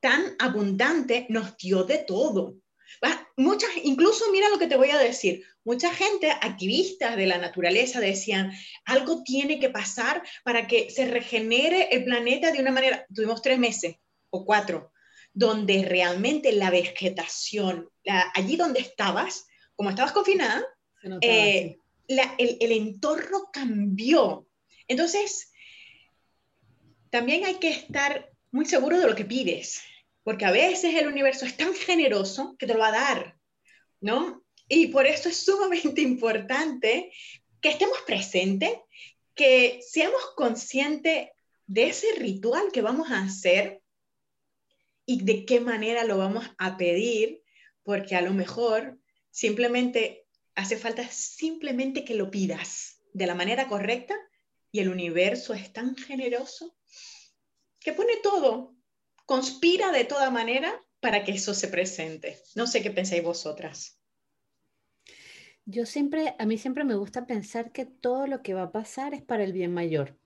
tan 0.00 0.34
abundante, 0.38 1.26
nos 1.28 1.56
dio 1.56 1.84
de 1.84 1.98
todo. 1.98 2.56
Muchas, 3.36 3.70
incluso 3.82 4.30
mira 4.30 4.48
lo 4.50 4.58
que 4.58 4.66
te 4.66 4.76
voy 4.76 4.90
a 4.90 4.98
decir, 4.98 5.42
mucha 5.64 5.92
gente, 5.94 6.30
activistas 6.30 7.16
de 7.16 7.26
la 7.26 7.38
naturaleza, 7.38 7.98
decían, 7.98 8.52
algo 8.84 9.22
tiene 9.24 9.58
que 9.58 9.70
pasar 9.70 10.22
para 10.44 10.66
que 10.66 10.90
se 10.90 11.06
regenere 11.06 11.88
el 11.90 12.04
planeta 12.04 12.50
de 12.50 12.60
una 12.60 12.70
manera, 12.70 13.06
tuvimos 13.14 13.40
tres 13.40 13.58
meses 13.58 13.96
o 14.30 14.44
cuatro, 14.44 14.92
donde 15.34 15.84
realmente 15.84 16.52
la 16.52 16.70
vegetación, 16.70 17.88
allí 18.34 18.56
donde 18.56 18.80
estabas, 18.80 19.46
como 19.74 19.90
estabas 19.90 20.12
confinada, 20.12 20.64
eh, 21.20 21.78
el, 22.08 22.72
entorno 22.72 23.50
cambió. 23.52 24.46
Entonces, 24.88 25.52
también 27.10 27.44
hay 27.44 27.54
que 27.54 27.70
estar 27.70 28.30
muy 28.50 28.66
seguro 28.66 28.98
de 28.98 29.06
lo 29.06 29.14
que 29.14 29.24
pides, 29.24 29.82
porque 30.22 30.44
a 30.44 30.50
veces 30.50 30.94
el 30.94 31.06
universo 31.06 31.46
es 31.46 31.56
tan 31.56 31.74
generoso 31.74 32.56
que 32.58 32.66
te 32.66 32.74
lo 32.74 32.80
va 32.80 32.88
a 32.88 32.92
dar, 32.92 33.38
¿no? 34.00 34.44
Y 34.68 34.88
por 34.88 35.06
eso 35.06 35.28
es 35.28 35.38
sumamente 35.38 36.00
importante 36.02 37.12
que 37.60 37.70
estemos 37.70 37.98
presentes, 38.06 38.72
que 39.34 39.80
seamos 39.86 40.20
conscientes 40.36 41.28
de 41.66 41.88
ese 41.88 42.06
ritual 42.16 42.70
que 42.72 42.82
vamos 42.82 43.10
a 43.10 43.22
hacer 43.22 43.81
y 45.06 45.24
de 45.24 45.44
qué 45.44 45.60
manera 45.60 46.04
lo 46.04 46.18
vamos 46.18 46.44
a 46.58 46.76
pedir, 46.76 47.42
porque 47.84 48.16
a 48.16 48.22
lo 48.22 48.32
mejor 48.32 48.98
Simplemente 49.32 50.26
hace 50.54 50.76
falta 50.76 51.08
simplemente 51.08 52.04
que 52.04 52.14
lo 52.14 52.30
pidas 52.30 53.00
de 53.14 53.26
la 53.26 53.34
manera 53.34 53.66
correcta 53.66 54.14
y 54.70 54.80
el 54.80 54.90
universo 54.90 55.54
es 55.54 55.72
tan 55.72 55.96
generoso 55.96 56.76
que 57.80 57.94
pone 57.94 58.18
todo, 58.22 58.76
conspira 59.24 59.90
de 59.90 60.04
toda 60.04 60.30
manera 60.30 60.84
para 61.00 61.24
que 61.24 61.32
eso 61.32 61.54
se 61.54 61.68
presente. 61.68 62.38
No 62.54 62.66
sé 62.66 62.82
qué 62.82 62.90
pensáis 62.90 63.24
vosotras. 63.24 63.98
Yo 65.64 65.86
siempre, 65.86 66.34
a 66.38 66.44
mí 66.44 66.58
siempre 66.58 66.84
me 66.84 66.94
gusta 66.94 67.26
pensar 67.26 67.72
que 67.72 67.86
todo 67.86 68.26
lo 68.26 68.42
que 68.42 68.52
va 68.52 68.64
a 68.64 68.72
pasar 68.72 69.14
es 69.14 69.22
para 69.22 69.44
el 69.44 69.54
bien 69.54 69.72
mayor, 69.72 70.18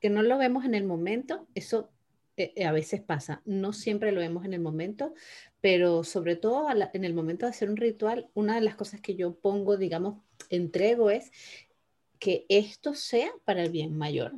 que 0.00 0.10
no 0.10 0.22
lo 0.22 0.38
vemos 0.38 0.64
en 0.64 0.74
el 0.74 0.84
momento, 0.84 1.46
eso 1.54 1.92
eh, 2.40 2.64
a 2.64 2.72
veces 2.72 3.00
pasa, 3.00 3.42
no 3.44 3.72
siempre 3.72 4.12
lo 4.12 4.20
vemos 4.20 4.44
en 4.44 4.54
el 4.54 4.60
momento, 4.60 5.14
pero 5.60 6.04
sobre 6.04 6.36
todo 6.36 6.66
en 6.92 7.04
el 7.04 7.14
momento 7.14 7.46
de 7.46 7.50
hacer 7.50 7.68
un 7.68 7.76
ritual, 7.76 8.28
una 8.34 8.54
de 8.54 8.62
las 8.62 8.76
cosas 8.76 9.00
que 9.00 9.14
yo 9.14 9.34
pongo, 9.34 9.76
digamos, 9.76 10.22
entrego 10.48 11.10
es 11.10 11.30
que 12.18 12.46
esto 12.48 12.94
sea 12.94 13.30
para 13.44 13.62
el 13.62 13.70
bien 13.70 13.96
mayor 13.96 14.34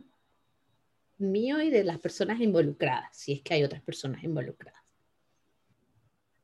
mío 1.19 1.61
y 1.61 1.71
de 1.71 1.85
las 1.85 1.99
personas 1.99 2.41
involucradas, 2.41 3.17
si 3.17 3.33
es 3.33 3.43
que 3.43 3.55
hay 3.55 3.65
otras 3.65 3.83
personas 3.83 4.23
involucradas. 4.25 4.83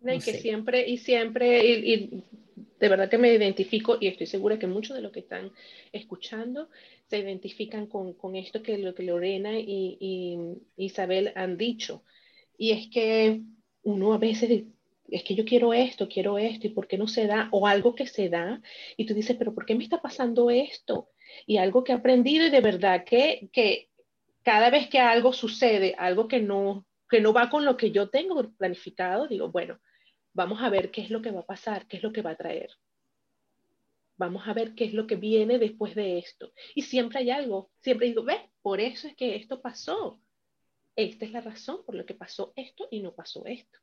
y 0.03 0.18
que 0.21 0.35
siempre, 0.35 0.88
y 0.88 0.99
siempre, 0.99 1.64
y, 1.64 2.25
de 2.79 2.88
verdad 2.88 3.09
que 3.09 3.19
me 3.19 3.33
identifico 3.33 3.99
y 4.01 4.07
estoy 4.07 4.27
segura 4.27 4.59
que 4.59 4.67
muchos 4.67 4.97
de 4.97 5.03
los 5.03 5.12
que 5.12 5.21
están 5.21 5.53
escuchando 5.93 6.69
se 7.07 7.19
identifican 7.19 7.87
con, 7.87 8.14
con 8.14 8.37
esto 8.37 8.62
que 8.62 8.79
lo 8.79 8.95
que 8.95 9.03
Lorena 9.03 9.59
y, 9.59 9.97
y, 10.01 10.85
Isabel 10.85 11.33
han 11.35 11.57
dicho. 11.57 12.05
Y 12.57 12.73
es 12.73 12.88
que 12.88 13.43
uno 13.83 14.12
a 14.12 14.19
veces 14.19 14.64
es 15.09 15.23
que 15.25 15.35
yo 15.35 15.45
quiero 15.45 15.73
esto, 15.73 16.09
quiero 16.09 16.38
esto, 16.38 16.67
y 16.67 16.71
por 16.71 16.87
qué 16.87 16.99
no 16.99 17.09
se 17.09 17.27
da, 17.27 17.49
o 17.53 17.67
algo 17.67 17.95
que 17.95 18.07
se 18.07 18.29
da, 18.29 18.61
y 18.97 19.07
tú 19.07 19.14
dices, 19.14 19.37
pero 19.38 19.55
¿por 19.55 19.64
qué 19.64 19.75
me 19.75 19.85
está 19.85 20.03
pasando 20.03 20.51
esto? 20.51 21.09
Y 21.47 21.57
algo 21.57 21.83
que 21.85 21.93
he 21.93 21.95
aprendido 21.95 22.47
y 22.47 22.51
de 22.51 22.61
verdad 22.61 23.05
que, 23.05 23.49
que 23.53 23.88
cada 24.43 24.71
vez 24.71 24.88
que 24.88 24.99
algo 24.99 25.33
sucede, 25.33 25.95
algo 25.99 26.29
que 26.29 26.41
no, 26.41 26.87
que 27.09 27.21
no 27.21 27.33
va 27.33 27.49
con 27.49 27.64
lo 27.64 27.77
que 27.77 27.91
yo 27.91 28.11
tengo 28.11 28.51
planificado, 28.53 29.27
digo, 29.27 29.51
bueno, 29.51 29.79
vamos 30.38 30.62
a 30.62 30.70
ver 30.70 30.92
qué 30.92 31.01
es 31.01 31.11
lo 31.11 31.20
que 31.20 31.33
va 31.33 31.40
a 31.40 31.46
pasar, 31.46 31.88
qué 31.88 31.96
es 31.96 32.03
lo 32.05 32.12
que 32.12 32.22
va 32.22 32.31
a 32.31 32.37
traer. 32.37 32.70
Vamos 34.16 34.46
a 34.46 34.55
ver 34.55 34.77
qué 34.77 34.85
es 34.85 34.94
lo 34.94 35.09
que 35.09 35.16
viene 35.16 35.59
después 35.59 35.96
de 35.96 36.18
esto. 36.18 36.53
Y 36.77 36.83
siempre 36.83 37.18
hay 37.18 37.31
algo, 37.31 37.72
siempre 37.81 38.07
digo, 38.07 38.22
ve, 38.22 38.48
por 38.62 38.81
eso 38.81 39.09
es 39.09 39.16
que 39.16 39.35
esto 39.35 39.61
pasó. 39.61 40.20
Esta 40.94 41.24
es 41.24 41.33
la 41.33 41.40
razón 41.40 41.85
por 41.85 41.96
la 41.96 42.07
que 42.07 42.14
pasó 42.14 42.53
esto 42.55 42.87
y 42.88 43.03
no 43.03 43.16
pasó 43.16 43.46
esto. 43.46 43.81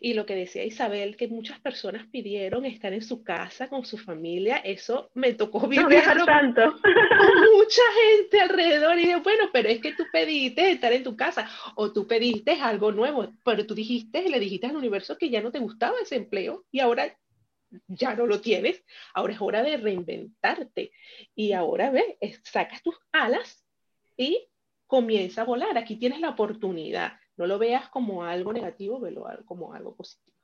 Y 0.00 0.14
lo 0.14 0.26
que 0.26 0.34
decía 0.34 0.64
Isabel, 0.64 1.16
que 1.16 1.28
muchas 1.28 1.60
personas 1.60 2.06
pidieron 2.08 2.64
estar 2.64 2.92
en 2.92 3.02
su 3.02 3.22
casa 3.22 3.68
con 3.68 3.84
su 3.84 3.98
familia, 3.98 4.56
eso 4.58 5.10
me 5.14 5.34
tocó 5.34 5.66
vivir 5.66 5.86
tanto. 6.24 6.62
con 6.72 7.56
mucha 7.56 7.82
gente 8.04 8.40
alrededor. 8.40 8.98
Y 8.98 9.02
dije, 9.02 9.16
bueno, 9.16 9.50
pero 9.52 9.68
es 9.68 9.80
que 9.80 9.92
tú 9.92 10.04
pediste 10.12 10.70
estar 10.70 10.92
en 10.92 11.04
tu 11.04 11.16
casa 11.16 11.48
o 11.74 11.92
tú 11.92 12.06
pediste 12.06 12.52
algo 12.52 12.92
nuevo, 12.92 13.32
pero 13.44 13.66
tú 13.66 13.74
dijiste, 13.74 14.28
le 14.28 14.40
dijiste 14.40 14.66
al 14.66 14.76
universo 14.76 15.16
que 15.18 15.30
ya 15.30 15.40
no 15.40 15.50
te 15.50 15.58
gustaba 15.58 15.96
ese 16.00 16.16
empleo 16.16 16.64
y 16.70 16.80
ahora 16.80 17.16
ya 17.88 18.14
no 18.14 18.26
lo 18.26 18.40
tienes. 18.40 18.82
Ahora 19.14 19.34
es 19.34 19.40
hora 19.40 19.62
de 19.62 19.76
reinventarte. 19.76 20.92
Y 21.34 21.52
ahora 21.52 21.90
ve, 21.90 22.18
sacas 22.44 22.82
tus 22.82 22.96
alas 23.12 23.64
y 24.16 24.48
comienza 24.86 25.42
a 25.42 25.44
volar. 25.44 25.76
Aquí 25.76 25.96
tienes 25.96 26.20
la 26.20 26.30
oportunidad 26.30 27.18
no 27.36 27.46
lo 27.46 27.58
veas 27.58 27.88
como 27.88 28.24
algo 28.24 28.52
negativo, 28.52 29.00
velo 29.00 29.26
como 29.44 29.74
algo 29.74 29.94
positivo. 29.94 30.36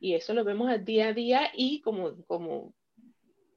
Y 0.00 0.14
eso 0.14 0.34
lo 0.34 0.44
vemos 0.44 0.68
al 0.68 0.84
día 0.84 1.08
a 1.08 1.12
día 1.12 1.50
y 1.54 1.80
como, 1.80 2.24
como 2.26 2.74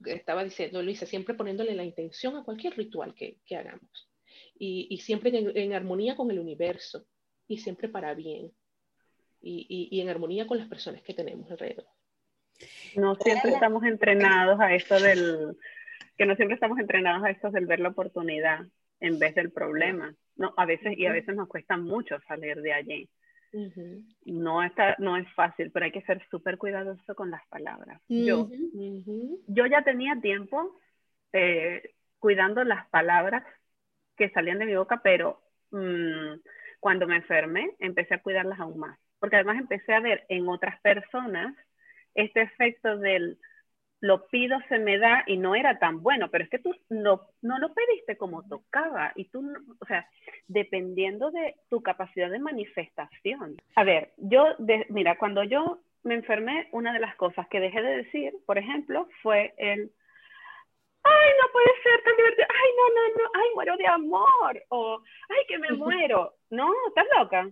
estaba 0.06 0.44
diciendo 0.44 0.82
Luisa, 0.82 1.06
siempre 1.06 1.36
poniéndole 1.36 1.76
la 1.76 1.84
intención 1.84 2.36
a 2.36 2.44
cualquier 2.44 2.76
ritual 2.76 3.14
que, 3.14 3.38
que 3.46 3.56
hagamos. 3.56 4.10
Y, 4.58 4.88
y 4.90 4.98
siempre 5.00 5.38
en, 5.38 5.56
en, 5.56 5.74
armonía 5.74 6.16
con 6.16 6.32
el 6.32 6.40
universo 6.40 7.06
y 7.48 7.58
siempre 7.58 7.90
para 7.90 8.14
bien. 8.14 8.52
Y, 9.42 9.90
y, 9.92 10.02
en 10.02 10.10
armonía 10.10 10.48
con 10.48 10.58
las 10.58 10.68
personas 10.68 11.04
que 11.04 11.14
tenemos 11.14 11.50
alrededor. 11.52 11.86
No 12.96 13.16
siempre 13.16 13.52
estamos 13.52 13.84
entrenados 13.84 14.60
a 14.60 14.74
esto 14.74 15.00
del, 15.00 15.56
que 16.18 16.26
no 16.26 16.36
siempre 16.36 16.56
estamos 16.56 16.80
entrenados 16.80 17.24
a 17.24 17.30
esto 17.30 17.52
del 17.52 17.68
ver 17.68 17.80
la 17.80 17.90
oportunidad 17.90 18.66
en 19.00 19.20
vez 19.20 19.36
del 19.36 19.52
problema. 19.52 20.16
No, 20.38 20.54
a 20.58 20.66
veces, 20.66 20.98
y 20.98 21.06
a 21.06 21.12
veces 21.12 21.36
nos 21.36 21.48
cuesta 21.48 21.78
mucho 21.78 22.20
salir 22.28 22.62
de 22.62 22.74
allí. 22.74 23.10
no, 24.26 24.64
está, 24.64 24.96
no 25.00 25.16
es 25.16 25.32
fácil, 25.34 25.72
pero 25.72 25.86
hay 25.86 25.92
que 25.92 26.02
ser 26.02 26.22
súper 26.30 26.58
cuidadoso 26.58 27.16
con 27.16 27.32
las 27.32 27.46
palabras. 27.48 28.02
yo, 28.10 28.50
yo 29.48 29.66
ya 29.66 29.82
tenía 29.84 30.20
tiempo 30.22 30.80
eh, 31.32 31.94
cuidando 32.20 32.64
las 32.64 32.88
palabras 32.90 33.44
que 34.18 34.30
salían 34.32 34.60
de 34.60 34.66
mi 34.66 34.76
boca, 34.76 35.02
pero 35.04 35.42
mm, 35.72 36.40
cuando 36.80 37.08
me 37.08 37.18
enfermé, 37.18 37.76
empecé 37.80 38.16
a 38.16 38.22
cuidarlas 38.22 38.60
aún 38.60 38.80
más, 38.80 39.00
porque 39.20 39.38
además 39.38 39.58
empecé 39.58 39.94
a 39.94 40.00
ver 40.00 40.26
en 40.30 40.48
otras 40.50 40.80
personas 40.82 41.56
este 42.14 42.42
efecto 42.42 42.98
del 42.98 43.38
lo 44.06 44.28
pido, 44.28 44.60
se 44.70 44.78
me 44.78 45.00
da 45.00 45.24
y 45.26 45.38
no 45.38 45.56
era 45.56 45.80
tan 45.80 46.04
bueno, 46.04 46.30
pero 46.30 46.44
es 46.44 46.50
que 46.50 46.60
tú 46.60 46.76
no, 46.90 47.22
no 47.42 47.58
lo 47.58 47.74
pediste 47.74 48.18
como 48.18 48.48
tocaba 48.48 49.12
y 49.16 49.26
tú, 49.26 49.44
o 49.80 49.86
sea, 49.86 50.08
dependiendo 50.48 51.32
de 51.32 51.56
tu 51.70 51.82
capacidad 51.82 52.30
de 52.30 52.40
manifestación. 52.40 53.58
A 53.76 53.84
ver, 53.84 54.12
yo, 54.18 54.56
mira, 54.90 55.18
cuando 55.18 55.44
yo 55.44 55.80
me 56.04 56.14
enfermé, 56.14 56.70
una 56.72 56.94
de 56.94 57.00
las 57.00 57.16
cosas 57.16 57.48
que 57.48 57.60
dejé 57.60 57.82
de 57.82 57.98
decir, 57.98 58.34
por 58.46 58.60
ejemplo, 58.60 59.08
fue 59.24 59.56
el, 59.58 59.92
ay, 61.04 61.30
no 61.42 61.52
puede 61.52 61.72
ser 61.82 62.04
tan 62.04 62.16
divertido, 62.16 62.48
ay, 62.50 62.70
no, 62.78 62.90
no, 62.94 63.24
no, 63.24 63.32
ay, 63.34 63.48
muero 63.56 63.78
de 63.78 63.88
amor, 63.88 64.64
o, 64.70 65.02
ay, 65.30 65.46
que 65.48 65.58
me 65.58 65.70
muero. 65.74 66.36
No, 66.52 66.72
estás 66.90 67.06
loca. 67.18 67.50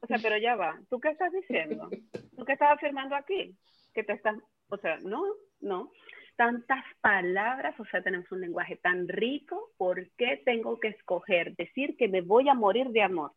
O 0.00 0.06
sea, 0.06 0.18
pero 0.20 0.36
ya 0.38 0.56
va, 0.56 0.76
¿tú 0.90 1.00
qué 1.00 1.10
estás 1.10 1.32
diciendo? 1.32 1.88
¿Tú 2.36 2.44
qué 2.44 2.52
estás 2.52 2.72
afirmando 2.72 3.14
aquí? 3.14 3.56
Que 3.94 4.02
te 4.02 4.12
estás, 4.12 4.36
o 4.68 4.76
sea, 4.76 4.98
no, 4.98 5.22
no. 5.64 5.90
Tantas 6.36 6.84
palabras, 7.00 7.78
o 7.78 7.84
sea, 7.86 8.02
tenemos 8.02 8.30
un 8.32 8.40
lenguaje 8.40 8.76
tan 8.76 9.08
rico, 9.08 9.70
¿por 9.76 10.08
qué 10.16 10.42
tengo 10.44 10.80
que 10.80 10.88
escoger 10.88 11.54
decir 11.56 11.96
que 11.96 12.08
me 12.08 12.22
voy 12.22 12.48
a 12.48 12.54
morir 12.54 12.88
de 12.88 13.02
amor? 13.02 13.32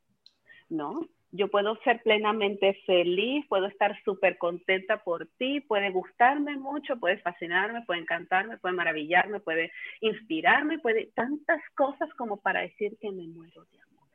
No, 0.70 1.08
yo 1.32 1.50
puedo 1.50 1.76
ser 1.84 2.02
plenamente 2.02 2.74
feliz, 2.86 3.46
puedo 3.48 3.68
estar 3.68 4.02
súper 4.04 4.38
contenta 4.38 5.04
por 5.04 5.28
ti, 5.38 5.60
puede 5.62 5.92
gustarme 5.92 6.58
mucho, 6.58 6.98
puede 6.98 7.18
fascinarme, 7.20 7.84
puede 7.86 8.02
encantarme, 8.02 8.58
puede 8.58 8.76
maravillarme, 8.76 9.40
puede 9.40 9.72
inspirarme, 10.02 10.80
puede 10.80 11.12
tantas 11.16 11.62
cosas 11.76 12.12
como 12.16 12.38
para 12.38 12.62
decir 12.62 12.98
que 13.00 13.12
me 13.12 13.28
muero 13.28 13.66
de 13.66 13.80
amor. 13.82 14.08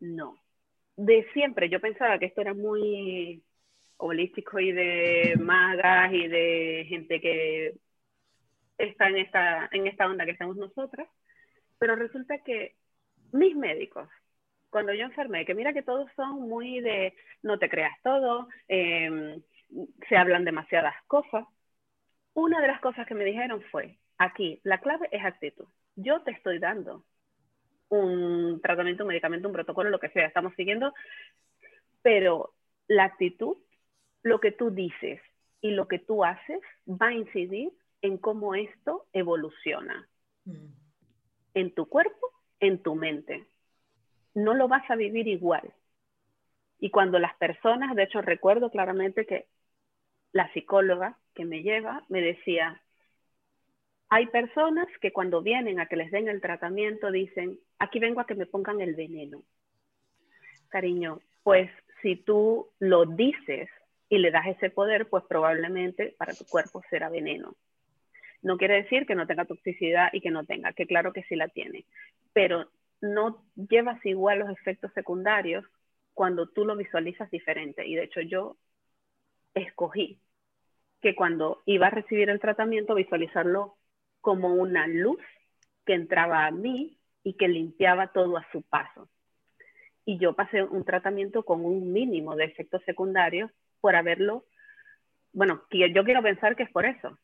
No. 0.00 0.36
De 0.96 1.26
siempre 1.32 1.68
yo 1.68 1.80
pensaba 1.80 2.18
que 2.18 2.26
esto 2.26 2.40
era 2.40 2.52
muy 2.52 3.42
holístico 4.00 4.58
y 4.58 4.72
de 4.72 5.36
magas 5.38 6.12
y 6.12 6.28
de 6.28 6.86
gente 6.88 7.20
que 7.20 7.74
está 8.78 9.08
en 9.08 9.18
esta, 9.18 9.68
en 9.72 9.86
esta 9.86 10.06
onda 10.06 10.24
que 10.24 10.32
estamos 10.32 10.56
nosotras, 10.56 11.08
pero 11.78 11.96
resulta 11.96 12.38
que 12.38 12.76
mis 13.32 13.54
médicos, 13.56 14.08
cuando 14.70 14.92
yo 14.94 15.04
enfermé, 15.04 15.44
que 15.44 15.54
mira 15.54 15.72
que 15.72 15.82
todos 15.82 16.10
son 16.16 16.48
muy 16.48 16.80
de 16.80 17.14
no 17.42 17.58
te 17.58 17.68
creas 17.68 17.96
todo, 18.02 18.48
em, 18.68 19.42
se 20.08 20.16
hablan 20.16 20.44
demasiadas 20.44 20.94
cosas, 21.06 21.44
una 22.34 22.60
de 22.60 22.68
las 22.68 22.80
cosas 22.80 23.06
que 23.06 23.14
me 23.14 23.24
dijeron 23.24 23.62
fue, 23.70 23.98
aquí, 24.18 24.60
la 24.64 24.78
clave 24.78 25.08
es 25.12 25.24
actitud. 25.24 25.66
Yo 25.96 26.22
te 26.22 26.30
estoy 26.30 26.58
dando 26.58 27.04
un 27.88 28.60
tratamiento, 28.62 29.04
un 29.04 29.08
medicamento, 29.08 29.48
un 29.48 29.54
protocolo, 29.54 29.90
lo 29.90 29.98
que 29.98 30.10
sea, 30.10 30.26
estamos 30.26 30.54
siguiendo, 30.54 30.94
pero 32.02 32.54
la 32.86 33.04
actitud 33.04 33.56
lo 34.22 34.40
que 34.40 34.52
tú 34.52 34.70
dices 34.70 35.20
y 35.60 35.72
lo 35.72 35.88
que 35.88 35.98
tú 35.98 36.24
haces 36.24 36.60
va 36.86 37.08
a 37.08 37.14
incidir 37.14 37.72
en 38.02 38.18
cómo 38.18 38.54
esto 38.54 39.06
evoluciona. 39.12 40.08
En 41.54 41.74
tu 41.74 41.86
cuerpo, 41.86 42.30
en 42.60 42.82
tu 42.82 42.94
mente. 42.94 43.46
No 44.34 44.54
lo 44.54 44.68
vas 44.68 44.88
a 44.90 44.96
vivir 44.96 45.28
igual. 45.28 45.72
Y 46.78 46.90
cuando 46.90 47.18
las 47.18 47.34
personas, 47.36 47.94
de 47.94 48.04
hecho 48.04 48.22
recuerdo 48.22 48.70
claramente 48.70 49.26
que 49.26 49.46
la 50.32 50.50
psicóloga 50.52 51.18
que 51.34 51.44
me 51.44 51.62
lleva 51.62 52.04
me 52.08 52.22
decía, 52.22 52.80
hay 54.08 54.26
personas 54.26 54.86
que 55.00 55.12
cuando 55.12 55.42
vienen 55.42 55.78
a 55.78 55.86
que 55.86 55.96
les 55.96 56.10
den 56.10 56.28
el 56.28 56.40
tratamiento 56.40 57.10
dicen, 57.10 57.58
aquí 57.78 57.98
vengo 57.98 58.20
a 58.20 58.26
que 58.26 58.34
me 58.34 58.46
pongan 58.46 58.80
el 58.80 58.94
veneno. 58.94 59.42
Cariño, 60.68 61.20
pues 61.42 61.70
si 62.02 62.16
tú 62.16 62.68
lo 62.78 63.04
dices 63.04 63.68
y 64.10 64.18
le 64.18 64.30
das 64.30 64.48
ese 64.48 64.68
poder, 64.70 65.08
pues 65.08 65.24
probablemente 65.26 66.14
para 66.18 66.34
tu 66.34 66.44
cuerpo 66.44 66.82
será 66.90 67.08
veneno. 67.08 67.56
No 68.42 68.58
quiere 68.58 68.82
decir 68.82 69.06
que 69.06 69.14
no 69.14 69.26
tenga 69.26 69.44
toxicidad 69.44 70.10
y 70.12 70.20
que 70.20 70.30
no 70.30 70.44
tenga, 70.44 70.72
que 70.72 70.86
claro 70.86 71.12
que 71.12 71.22
sí 71.22 71.36
la 71.36 71.48
tiene, 71.48 71.86
pero 72.32 72.68
no 73.00 73.44
llevas 73.54 74.04
igual 74.04 74.40
los 74.40 74.50
efectos 74.50 74.92
secundarios 74.94 75.64
cuando 76.12 76.48
tú 76.48 76.64
lo 76.64 76.76
visualizas 76.76 77.30
diferente. 77.30 77.86
Y 77.86 77.94
de 77.94 78.04
hecho 78.04 78.20
yo 78.20 78.56
escogí 79.54 80.20
que 81.00 81.14
cuando 81.14 81.62
iba 81.64 81.86
a 81.86 81.90
recibir 81.90 82.30
el 82.30 82.40
tratamiento, 82.40 82.94
visualizarlo 82.96 83.76
como 84.20 84.54
una 84.54 84.86
luz 84.88 85.20
que 85.86 85.94
entraba 85.94 86.46
a 86.46 86.50
mí 86.50 86.98
y 87.22 87.34
que 87.34 87.48
limpiaba 87.48 88.08
todo 88.08 88.36
a 88.36 88.46
su 88.50 88.62
paso. 88.62 89.08
Y 90.04 90.18
yo 90.18 90.34
pasé 90.34 90.64
un 90.64 90.84
tratamiento 90.84 91.44
con 91.44 91.64
un 91.64 91.92
mínimo 91.92 92.34
de 92.34 92.44
efectos 92.44 92.82
secundarios 92.84 93.50
por 93.80 93.96
haberlo, 93.96 94.44
bueno, 95.32 95.62
yo 95.70 96.04
quiero 96.04 96.22
pensar 96.22 96.56
que 96.56 96.64
es 96.64 96.70
por 96.70 96.86
eso, 96.86 97.18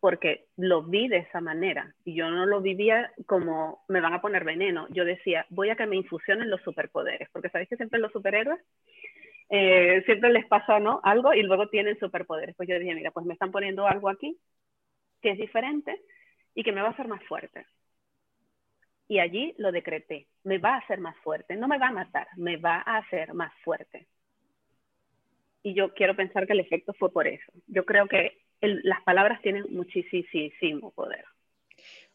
porque 0.00 0.46
lo 0.56 0.82
vi 0.82 1.08
de 1.08 1.18
esa 1.18 1.40
manera 1.40 1.94
y 2.04 2.14
yo 2.14 2.30
no 2.30 2.46
lo 2.46 2.60
vivía 2.60 3.12
como 3.26 3.84
me 3.88 4.00
van 4.00 4.14
a 4.14 4.20
poner 4.20 4.44
veneno. 4.44 4.86
Yo 4.90 5.04
decía, 5.04 5.46
voy 5.50 5.70
a 5.70 5.76
que 5.76 5.86
me 5.86 5.96
infusionen 5.96 6.50
los 6.50 6.62
superpoderes, 6.62 7.28
porque 7.32 7.50
sabéis 7.50 7.68
que 7.68 7.76
siempre 7.76 8.00
los 8.00 8.12
superhéroes 8.12 8.60
eh, 9.50 10.02
siempre 10.06 10.30
les 10.32 10.46
pasa 10.46 10.78
¿no? 10.80 11.00
algo 11.02 11.34
y 11.34 11.42
luego 11.42 11.68
tienen 11.68 11.98
superpoderes. 11.98 12.56
Pues 12.56 12.68
yo 12.68 12.78
dije, 12.78 12.94
mira, 12.94 13.10
pues 13.10 13.26
me 13.26 13.34
están 13.34 13.50
poniendo 13.50 13.86
algo 13.86 14.08
aquí 14.08 14.38
que 15.22 15.32
es 15.32 15.38
diferente 15.38 16.00
y 16.54 16.62
que 16.62 16.72
me 16.72 16.80
va 16.80 16.88
a 16.88 16.92
hacer 16.92 17.08
más 17.08 17.22
fuerte. 17.24 17.66
Y 19.06 19.18
allí 19.18 19.54
lo 19.58 19.72
decreté, 19.72 20.28
me 20.44 20.58
va 20.58 20.74
a 20.74 20.78
hacer 20.78 21.00
más 21.00 21.16
fuerte, 21.18 21.56
no 21.56 21.68
me 21.68 21.78
va 21.78 21.88
a 21.88 21.92
matar, 21.92 22.28
me 22.36 22.56
va 22.56 22.82
a 22.86 22.98
hacer 22.98 23.34
más 23.34 23.52
fuerte 23.64 24.06
y 25.62 25.74
yo 25.74 25.92
quiero 25.94 26.16
pensar 26.16 26.46
que 26.46 26.52
el 26.52 26.60
efecto 26.60 26.94
fue 26.94 27.12
por 27.12 27.26
eso. 27.26 27.52
Yo 27.66 27.84
creo 27.84 28.08
que 28.08 28.38
las 28.60 29.02
palabras 29.02 29.40
tienen 29.42 29.64
muchísimo 29.70 30.90
poder. 30.92 31.24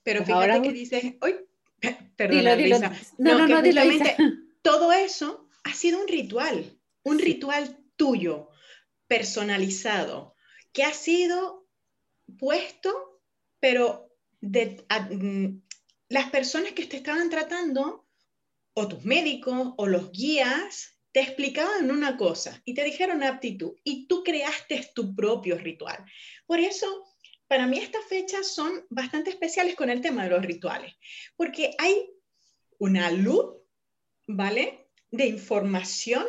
Pero 0.04 0.24
pues 0.24 0.28
fíjate 0.28 0.62
que 0.62 0.74
dices, 0.74 1.16
hoy, 1.22 1.36
perdón, 2.16 2.58
Lisa. 2.58 2.92
No, 3.18 3.48
no, 3.48 3.48
no, 3.48 3.62
todo 4.62 4.92
eso 4.92 5.48
ha 5.64 5.74
sido 5.74 6.02
un 6.02 6.08
ritual, 6.08 6.64
un 7.04 7.20
ritual 7.20 7.78
tuyo, 7.96 8.50
personalizado, 9.08 10.36
que 10.74 10.84
ha 10.84 10.94
sido 10.94 11.68
puesto, 12.38 13.22
pero 13.60 14.12
de, 14.42 14.86
mm, 15.12 15.58
las 16.10 16.30
personas 16.30 16.74
que 16.74 16.86
te 16.86 16.98
estaban 16.98 17.30
tratando, 17.30 18.08
o 18.74 18.88
tus 18.88 19.06
médicos, 19.06 19.74
o 19.78 19.88
los 19.88 20.12
guías, 20.12 20.95
te 21.16 21.22
explicaban 21.22 21.90
una 21.90 22.18
cosa 22.18 22.62
y 22.66 22.74
te 22.74 22.84
dijeron 22.84 23.24
aptitud 23.24 23.72
y 23.86 24.06
tú 24.06 24.22
creaste 24.22 24.92
tu 24.94 25.16
propio 25.16 25.58
ritual. 25.58 26.04
Por 26.46 26.60
eso, 26.60 27.06
para 27.48 27.68
mí 27.68 27.78
estas 27.78 28.04
fechas 28.04 28.54
son 28.54 28.86
bastante 28.90 29.30
especiales 29.30 29.76
con 29.76 29.90
el 29.90 30.02
tema 30.02 30.26
de 30.26 30.32
los 30.32 30.46
rituales, 30.46 30.94
porque 31.38 31.74
hay 31.78 32.10
una 32.80 33.12
luz, 33.12 33.46
¿vale? 34.28 34.90
De 35.10 35.28
información 35.28 36.26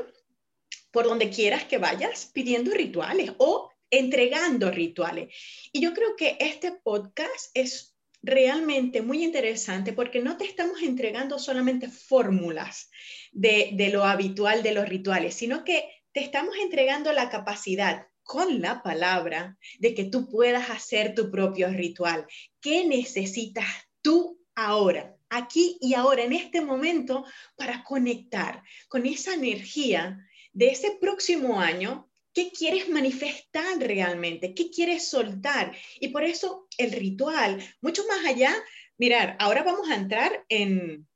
por 0.92 1.06
donde 1.06 1.30
quieras 1.30 1.64
que 1.64 1.78
vayas 1.78 2.30
pidiendo 2.32 2.70
rituales 2.70 3.32
o 3.38 3.72
entregando 3.90 4.70
rituales. 4.70 5.34
Y 5.72 5.80
yo 5.80 5.94
creo 5.94 6.14
que 6.14 6.36
este 6.38 6.70
podcast 6.70 7.50
es 7.54 7.95
realmente 8.26 9.00
muy 9.02 9.24
interesante 9.24 9.92
porque 9.92 10.20
no 10.20 10.36
te 10.36 10.44
estamos 10.44 10.82
entregando 10.82 11.38
solamente 11.38 11.88
fórmulas 11.88 12.90
de, 13.32 13.70
de, 13.74 13.90
lo 13.90 14.04
habitual 14.04 14.62
de 14.62 14.72
los 14.72 14.88
rituales, 14.88 15.34
sino 15.34 15.64
que 15.64 15.88
te 16.12 16.20
estamos 16.20 16.54
entregando 16.60 17.12
la 17.12 17.30
capacidad 17.30 18.06
con 18.22 18.60
la 18.60 18.82
palabra 18.82 19.56
de 19.78 19.94
que 19.94 20.04
tú 20.04 20.28
puedas 20.28 20.70
hacer 20.70 21.14
tu 21.14 21.30
propio 21.30 21.68
ritual. 21.68 22.26
¿Qué 22.60 22.84
necesitas 22.84 23.66
tú 24.02 24.40
ahora? 24.54 25.16
aquí 25.28 25.78
y 25.80 25.94
ahora, 25.94 26.22
en 26.22 26.32
este 26.32 26.60
momento, 26.60 27.24
para 27.56 27.84
conectar 27.84 28.62
con 28.88 29.06
esa 29.06 29.34
energía 29.34 30.18
de 30.52 30.68
ese 30.68 30.96
próximo 31.00 31.60
año 31.60 32.05
¿Qué 32.36 32.52
quieres 32.52 32.90
manifestar 32.90 33.78
realmente? 33.78 34.52
¿Qué 34.52 34.70
quieres 34.70 35.08
soltar? 35.08 35.74
Y 36.00 36.08
por 36.08 36.22
eso 36.22 36.68
el 36.76 36.92
ritual, 36.92 37.64
mucho 37.80 38.02
más 38.06 38.26
allá, 38.26 38.54
mirar, 38.98 39.38
ahora 39.40 39.62
vamos 39.62 39.88
a 39.88 39.94
entrar 39.94 40.44
en, 40.50 41.08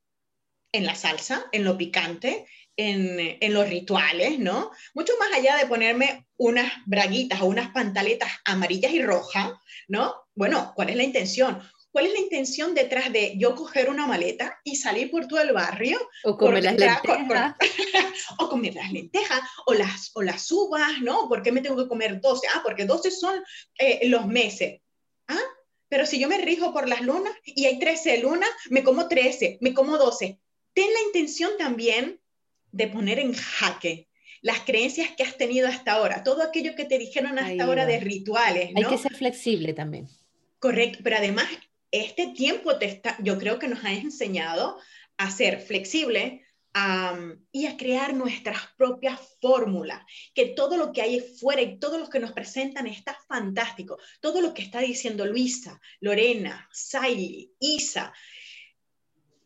en 0.72 0.86
la 0.86 0.94
salsa, 0.94 1.44
en 1.52 1.64
lo 1.64 1.76
picante, 1.76 2.46
en, 2.74 3.36
en, 3.38 3.52
los 3.52 3.68
rituales, 3.68 4.38
¿no? 4.38 4.70
Mucho 4.94 5.12
más 5.18 5.30
allá 5.34 5.58
de 5.58 5.66
ponerme 5.66 6.26
unas 6.38 6.72
braguitas 6.86 7.42
o 7.42 7.46
unas 7.48 7.68
pantaletas 7.68 8.30
amarillas 8.46 8.94
y 8.94 9.02
rojas, 9.02 9.52
¿no? 9.88 10.14
Bueno, 10.34 10.72
¿cuál 10.74 10.88
es 10.88 10.96
la 10.96 11.04
intención? 11.04 11.60
¿Cuál 11.92 12.06
es 12.06 12.12
la 12.12 12.20
intención 12.20 12.74
detrás 12.74 13.12
de 13.12 13.34
yo 13.36 13.54
coger 13.56 13.90
una 13.90 14.06
maleta 14.06 14.60
y 14.62 14.76
salir 14.76 15.10
por 15.10 15.26
todo 15.26 15.40
el 15.40 15.52
barrio? 15.52 15.98
O 16.22 16.36
comer 16.36 16.62
las 16.62 16.76
lentejas. 16.76 17.56
o 18.38 18.48
comer 18.48 18.74
las 18.74 18.92
lentejas, 18.92 19.40
o 19.66 19.74
las, 19.74 20.10
o 20.14 20.22
las 20.22 20.50
uvas, 20.52 21.00
¿no? 21.02 21.28
¿Por 21.28 21.42
qué 21.42 21.50
me 21.50 21.60
tengo 21.60 21.82
que 21.82 21.88
comer 21.88 22.20
12? 22.20 22.46
Ah, 22.54 22.60
porque 22.62 22.84
12 22.84 23.10
son 23.10 23.42
eh, 23.78 24.08
los 24.08 24.26
meses. 24.26 24.80
¿Ah? 25.26 25.40
Pero 25.88 26.06
si 26.06 26.20
yo 26.20 26.28
me 26.28 26.38
rijo 26.38 26.72
por 26.72 26.88
las 26.88 27.00
lunas 27.00 27.32
y 27.44 27.66
hay 27.66 27.80
13 27.80 28.18
lunas, 28.18 28.48
me 28.68 28.84
como 28.84 29.08
13, 29.08 29.58
me 29.60 29.74
como 29.74 29.98
12. 29.98 30.38
ten 30.72 30.92
la 30.92 31.00
intención 31.06 31.50
también 31.58 32.20
de 32.70 32.86
poner 32.86 33.18
en 33.18 33.34
jaque 33.34 34.08
las 34.42 34.60
creencias 34.60 35.10
que 35.16 35.24
has 35.24 35.36
tenido 35.36 35.66
hasta 35.66 35.92
ahora, 35.92 36.22
todo 36.22 36.42
aquello 36.42 36.74
que 36.76 36.84
te 36.84 36.98
dijeron 36.98 37.38
hasta 37.38 37.64
ahora 37.64 37.84
de 37.84 37.98
rituales. 37.98 38.70
Hay 38.74 38.84
que 38.84 38.96
ser 38.96 39.14
flexible 39.14 39.74
también. 39.74 40.08
Correcto, 40.60 41.00
pero 41.02 41.16
además 41.16 41.46
este 41.90 42.28
tiempo 42.28 42.78
te 42.78 42.86
está, 42.86 43.16
yo 43.20 43.38
creo 43.38 43.58
que 43.58 43.68
nos 43.68 43.84
ha 43.84 43.92
enseñado 43.92 44.78
a 45.16 45.30
ser 45.30 45.60
flexible 45.60 46.44
y 47.52 47.66
a 47.66 47.76
crear 47.76 48.14
nuestras 48.14 48.68
propias 48.76 49.20
fórmulas, 49.40 50.02
que 50.34 50.46
todo 50.46 50.76
lo 50.76 50.92
que 50.92 51.02
hay 51.02 51.20
fuera 51.20 51.62
y 51.62 51.78
todo 51.80 51.98
lo 51.98 52.08
que 52.08 52.20
nos 52.20 52.32
presentan 52.32 52.86
está 52.86 53.18
fantástico. 53.28 53.98
Todo 54.20 54.40
lo 54.40 54.54
que 54.54 54.62
está 54.62 54.78
diciendo 54.78 55.26
Luisa, 55.26 55.80
Lorena, 55.98 56.68
Sai, 56.72 57.50
Isa, 57.58 58.12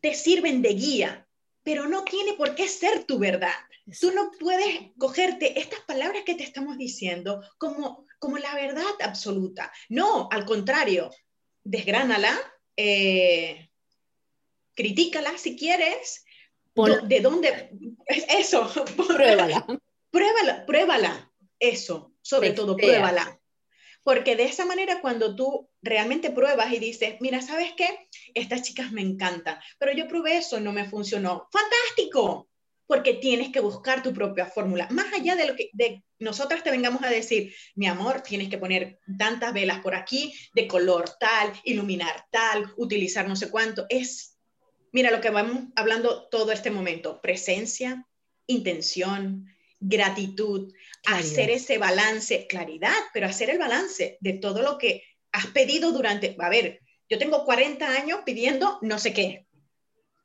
te 0.01 0.13
sirven 0.13 0.61
de 0.61 0.73
guía, 0.75 1.27
pero 1.63 1.87
no 1.87 2.03
tiene 2.03 2.33
por 2.33 2.53
qué 2.53 2.67
ser 2.67 3.05
tu 3.05 3.17
verdad. 3.17 3.55
Tú 3.99 4.11
no 4.11 4.31
puedes 4.39 4.91
cogerte 4.97 5.59
estas 5.59 5.79
palabras 5.81 6.23
que 6.25 6.35
te 6.35 6.43
estamos 6.43 6.77
diciendo 6.77 7.41
como, 7.57 8.05
como 8.19 8.37
la 8.37 8.53
verdad 8.53 8.83
absoluta. 9.01 9.71
No, 9.89 10.29
al 10.31 10.45
contrario, 10.45 11.09
desgránala, 11.65 12.33
eh, 12.77 13.69
critícala 14.73 15.37
si 15.37 15.57
quieres, 15.57 16.25
¿De 16.75 17.21
dónde? 17.21 17.69
Eso. 18.07 18.69
Pruébala. 19.07 19.65
Pruébala, 20.11 20.65
pruébala. 20.65 21.31
Eso, 21.59 22.13
sobre 22.21 22.51
todo, 22.51 22.75
pruébala. 22.75 23.39
Porque 24.03 24.35
de 24.35 24.43
esa 24.43 24.65
manera, 24.65 25.01
cuando 25.01 25.35
tú 25.35 25.69
realmente 25.81 26.29
pruebas 26.29 26.71
y 26.71 26.79
dices, 26.79 27.15
mira, 27.21 27.41
¿sabes 27.41 27.73
qué? 27.75 28.07
Estas 28.33 28.61
chicas 28.61 28.91
me 28.91 29.01
encantan, 29.01 29.57
pero 29.79 29.93
yo 29.93 30.07
probé 30.07 30.37
eso, 30.37 30.59
no 30.59 30.73
me 30.73 30.87
funcionó. 30.87 31.47
¡Fantástico! 31.51 32.49
Porque 32.87 33.15
tienes 33.15 33.51
que 33.51 33.59
buscar 33.59 34.03
tu 34.03 34.13
propia 34.13 34.45
fórmula. 34.45 34.87
Más 34.91 35.11
allá 35.13 35.35
de 35.35 35.47
lo 35.47 35.55
que 35.55 35.69
de 35.73 36.03
nosotras 36.19 36.63
te 36.63 36.71
vengamos 36.71 37.03
a 37.03 37.09
decir, 37.09 37.53
mi 37.75 37.87
amor, 37.87 38.21
tienes 38.21 38.49
que 38.49 38.57
poner 38.57 38.99
tantas 39.17 39.53
velas 39.53 39.79
por 39.79 39.95
aquí, 39.95 40.33
de 40.53 40.67
color 40.67 41.09
tal, 41.19 41.51
iluminar 41.63 42.25
tal, 42.31 42.71
utilizar 42.77 43.27
no 43.27 43.35
sé 43.35 43.49
cuánto, 43.49 43.85
es 43.89 44.35
Mira 44.95 45.11
lo 45.11 45.19
que 45.19 45.29
vamos 45.29 45.65
hablando 45.75 46.29
todo 46.29 46.53
este 46.53 46.71
momento, 46.71 47.19
presencia, 47.21 48.07
intención, 48.47 49.45
gratitud, 49.77 50.73
hacer 51.05 51.49
ese 51.49 51.77
balance, 51.77 52.47
claridad, 52.47 52.95
pero 53.13 53.27
hacer 53.27 53.49
el 53.49 53.57
balance 53.57 54.17
de 54.21 54.33
todo 54.35 54.61
lo 54.61 54.77
que 54.77 55.03
has 55.33 55.47
pedido 55.47 55.91
durante, 55.91 56.33
a 56.39 56.47
ver, 56.47 56.79
yo 57.09 57.17
tengo 57.17 57.43
40 57.43 57.85
años 57.85 58.21
pidiendo 58.25 58.79
no 58.83 58.97
sé 58.97 59.11
qué. 59.11 59.44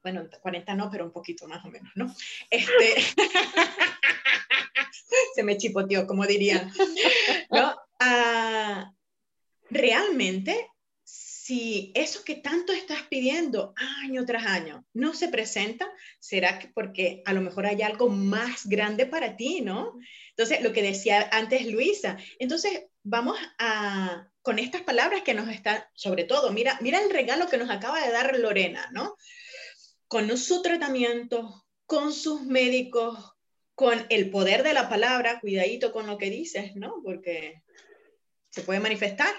Bueno, 0.02 0.26
40 0.40 0.74
no, 0.74 0.90
pero 0.90 1.04
un 1.04 1.12
poquito 1.12 1.46
más 1.46 1.64
o 1.64 1.68
menos, 1.68 1.90
¿no? 1.94 2.14
Este, 2.48 2.70
se 5.34 5.42
me 5.42 5.56
chipoteó, 5.56 6.06
como 6.06 6.26
dirían. 6.26 6.72
¿no? 7.50 7.76
Ah, 7.98 8.92
realmente 9.68 10.70
si 11.50 11.90
eso 11.96 12.22
que 12.22 12.36
tanto 12.36 12.72
estás 12.72 13.02
pidiendo 13.10 13.74
año 14.04 14.24
tras 14.24 14.46
año 14.46 14.84
no 14.94 15.14
se 15.14 15.26
presenta, 15.26 15.90
será 16.20 16.60
que 16.60 16.68
porque 16.68 17.24
a 17.26 17.32
lo 17.32 17.40
mejor 17.40 17.66
hay 17.66 17.82
algo 17.82 18.08
más 18.08 18.66
grande 18.66 19.04
para 19.04 19.36
ti, 19.36 19.60
¿no? 19.60 19.98
Entonces, 20.28 20.62
lo 20.62 20.72
que 20.72 20.82
decía 20.82 21.28
antes 21.32 21.66
Luisa, 21.66 22.18
entonces 22.38 22.84
vamos 23.02 23.36
a, 23.58 24.28
con 24.42 24.60
estas 24.60 24.82
palabras 24.82 25.22
que 25.22 25.34
nos 25.34 25.48
están, 25.48 25.82
sobre 25.92 26.22
todo, 26.22 26.52
mira, 26.52 26.78
mira 26.82 27.02
el 27.02 27.10
regalo 27.10 27.48
que 27.48 27.58
nos 27.58 27.70
acaba 27.70 28.00
de 28.00 28.12
dar 28.12 28.38
Lorena, 28.38 28.88
¿no? 28.92 29.16
Con 30.10 30.36
su 30.36 30.60
tratamiento, 30.60 31.64
con 31.86 32.12
sus 32.12 32.42
médicos, 32.42 33.16
con 33.76 34.04
el 34.10 34.28
poder 34.28 34.64
de 34.64 34.74
la 34.74 34.88
palabra, 34.88 35.38
cuidadito 35.38 35.92
con 35.92 36.08
lo 36.08 36.18
que 36.18 36.30
dices, 36.30 36.74
¿no? 36.74 37.00
Porque 37.04 37.62
se 38.50 38.62
puede 38.62 38.80
manifestar 38.80 39.32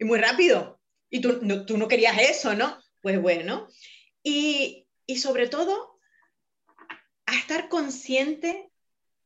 y 0.00 0.04
muy 0.04 0.18
rápido. 0.18 0.80
Y 1.10 1.20
tú 1.20 1.38
no, 1.42 1.86
querías 1.86 2.18
eso, 2.18 2.56
¿no? 2.56 2.76
Pues 3.00 3.22
bueno. 3.22 3.68
Y, 4.24 4.88
y 5.06 5.18
sobre 5.18 5.46
todo, 5.46 6.00
a 7.26 7.38
estar 7.38 7.68
consciente 7.68 8.68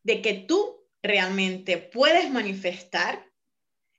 de 0.02 0.20
que 0.20 0.34
tú 0.34 0.86
realmente 1.02 1.78
puedes 1.78 2.30
manifestar 2.30 3.24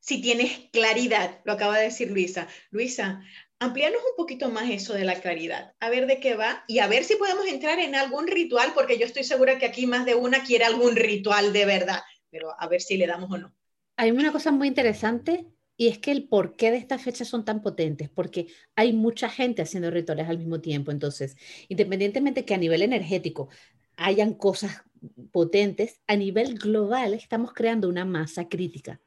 si 0.05 0.21
tienes 0.21 0.69
claridad, 0.71 1.41
lo 1.45 1.53
acaba 1.53 1.79
de 1.79 1.85
decir 1.85 2.11
Luisa. 2.11 2.47
Luisa, 2.69 3.23
amplíanos 3.59 4.01
un 4.01 4.15
poquito 4.17 4.49
más 4.49 4.69
eso 4.69 4.93
de 4.93 5.05
la 5.05 5.19
claridad, 5.21 5.73
a 5.79 5.89
ver 5.89 6.07
de 6.07 6.19
qué 6.19 6.35
va 6.35 6.63
y 6.67 6.79
a 6.79 6.87
ver 6.87 7.03
si 7.03 7.15
podemos 7.15 7.45
entrar 7.47 7.79
en 7.79 7.95
algún 7.95 8.27
ritual, 8.27 8.71
porque 8.73 8.97
yo 8.97 9.05
estoy 9.05 9.23
segura 9.23 9.57
que 9.57 9.65
aquí 9.65 9.87
más 9.87 10.05
de 10.05 10.15
una 10.15 10.43
quiere 10.43 10.65
algún 10.65 10.95
ritual 10.95 11.53
de 11.53 11.65
verdad, 11.65 12.01
pero 12.29 12.53
a 12.59 12.67
ver 12.67 12.81
si 12.81 12.97
le 12.97 13.07
damos 13.07 13.31
o 13.31 13.37
no. 13.37 13.55
Hay 13.97 14.11
una 14.11 14.31
cosa 14.31 14.51
muy 14.51 14.67
interesante 14.67 15.47
y 15.77 15.87
es 15.87 15.99
que 15.99 16.11
el 16.11 16.27
porqué 16.27 16.71
de 16.71 16.77
estas 16.77 17.01
fechas 17.01 17.27
son 17.27 17.45
tan 17.45 17.61
potentes, 17.61 18.09
porque 18.09 18.47
hay 18.75 18.93
mucha 18.93 19.29
gente 19.29 19.61
haciendo 19.61 19.91
rituales 19.91 20.27
al 20.27 20.37
mismo 20.37 20.61
tiempo. 20.61 20.91
Entonces, 20.91 21.35
independientemente 21.67 22.45
que 22.45 22.53
a 22.53 22.57
nivel 22.57 22.81
energético 22.81 23.49
hayan 23.97 24.33
cosas 24.33 24.83
potentes, 25.31 26.01
a 26.07 26.15
nivel 26.15 26.57
global 26.57 27.13
estamos 27.13 27.53
creando 27.53 27.87
una 27.89 28.05
masa 28.05 28.47
crítica. 28.47 28.99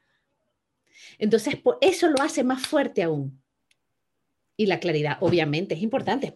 Entonces, 1.19 1.57
por 1.57 1.79
eso 1.81 2.09
lo 2.09 2.23
hace 2.23 2.45
más 2.45 2.67
fuerte 2.67 3.03
aún. 3.03 3.43
Y 4.61 4.67
la 4.67 4.81
claridad, 4.81 5.19
obviamente, 5.21 5.77
es 5.77 5.83
importante, 5.83 6.35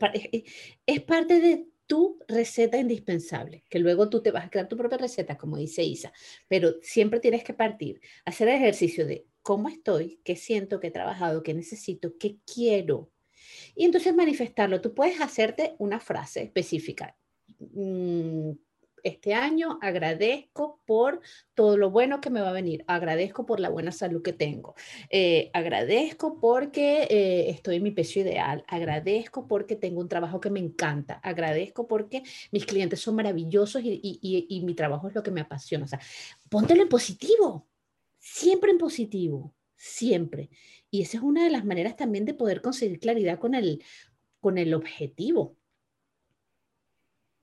es, 0.87 1.01
parte 1.01 1.41
de 1.41 1.67
tu 1.89 2.21
receta 2.29 2.79
indispensable, 2.79 3.65
que 3.69 3.81
luego 3.81 4.09
tú 4.09 4.23
te 4.23 4.31
vas 4.31 4.47
a 4.47 4.49
crear 4.49 4.69
tu 4.69 4.77
propia 4.77 4.97
receta, 4.97 5.37
como 5.37 5.57
dice 5.57 5.83
Isa, 5.83 6.13
pero 6.47 6.77
siempre 6.83 7.19
tienes 7.19 7.43
que 7.43 7.53
partir, 7.53 8.01
hacer 8.25 8.47
el 8.47 8.55
ejercicio 8.55 9.07
de 9.07 9.27
cómo 9.43 9.69
estoy, 9.69 10.21
qué 10.23 10.37
siento, 10.37 10.79
qué 10.79 10.87
he 10.87 10.91
trabajado, 10.93 11.43
qué 11.43 11.53
necesito, 11.53 12.17
qué 12.17 12.37
quiero. 12.47 13.11
Y 13.75 13.87
entonces 13.87 14.15
manifestarlo. 14.15 14.81
Tú 14.81 14.95
puedes 14.95 15.21
hacerte 15.21 15.75
una 15.79 15.99
frase 15.99 16.45
específica. 16.45 17.17
Mm, 17.59 18.53
este 19.03 19.35
año 19.35 19.79
agradezco 19.81 20.81
por 20.87 21.21
todo 21.55 21.77
lo 21.77 21.91
bueno 21.91 22.21
que 22.21 22.31
me 22.31 22.41
va 22.41 22.51
a 22.51 22.53
venir, 22.53 22.85
agradezco 22.87 23.47
por 23.47 23.61
la 23.61 23.69
buena 23.69 23.93
salud 23.93 24.23
que 24.23 24.33
tengo, 24.33 24.75
eh, 25.11 25.51
agradezco 25.53 26.41
porque 26.41 27.03
eh, 27.11 27.51
estoy 27.51 27.77
en 27.77 27.83
mi 27.83 27.91
peso 27.91 28.21
ideal, 28.21 28.65
agradezco 28.69 29.47
porque 29.47 29.77
tengo 29.77 30.01
un 30.01 30.09
trabajo 30.09 30.41
que 30.41 30.51
me 30.51 30.61
encanta, 30.61 31.15
agradezco 31.23 31.87
porque 31.87 32.23
mis 32.51 32.67
clientes 32.67 33.01
son 33.01 33.17
maravillosos 33.17 33.83
y, 33.85 34.63
mi 34.65 34.75
trabajo 34.75 35.09
es 35.09 35.15
lo 35.15 35.23
que 35.23 35.31
me 35.31 35.41
apasiona. 35.41 35.85
O 35.85 35.89
sea, 35.89 36.01
póntelo 36.49 36.83
en 36.83 36.89
positivo, 36.89 37.67
siempre 38.19 38.71
en 38.71 38.79
positivo, 38.79 39.55
siempre. 39.77 40.51
Y 40.91 41.03
esa 41.03 41.17
es 41.19 41.23
una 41.23 41.45
de 41.45 41.51
las 41.51 41.65
maneras 41.65 41.97
también 41.97 42.25
de 42.25 42.35
poder 42.35 42.63
conseguir 42.63 43.01
claridad 43.01 43.39
con 43.39 43.55
el, 43.55 43.83
con 44.41 44.59
el 44.59 44.75
objetivo. 44.75 45.57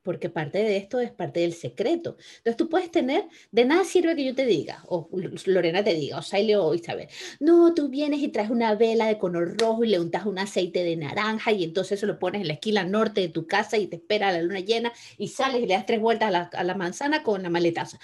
Porque 0.03 0.29
parte 0.29 0.59
de 0.59 0.77
esto 0.77 0.99
es 0.99 1.11
parte 1.11 1.41
del 1.41 1.53
secreto. 1.53 2.17
Entonces 2.37 2.57
tú 2.57 2.69
puedes 2.69 2.91
tener, 2.91 3.25
de 3.51 3.65
nada 3.65 3.83
sirve 3.83 4.15
que 4.15 4.25
yo 4.25 4.35
te 4.35 4.45
diga, 4.45 4.83
o 4.87 5.09
Lorena 5.45 5.83
te 5.83 5.93
diga, 5.93 6.19
o 6.19 6.21
Saile 6.21 6.55
o 6.57 6.73
Isabel, 6.73 7.07
no, 7.39 7.73
tú 7.73 7.89
vienes 7.89 8.21
y 8.21 8.29
traes 8.29 8.49
una 8.49 8.75
vela 8.75 9.07
de 9.07 9.17
color 9.17 9.59
rojo 9.59 9.83
y 9.83 9.89
le 9.89 9.99
untas 9.99 10.25
un 10.25 10.39
aceite 10.39 10.83
de 10.83 10.95
naranja 10.95 11.51
y 11.51 11.63
entonces 11.63 11.99
eso 11.99 12.07
lo 12.07 12.19
pones 12.19 12.41
en 12.41 12.47
la 12.47 12.53
esquina 12.53 12.83
norte 12.83 13.21
de 13.21 13.29
tu 13.29 13.45
casa 13.45 13.77
y 13.77 13.87
te 13.87 13.97
espera 13.97 14.31
la 14.31 14.41
luna 14.41 14.59
llena 14.59 14.93
y 15.17 15.27
sales 15.27 15.61
y 15.61 15.67
le 15.67 15.73
das 15.73 15.85
tres 15.85 15.99
vueltas 15.99 16.29
a 16.29 16.31
la, 16.31 16.41
a 16.53 16.63
la 16.63 16.75
manzana 16.75 17.23
con 17.23 17.43
la 17.43 17.49
maletaza. 17.49 17.99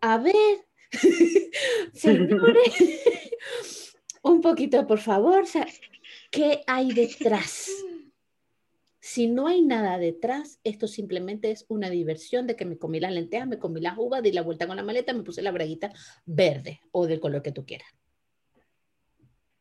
A 0.00 0.18
ver, 0.18 0.34
Señores, 1.92 2.74
un 4.22 4.40
poquito, 4.40 4.86
por 4.86 4.98
favor. 4.98 5.44
¿Qué 6.30 6.62
hay 6.66 6.92
detrás? 6.92 7.70
Si 9.06 9.26
no 9.26 9.48
hay 9.48 9.60
nada 9.60 9.98
detrás, 9.98 10.60
esto 10.64 10.88
simplemente 10.88 11.50
es 11.50 11.66
una 11.68 11.90
diversión 11.90 12.46
de 12.46 12.56
que 12.56 12.64
me 12.64 12.78
comí 12.78 13.00
las 13.00 13.12
lentejas, 13.12 13.46
me 13.46 13.58
comí 13.58 13.82
las 13.82 13.98
uvas, 13.98 14.22
di 14.22 14.32
la 14.32 14.40
vuelta 14.40 14.66
con 14.66 14.76
la 14.76 14.82
maleta, 14.82 15.12
me 15.12 15.22
puse 15.22 15.42
la 15.42 15.52
braguita 15.52 15.92
verde 16.24 16.80
o 16.90 17.06
del 17.06 17.20
color 17.20 17.42
que 17.42 17.52
tú 17.52 17.66
quieras. 17.66 17.86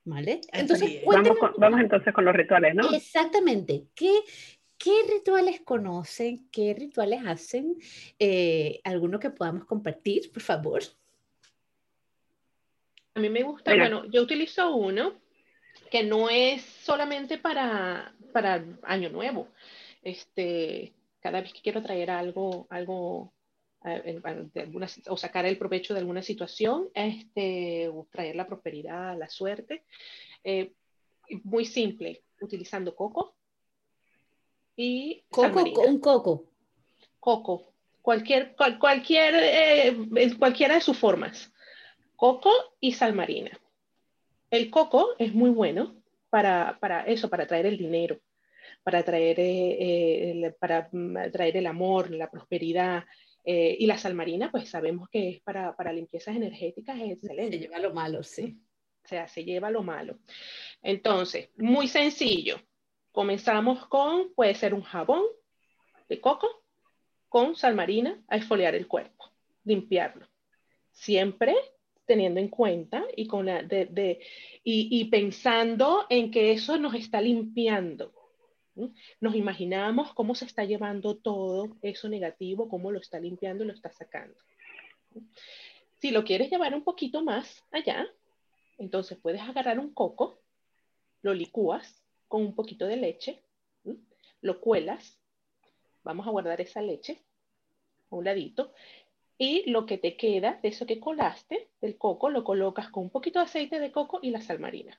¿Vale? 0.06 0.40
Entonces, 0.54 1.02
vamos, 1.06 1.38
vamos, 1.58 1.82
entonces 1.82 2.14
con 2.14 2.24
los 2.24 2.34
rituales, 2.34 2.74
¿no? 2.74 2.90
Exactamente. 2.94 3.88
¿Qué, 3.94 4.22
qué 4.78 4.94
rituales 5.12 5.60
conocen? 5.60 6.48
¿Qué 6.50 6.74
rituales 6.74 7.20
hacen? 7.26 7.76
Eh, 8.18 8.80
¿Alguno 8.86 9.20
que 9.20 9.30
podamos 9.30 9.66
compartir, 9.66 10.32
por 10.32 10.42
favor? 10.42 10.84
A 13.16 13.20
mí 13.20 13.30
me 13.30 13.44
gusta, 13.44 13.76
bueno, 13.76 14.06
yo 14.06 14.22
utilizo 14.22 14.74
uno 14.74 15.22
que 15.94 16.02
no 16.02 16.28
es 16.28 16.64
solamente 16.64 17.38
para, 17.38 18.16
para 18.32 18.66
Año 18.82 19.10
Nuevo. 19.10 19.50
Este, 20.02 20.92
cada 21.20 21.40
vez 21.40 21.54
que 21.54 21.62
quiero 21.62 21.84
traer 21.84 22.10
algo, 22.10 22.66
algo 22.72 23.32
eh, 23.86 24.20
o 25.08 25.18
sacar 25.18 25.46
el 25.46 25.60
provecho 25.60 25.94
de 25.94 26.00
alguna 26.00 26.24
situación, 26.24 26.90
este, 26.96 27.90
o 27.90 28.08
traer 28.10 28.36
la 28.36 28.48
prosperidad, 28.48 29.16
la 29.20 29.30
suerte. 29.30 29.84
Eh, 30.44 30.74
muy 31.44 31.64
simple, 31.64 32.24
utilizando 32.42 32.96
coco 32.96 33.36
y 34.76 35.24
coco, 35.30 35.64
un 35.88 36.00
coco. 36.00 36.46
coco, 37.20 37.72
cualquier, 38.02 38.56
cualquier, 38.80 39.36
eh, 39.36 40.36
cualquiera 40.40 40.74
de 40.74 40.82
sus 40.82 40.98
formas, 40.98 41.54
coco 42.16 42.50
y 42.80 42.94
sal 42.94 43.14
marina. 43.14 43.60
El 44.54 44.70
coco 44.70 45.16
es 45.18 45.34
muy 45.34 45.50
bueno 45.50 45.96
para, 46.30 46.78
para 46.80 47.02
eso, 47.06 47.28
para 47.28 47.48
traer 47.48 47.66
el 47.66 47.76
dinero, 47.76 48.20
para 48.84 49.02
traer, 49.02 49.40
eh, 49.40 50.30
el, 50.30 50.54
para 50.54 50.90
mm, 50.92 51.32
traer 51.32 51.58
el 51.58 51.66
amor, 51.66 52.12
la 52.12 52.30
prosperidad. 52.30 53.04
Eh, 53.44 53.76
y 53.80 53.88
la 53.88 53.98
sal 53.98 54.14
marina, 54.14 54.52
pues 54.52 54.70
sabemos 54.70 55.10
que 55.10 55.28
es 55.28 55.42
para, 55.42 55.76
para 55.76 55.92
limpiezas 55.92 56.36
energéticas, 56.36 57.00
es 57.02 57.14
excelente. 57.14 57.58
Se 57.58 57.64
lleva 57.64 57.80
lo 57.80 57.96
malo, 57.96 58.22
sí. 58.22 58.62
O 59.04 59.08
sea, 59.08 59.28
se 59.28 59.44
lleva 59.44 59.72
lo 59.72 59.82
malo. 59.82 60.20
Entonces, 60.84 61.50
muy 61.58 61.88
sencillo. 61.88 62.62
Comenzamos 63.12 63.88
con, 63.88 64.36
puede 64.36 64.54
ser 64.54 64.76
un 64.76 64.84
jabón 64.84 65.24
de 66.08 66.22
coco 66.22 66.48
con 67.28 67.56
sal 67.56 67.74
marina 67.74 68.24
a 68.28 68.38
exfoliar 68.38 68.76
el 68.76 68.88
cuerpo, 68.88 69.32
limpiarlo. 69.64 70.28
Siempre 70.92 71.56
teniendo 72.14 72.40
en 72.40 72.50
cuenta 72.50 73.04
y, 73.18 73.26
con 73.26 73.48
la 73.48 73.64
de, 73.64 74.20
y, 74.64 75.04
pensando 75.06 76.06
en 76.12 76.30
que 76.30 76.52
eso 76.52 76.78
nos 76.78 76.94
está 76.94 77.20
limpiando. 77.20 78.14
Nos 79.20 79.34
imaginamos 79.34 80.14
cómo 80.14 80.36
se 80.36 80.46
está 80.46 80.64
llevando 80.64 81.18
todo 81.18 81.76
eso 81.82 82.08
negativo, 82.10 82.70
cómo 82.70 82.92
lo 82.92 83.00
está 83.00 83.20
limpiando 83.20 83.64
y 83.64 83.68
lo 83.68 83.74
está 83.74 83.92
sacando. 83.92 84.36
Si 86.02 86.12
lo 86.12 86.24
quieres 86.24 86.52
llevar 86.52 86.76
un 86.76 86.84
poquito 86.84 87.24
más 87.24 87.64
allá, 87.72 88.06
entonces 88.78 89.18
puedes 89.18 89.42
agarrar 89.42 89.80
un 89.80 89.92
coco, 89.92 90.40
lo 91.24 91.34
licúas 91.34 92.00
con 92.28 92.44
un 92.44 92.54
poquito 92.54 92.86
de 92.86 92.98
leche, 92.98 93.42
lo 94.42 94.62
cuelas, 94.62 95.20
vamos 96.04 96.28
a 96.28 96.30
guardar 96.30 96.62
esa 96.62 96.84
leche 96.84 97.24
a 98.12 98.16
un 98.16 98.26
ladito, 98.26 98.72
y 99.44 99.70
lo 99.70 99.86
que 99.86 99.98
te 99.98 100.16
queda 100.16 100.58
de 100.64 100.70
eso 100.70 100.86
que 100.86 101.02
colaste, 101.02 101.68
del 101.82 101.98
coco, 101.98 102.30
lo 102.30 102.46
colocas 102.46 102.88
con 102.88 103.04
un 103.04 103.10
poquito 103.10 103.40
de 103.40 103.46
aceite 103.46 103.78
de 103.78 103.92
coco 103.92 104.20
y 104.22 104.30
la 104.30 104.40
sal 104.40 104.58
marina. 104.58 104.98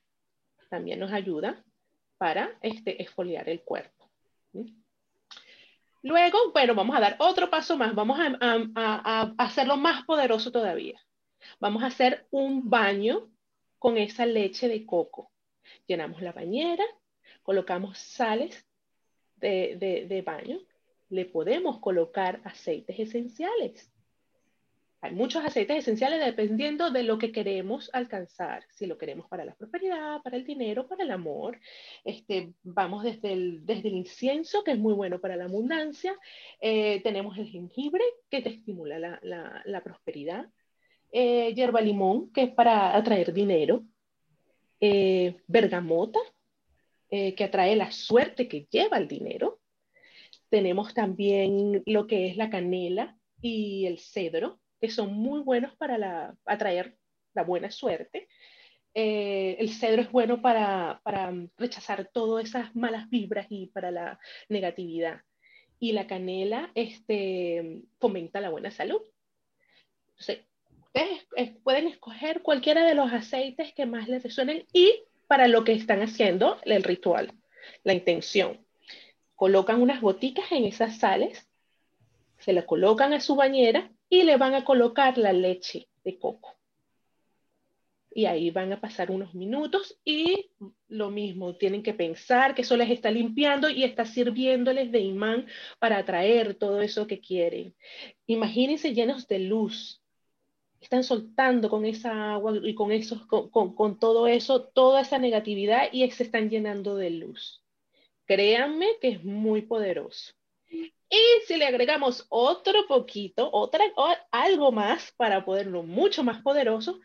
También 0.68 1.00
nos 1.00 1.14
ayuda 1.14 1.64
para 2.18 2.58
este, 2.60 3.00
exfoliar 3.00 3.48
el 3.48 3.62
cuerpo. 3.62 4.10
Luego, 6.02 6.52
bueno, 6.52 6.74
vamos 6.74 6.94
a 6.94 7.00
dar 7.00 7.16
otro 7.20 7.48
paso 7.48 7.78
más. 7.78 7.94
Vamos 7.94 8.18
a, 8.20 8.36
a, 8.74 9.34
hacerlo 9.38 9.78
más 9.78 10.04
poderoso 10.04 10.52
todavía. 10.52 11.00
Vamos 11.58 11.82
a 11.82 11.86
hacer 11.86 12.26
un 12.30 12.68
baño 12.68 13.30
con 13.78 13.96
esa 13.96 14.26
leche 14.26 14.68
de 14.68 14.84
coco. 14.84 15.32
Llenamos 15.86 16.20
la 16.20 16.32
bañera, 16.32 16.84
colocamos 17.42 17.96
sales 17.96 18.66
de, 19.36 19.76
de, 19.78 20.04
de 20.06 20.20
baño, 20.20 20.58
le 21.08 21.24
podemos 21.24 21.78
colocar 21.78 22.42
aceites 22.44 22.98
esenciales 22.98 23.93
hay 25.04 25.12
muchos 25.12 25.44
aceites 25.44 25.76
esenciales 25.76 26.24
dependiendo 26.24 26.90
de 26.90 27.02
lo 27.02 27.18
que 27.18 27.30
queremos 27.30 27.90
alcanzar. 27.92 28.64
Si 28.70 28.86
lo 28.86 28.96
queremos 28.96 29.28
para 29.28 29.44
la 29.44 29.54
prosperidad, 29.54 30.22
para 30.22 30.38
el 30.38 30.46
dinero, 30.46 30.88
para 30.88 31.04
el 31.04 31.10
amor. 31.10 31.60
Este, 32.04 32.54
vamos 32.62 33.04
desde 33.04 33.34
el, 33.34 33.66
desde 33.66 33.88
el 33.88 33.96
incienso, 33.96 34.64
que 34.64 34.70
es 34.70 34.78
muy 34.78 34.94
bueno 34.94 35.20
para 35.20 35.36
la 35.36 35.44
abundancia. 35.44 36.18
Eh, 36.58 37.02
tenemos 37.02 37.36
el 37.36 37.48
jengibre, 37.48 38.02
que 38.30 38.40
te 38.40 38.48
estimula 38.48 38.98
la, 38.98 39.20
la, 39.22 39.82
prosperidad. 39.82 40.46
Eh, 41.12 41.52
hierba 41.54 41.82
limón, 41.82 42.32
que 42.32 42.44
es 42.44 42.54
para 42.54 42.96
atraer 42.96 43.34
dinero. 43.34 43.84
Eh, 44.80 45.36
bergamota, 45.46 46.20
que 47.10 47.44
atrae 47.44 47.76
la 47.76 47.92
suerte 47.92 48.48
que 48.48 48.66
lleva 48.70 48.96
el 48.96 49.06
dinero. 49.06 49.60
Tenemos 50.48 50.94
también 50.94 51.82
lo 51.84 52.06
que 52.06 52.26
es 52.26 52.38
la 52.38 52.48
canela 52.48 53.16
y 53.40 53.84
el 53.84 53.98
cedro, 54.00 54.58
que 54.84 54.90
son 54.90 55.14
muy 55.14 55.40
buenos 55.40 55.74
para 55.76 56.36
atraer 56.44 56.94
la 57.32 57.42
buena 57.42 57.70
suerte. 57.70 58.28
Eh, 58.92 59.56
el 59.58 59.70
cedro 59.70 60.02
es 60.02 60.12
bueno 60.12 60.42
para, 60.42 61.00
rechazar 61.56 62.10
todas 62.12 62.44
esas 62.44 62.76
malas 62.76 63.08
vibras 63.08 63.46
y 63.48 63.68
para 63.68 63.90
la 63.90 64.20
negatividad. 64.50 65.22
Y 65.80 65.92
la 65.92 66.06
canela 66.06 66.70
este, 66.74 67.80
fomenta 67.98 68.42
la 68.42 68.50
buena 68.50 68.70
salud. 68.70 69.00
ustedes 70.18 71.56
pueden 71.62 71.86
escoger 71.86 72.42
cualquiera 72.42 72.84
de 72.84 72.94
los 72.94 73.10
aceites 73.10 73.72
que 73.72 73.86
más 73.86 74.06
les 74.06 74.22
resuenen 74.22 74.66
y 74.74 75.02
para 75.26 75.48
lo 75.48 75.64
que 75.64 75.72
están 75.72 76.02
haciendo 76.02 76.58
el 76.64 76.82
ritual, 76.82 77.32
la 77.84 77.94
intención. 77.94 78.60
Colocan 79.34 79.80
unas 79.80 80.02
goticas 80.02 80.52
en 80.52 80.66
esas 80.66 80.98
sales, 80.98 81.48
se 82.38 82.52
las 82.52 82.66
colocan 82.66 83.14
a 83.14 83.20
su 83.20 83.34
bañera 83.34 83.90
y 84.08 84.22
le 84.22 84.36
van 84.36 84.54
a 84.54 84.64
colocar 84.64 85.18
la 85.18 85.32
leche 85.32 85.88
de 86.04 86.18
coco. 86.18 86.54
Y 88.16 88.26
ahí 88.26 88.50
van 88.50 88.72
a 88.72 88.80
pasar 88.80 89.10
unos 89.10 89.34
minutos 89.34 89.98
y 90.04 90.50
lo 90.88 91.10
mismo, 91.10 91.56
tienen 91.56 91.82
que 91.82 91.94
pensar 91.94 92.54
que 92.54 92.62
eso 92.62 92.76
les 92.76 92.90
está 92.90 93.10
limpiando 93.10 93.68
y 93.68 93.82
está 93.82 94.04
sirviéndoles 94.04 94.92
de 94.92 95.00
imán 95.00 95.46
para 95.80 95.98
atraer 95.98 96.54
todo 96.54 96.80
eso 96.80 97.08
que 97.08 97.20
quieren. 97.20 97.74
Imagínense 98.26 98.94
llenos 98.94 99.26
de 99.26 99.40
luz. 99.40 100.00
Están 100.80 101.02
soltando 101.02 101.68
con 101.68 101.84
esa 101.86 102.34
agua 102.34 102.54
y 102.62 102.74
con, 102.74 102.92
eso, 102.92 103.26
con, 103.26 103.74
con 103.74 103.98
todo 103.98 104.28
eso, 104.28 104.62
toda 104.62 105.00
esa 105.00 105.18
negatividad 105.18 105.88
y 105.90 106.08
se 106.10 106.22
están 106.22 106.50
llenando 106.50 106.94
de 106.96 107.10
luz. 107.10 107.64
Créanme 108.26 108.86
que 109.00 109.08
es 109.08 109.24
muy 109.24 109.62
poderoso. 109.62 110.34
Y 111.14 111.46
si 111.46 111.56
le 111.56 111.66
agregamos 111.66 112.26
otro 112.28 112.88
poquito, 112.88 113.48
otra, 113.52 113.84
algo 114.32 114.72
más 114.72 115.12
para 115.12 115.44
poderlo 115.44 115.84
mucho 115.84 116.24
más 116.24 116.42
poderoso, 116.42 117.00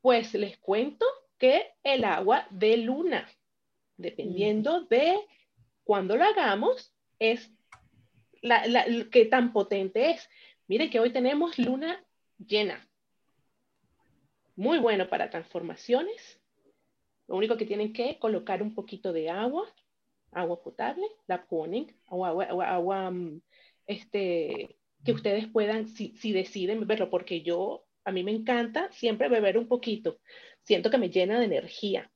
pues 0.00 0.32
les 0.34 0.56
cuento 0.58 1.04
que 1.36 1.72
el 1.82 2.04
agua 2.04 2.46
de 2.50 2.76
luna, 2.76 3.28
dependiendo 3.96 4.82
de 4.82 5.18
cuando 5.82 6.14
lo 6.14 6.26
hagamos, 6.26 6.94
es 7.18 7.50
la, 8.40 8.64
la, 8.68 8.84
qué 9.10 9.24
tan 9.24 9.52
potente 9.52 10.12
es. 10.12 10.28
Miren 10.68 10.88
que 10.88 11.00
hoy 11.00 11.12
tenemos 11.12 11.58
luna 11.58 12.04
llena. 12.38 12.88
Muy 14.54 14.78
bueno 14.78 15.08
para 15.08 15.28
transformaciones. 15.28 16.40
Lo 17.26 17.34
único 17.34 17.56
que 17.56 17.66
tienen 17.66 17.92
que 17.92 18.16
colocar 18.20 18.62
un 18.62 18.76
poquito 18.76 19.12
de 19.12 19.28
agua 19.28 19.66
agua 20.32 20.62
potable, 20.62 21.06
la 21.26 21.44
ponen, 21.46 21.94
agua, 22.06 22.28
agua, 22.28 22.70
agua 22.70 23.10
mm, 23.10 23.40
este, 23.86 24.76
que 25.04 25.12
ustedes 25.12 25.46
puedan, 25.48 25.88
si, 25.88 26.14
si, 26.16 26.32
deciden 26.32 26.80
beberlo, 26.80 27.10
porque 27.10 27.42
yo, 27.42 27.84
a 28.04 28.12
mí 28.12 28.22
me 28.22 28.32
encanta 28.32 28.90
siempre 28.92 29.28
beber 29.28 29.58
un 29.58 29.68
poquito, 29.68 30.20
siento 30.62 30.90
que 30.90 30.98
me 30.98 31.10
llena 31.10 31.38
de 31.38 31.46
energía. 31.46 32.10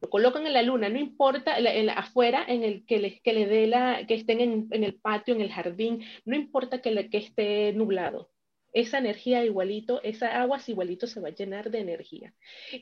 Lo 0.00 0.08
colocan 0.08 0.46
en 0.46 0.54
la 0.54 0.62
luna, 0.62 0.88
no 0.88 0.98
importa, 0.98 1.58
en 1.58 1.90
afuera, 1.90 2.44
en 2.48 2.64
el 2.64 2.86
que 2.86 2.98
les 3.00 3.20
que 3.20 3.34
le 3.34 3.46
dé 3.46 3.66
la, 3.66 4.06
que 4.06 4.14
estén 4.14 4.40
en, 4.40 4.68
en, 4.70 4.84
el 4.84 4.94
patio, 4.94 5.34
en 5.34 5.42
el 5.42 5.52
jardín, 5.52 6.04
no 6.24 6.36
importa 6.36 6.80
que, 6.80 6.90
le, 6.90 7.10
que 7.10 7.18
esté 7.18 7.72
nublado, 7.74 8.30
esa 8.72 8.98
energía 8.98 9.44
igualito, 9.44 10.02
esa 10.02 10.40
agua 10.40 10.58
igualito 10.66 11.06
se 11.06 11.20
va 11.20 11.28
a 11.28 11.34
llenar 11.34 11.70
de 11.70 11.80
energía. 11.80 12.34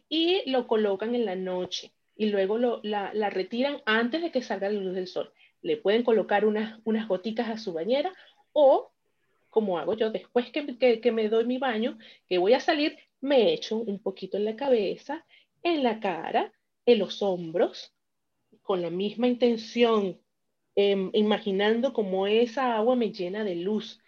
Y 0.09 0.49
lo 0.51 0.67
colocan 0.67 1.15
en 1.15 1.25
la 1.25 1.35
noche 1.35 1.93
y 2.19 2.31
luego 2.31 2.59
la, 2.83 3.31
retiran 3.31 3.81
antes 3.87 4.21
de 4.21 4.33
que 4.33 4.43
salga 4.43 4.69
la 4.69 4.81
luz 4.81 4.95
del 4.95 5.07
sol. 5.07 5.33
Le 5.63 5.77
pueden 5.77 6.03
colocar 6.03 6.45
unas, 6.45 6.81
unas 6.85 7.07
gotitas 7.07 7.49
a 7.49 7.57
su 7.57 7.73
bañera 7.73 8.13
o, 8.53 8.91
como 9.49 9.79
hago 9.79 9.95
yo 9.95 10.11
después 10.11 10.51
que, 10.51 11.01
que, 11.01 11.13
me 11.13 11.29
doy 11.29 11.47
mi 11.47 11.59
baño, 11.59 11.97
que 12.29 12.39
voy 12.39 12.55
a 12.55 12.61
salir, 12.61 12.99
me 13.21 13.53
echo 13.53 13.77
un 13.77 14.01
poquito 14.01 14.37
en 14.37 14.45
la 14.45 14.57
cabeza, 14.57 15.25
en 15.63 15.85
la 15.85 16.01
cara, 16.01 16.53
en 16.87 16.99
los 16.99 17.23
hombros, 17.23 17.95
con 18.63 18.83
la 18.83 18.91
misma 18.91 19.29
intención, 19.29 20.21
em, 20.75 21.11
imaginando 21.15 21.93
cómo 21.93 22.27
esa 22.27 22.77
agua 22.77 22.97
me 22.97 23.13
llena 23.13 23.45
de 23.45 23.55
luz 23.55 24.01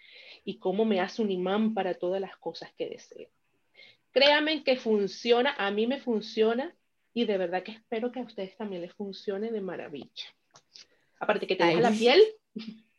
y 0.44 0.58
cómo 0.58 0.84
me 0.84 0.98
hace 0.98 1.22
un 1.22 1.30
imán 1.30 1.74
para 1.74 1.94
todas 1.94 2.20
las 2.20 2.36
cosas 2.38 2.72
que 2.76 2.88
deseo. 2.88 3.28
Créanme 4.10 4.64
que 4.64 4.74
funciona, 4.74 5.54
a 5.56 5.70
mí 5.70 5.86
me 5.86 6.00
funciona 6.00 6.74
y 7.12 7.24
de 7.24 7.38
verdad 7.38 7.62
que 7.62 7.72
espero 7.72 8.12
que 8.12 8.20
a 8.20 8.24
ustedes 8.24 8.56
también 8.56 8.82
les 8.82 8.94
funcione 8.94 9.50
de 9.50 9.60
maravilla. 9.60 10.24
Aparte 11.18 11.46
que 11.46 11.56
te 11.56 11.64
deja 11.64 11.80
la 11.80 11.90
piel. 11.90 12.22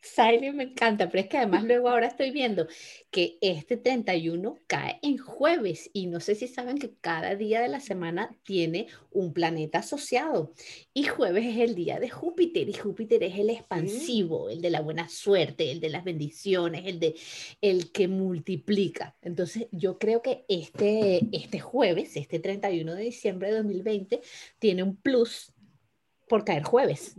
Siley 0.02 0.50
me 0.52 0.64
encanta, 0.64 1.08
pero 1.08 1.22
es 1.22 1.28
que 1.28 1.38
además 1.38 1.62
luego 1.62 1.88
ahora 1.88 2.08
estoy 2.08 2.32
viendo 2.32 2.66
que 3.10 3.38
este 3.40 3.76
31 3.76 4.58
cae 4.66 4.98
en 5.02 5.16
jueves 5.16 5.90
y 5.92 6.08
no 6.08 6.18
sé 6.18 6.34
si 6.34 6.48
saben 6.48 6.78
que 6.78 6.92
cada 7.00 7.36
día 7.36 7.60
de 7.60 7.68
la 7.68 7.78
semana 7.78 8.36
tiene 8.42 8.88
un 9.12 9.32
planeta 9.32 9.78
asociado 9.78 10.52
y 10.92 11.04
jueves 11.04 11.46
es 11.46 11.58
el 11.58 11.76
día 11.76 12.00
de 12.00 12.10
Júpiter 12.10 12.68
y 12.68 12.72
Júpiter 12.72 13.22
es 13.22 13.38
el 13.38 13.50
expansivo, 13.50 14.50
el 14.50 14.60
de 14.60 14.70
la 14.70 14.80
buena 14.80 15.08
suerte, 15.08 15.70
el 15.70 15.78
de 15.78 15.90
las 15.90 16.02
bendiciones, 16.02 16.82
el 16.86 16.98
de 16.98 17.14
el 17.60 17.92
que 17.92 18.08
multiplica. 18.08 19.16
Entonces 19.22 19.68
yo 19.70 19.98
creo 19.98 20.20
que 20.20 20.44
este, 20.48 21.28
este 21.30 21.60
jueves, 21.60 22.16
este 22.16 22.40
31 22.40 22.94
de 22.94 23.02
diciembre 23.04 23.50
de 23.50 23.58
2020, 23.58 24.20
tiene 24.58 24.82
un 24.82 24.96
plus 24.96 25.51
por 26.32 26.46
caer 26.46 26.62
jueves. 26.62 27.14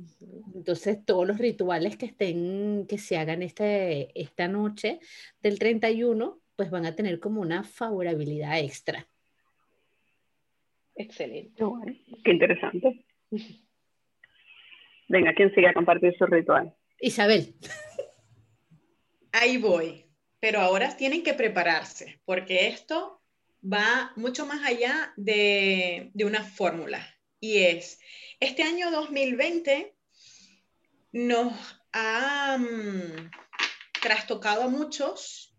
Entonces, 0.55 1.05
todos 1.05 1.27
los 1.27 1.37
rituales 1.37 1.97
que 1.97 2.07
estén, 2.07 2.87
que 2.89 2.97
se 2.97 3.15
hagan 3.15 3.43
este, 3.43 4.09
esta 4.19 4.47
noche 4.47 5.01
del 5.39 5.59
31, 5.59 6.41
pues 6.55 6.71
van 6.71 6.87
a 6.87 6.95
tener 6.95 7.19
como 7.19 7.39
una 7.39 7.63
favorabilidad 7.63 8.57
extra. 8.57 9.07
Excelente. 10.95 11.63
Qué 12.23 12.31
interesante. 12.31 13.05
Venga, 15.09 15.31
¿quién 15.35 15.53
sigue 15.53 15.67
a 15.67 15.75
compartir 15.75 16.17
su 16.17 16.25
ritual? 16.25 16.73
Isabel. 16.99 17.53
Ahí 19.31 19.57
voy, 19.57 20.07
pero 20.39 20.59
ahora 20.59 20.97
tienen 20.97 21.21
que 21.21 21.35
prepararse, 21.35 22.19
porque 22.25 22.67
esto 22.67 23.21
va 23.63 24.11
mucho 24.15 24.47
más 24.47 24.67
allá 24.67 25.13
de, 25.17 26.09
de 26.15 26.25
una 26.25 26.41
fórmula. 26.41 27.12
Y 27.43 27.61
es, 27.65 27.99
este 28.39 28.63
año 28.63 28.89
2020 28.89 29.93
nos 31.11 31.53
ha 31.91 32.57
mm, 32.57 33.31
trastocado 34.01 34.63
a 34.63 34.69
muchos 34.69 35.53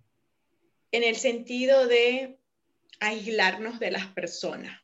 en 0.92 1.02
el 1.02 1.16
sentido 1.16 1.86
de 1.86 2.38
aislarnos 3.00 3.80
de 3.80 3.90
las 3.90 4.06
personas. 4.06 4.80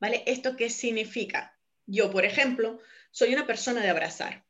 ¿Vale? 0.00 0.22
¿Esto 0.26 0.54
qué 0.54 0.68
significa? 0.68 1.58
Yo, 1.86 2.10
por 2.10 2.26
ejemplo, 2.26 2.78
soy 3.10 3.32
una 3.32 3.46
persona 3.46 3.80
de 3.80 3.88
abrazar 3.88 4.44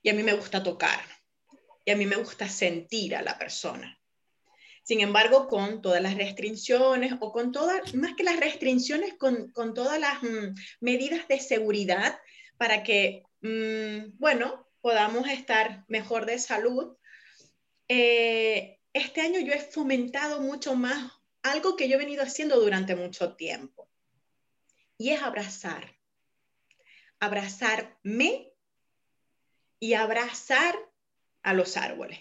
y 0.00 0.08
a 0.08 0.14
mí 0.14 0.22
me 0.22 0.32
gusta 0.32 0.62
tocar 0.62 1.04
y 1.84 1.90
a 1.90 1.96
mí 1.96 2.06
me 2.06 2.16
gusta 2.16 2.48
sentir 2.48 3.14
a 3.14 3.20
la 3.20 3.36
persona. 3.36 3.95
Sin 4.86 5.00
embargo, 5.00 5.48
con 5.48 5.82
todas 5.82 6.00
las 6.00 6.14
restricciones 6.14 7.14
o 7.18 7.32
con 7.32 7.50
todas, 7.50 7.92
más 7.96 8.14
que 8.14 8.22
las 8.22 8.38
restricciones, 8.38 9.14
con, 9.14 9.52
todas 9.74 9.98
las 9.98 10.22
mm, 10.22 10.54
medidas 10.78 11.26
de 11.26 11.40
seguridad 11.40 12.16
para 12.56 12.84
que, 12.84 13.24
mm, 13.40 14.16
bueno, 14.20 14.68
podamos 14.80 15.28
estar 15.28 15.84
mejor 15.88 16.24
de 16.24 16.38
salud, 16.38 16.96
eh, 17.88 18.78
este 18.92 19.22
año 19.22 19.40
yo 19.40 19.54
he 19.54 19.58
fomentado 19.58 20.40
mucho 20.40 20.76
más 20.76 21.10
algo 21.42 21.74
que 21.74 21.88
yo 21.88 21.96
he 21.96 21.98
venido 21.98 22.22
haciendo 22.22 22.60
durante 22.60 22.94
mucho 22.94 23.34
tiempo 23.34 23.88
y 24.98 25.10
es 25.10 25.20
abrazar. 25.20 25.96
Abrazarme 27.18 28.52
y 29.80 29.94
abrazar 29.94 30.76
a 31.42 31.54
los 31.54 31.76
árboles. 31.76 32.20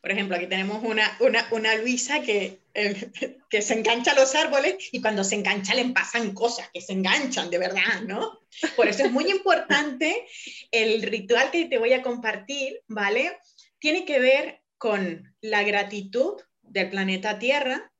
Por 0.00 0.10
ejemplo, 0.10 0.36
aquí 0.36 0.46
tenemos 0.46 0.82
una, 0.84 1.18
una, 1.50 1.74
Luisa 1.76 2.22
que, 2.22 2.60
que 3.50 3.62
se 3.62 3.74
engancha 3.74 4.12
a 4.12 4.14
los 4.14 4.34
árboles 4.34 4.76
y 4.92 5.00
cuando 5.00 5.24
se 5.24 5.34
engancha 5.34 5.74
le 5.74 5.86
pasan 5.86 6.32
cosas 6.32 6.68
que 6.72 6.80
se 6.80 6.92
enganchan 6.92 7.50
de 7.50 7.58
verdad, 7.58 8.02
¿no? 8.06 8.40
Por 8.76 8.88
eso 8.88 9.04
es 9.04 9.12
muy 9.12 9.30
importante 9.30 10.26
el 10.70 11.02
ritual 11.02 11.50
que 11.50 11.66
te 11.66 11.78
voy 11.78 11.92
a 11.92 12.02
compartir, 12.02 12.82
¿vale? 12.86 13.38
Tiene 13.78 14.04
que 14.04 14.20
ver 14.20 14.62
con 14.78 15.34
la 15.40 15.62
gratitud 15.62 16.40
del 16.62 16.90
planeta 16.90 17.38
Tierra, 17.38 17.92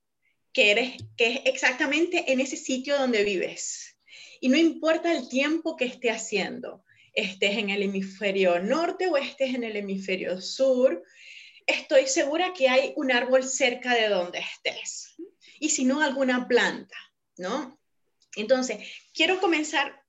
que, 0.52 0.70
eres, 0.70 0.96
que 1.16 1.34
es 1.34 1.40
exactamente 1.44 2.32
en 2.32 2.40
ese 2.40 2.56
sitio 2.56 2.98
donde 2.98 3.24
vives. 3.24 3.96
Y 4.40 4.48
no 4.48 4.56
importa 4.56 5.12
el 5.12 5.28
tiempo 5.28 5.76
que 5.76 5.84
esté 5.86 6.10
haciendo, 6.10 6.84
estés 7.12 7.58
en 7.58 7.70
el 7.70 7.82
hemisferio 7.82 8.60
norte 8.60 9.08
o 9.08 9.16
estés 9.16 9.54
en 9.54 9.64
el 9.64 9.76
hemisferio 9.76 10.40
sur, 10.40 11.02
estoy 11.66 12.06
segura 12.06 12.52
que 12.54 12.68
hay 12.68 12.92
un 12.96 13.12
árbol 13.12 13.44
cerca 13.44 13.94
de 13.94 14.08
donde 14.08 14.38
estés. 14.38 15.16
Y 15.58 15.70
si 15.70 15.84
no, 15.84 16.00
alguna 16.00 16.46
planta, 16.46 16.96
¿no? 17.36 17.78
Entonces, 18.36 18.78
quiero 19.12 19.40
comenzar 19.40 20.02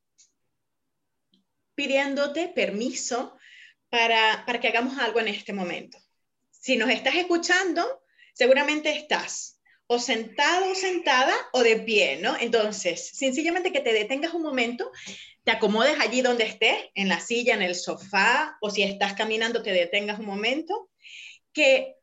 pidiéndote 1.75 2.49
permiso 2.49 3.37
para, 3.89 4.43
para 4.45 4.59
que 4.59 4.67
hagamos 4.67 4.97
algo 4.97 5.19
en 5.19 5.29
este 5.29 5.53
momento. 5.53 5.97
Si 6.49 6.75
nos 6.75 6.89
estás 6.89 7.15
escuchando, 7.15 8.03
seguramente 8.33 8.89
estás 8.95 9.57
o 9.89 9.99
sentado 9.99 10.71
o 10.71 10.75
sentada 10.75 11.33
o 11.53 11.63
de 11.63 11.77
pie, 11.77 12.17
¿no? 12.21 12.35
Entonces, 12.37 13.11
sencillamente 13.13 13.71
que 13.71 13.79
te 13.79 13.93
detengas 13.93 14.33
un 14.33 14.41
momento, 14.41 14.91
te 15.45 15.51
acomodes 15.51 15.97
allí 15.99 16.21
donde 16.21 16.43
estés, 16.43 16.77
en 16.93 17.07
la 17.07 17.21
silla, 17.21 17.53
en 17.53 17.61
el 17.61 17.73
sofá, 17.73 18.57
o 18.59 18.69
si 18.69 18.83
estás 18.83 19.13
caminando, 19.13 19.63
te 19.63 19.71
detengas 19.71 20.19
un 20.19 20.25
momento 20.25 20.89
que 21.57 21.97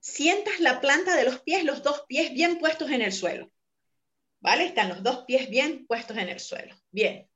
sientas 0.00 0.58
la 0.58 0.80
planta 0.80 1.14
de 1.14 1.22
los 1.22 1.38
pies, 1.42 1.62
los 1.62 1.84
dos 1.84 2.02
pies 2.08 2.34
bien 2.34 2.58
puestos 2.58 2.90
en 2.90 3.02
el 3.02 3.12
suelo. 3.12 3.52
¿Vale? 4.40 4.64
Están 4.64 4.88
los 4.88 5.04
dos 5.04 5.24
pies 5.26 5.48
bien 5.48 5.86
puestos 5.86 6.16
en 6.16 6.28
el 6.28 6.40
suelo. 6.40 6.74
Bien. 6.90 7.30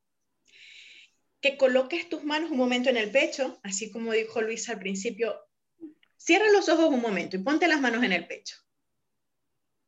Que 1.41 1.57
coloques 1.57 2.09
tus 2.09 2.25
manos 2.25 2.51
un 2.51 2.57
momento 2.57 2.91
en 2.91 2.97
el 2.97 3.13
pecho, 3.13 3.61
así 3.63 3.93
como 3.93 4.13
dijo 4.13 4.43
Luis 4.43 4.69
al 4.69 4.81
principio. 4.81 5.39
Cierra 6.17 6.51
los 6.51 6.69
ojos 6.69 6.89
un 6.89 7.01
momento 7.01 7.37
y 7.37 7.45
ponte 7.45 7.69
las 7.69 7.81
manos 7.81 8.03
en 8.03 8.15
el 8.15 8.27
pecho. 8.27 8.57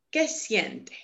¿Qué 0.08 0.28
siente? 0.28 0.96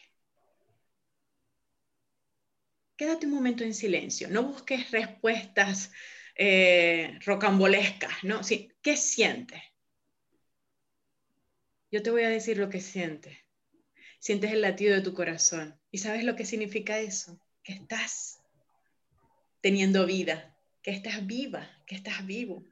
Quédate 2.94 3.26
un 3.26 3.32
momento 3.32 3.64
en 3.64 3.74
silencio. 3.74 4.28
No 4.28 4.44
busques 4.44 4.92
respuestas 4.92 5.90
eh, 6.36 7.18
rocambolescas, 7.24 8.22
¿no? 8.22 8.44
Sí, 8.44 8.70
¿Qué 8.80 8.96
sientes? 8.96 9.71
Yo 11.92 12.02
te 12.02 12.10
voy 12.10 12.22
a 12.22 12.30
decir 12.30 12.56
lo 12.56 12.70
que 12.70 12.80
sientes. 12.80 13.36
Sientes 14.18 14.50
el 14.50 14.62
latido 14.62 14.94
de 14.94 15.02
tu 15.02 15.12
corazón. 15.12 15.78
¿Y 15.90 15.98
sabes 15.98 16.24
lo 16.24 16.34
que 16.34 16.46
significa 16.46 16.98
eso? 16.98 17.38
Que 17.62 17.74
estás 17.74 18.40
teniendo 19.60 20.06
vida, 20.06 20.56
que 20.82 20.90
estás 20.90 21.26
viva, 21.26 21.70
que 21.86 21.94
estás 21.94 22.24
vivo. 22.24 22.64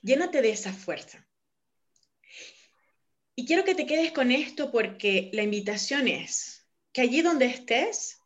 Llénate 0.00 0.40
de 0.40 0.50
esa 0.50 0.72
fuerza. 0.72 1.28
Y 3.34 3.44
quiero 3.44 3.64
que 3.64 3.74
te 3.74 3.86
quedes 3.86 4.10
con 4.10 4.32
esto 4.32 4.72
porque 4.72 5.30
la 5.34 5.42
invitación 5.42 6.08
es 6.08 6.66
que 6.94 7.02
allí 7.02 7.20
donde 7.20 7.46
estés, 7.46 8.18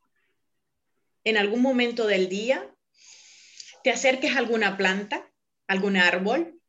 en 1.25 1.37
algún 1.37 1.63
momento 1.63 2.07
del 2.07 2.29
día, 2.29 2.73
te 3.83 3.91
acerques 3.91 4.37
a 4.37 4.39
alguna 4.39 4.77
planta, 4.77 5.29
algún 5.67 5.97
árbol, 5.97 6.62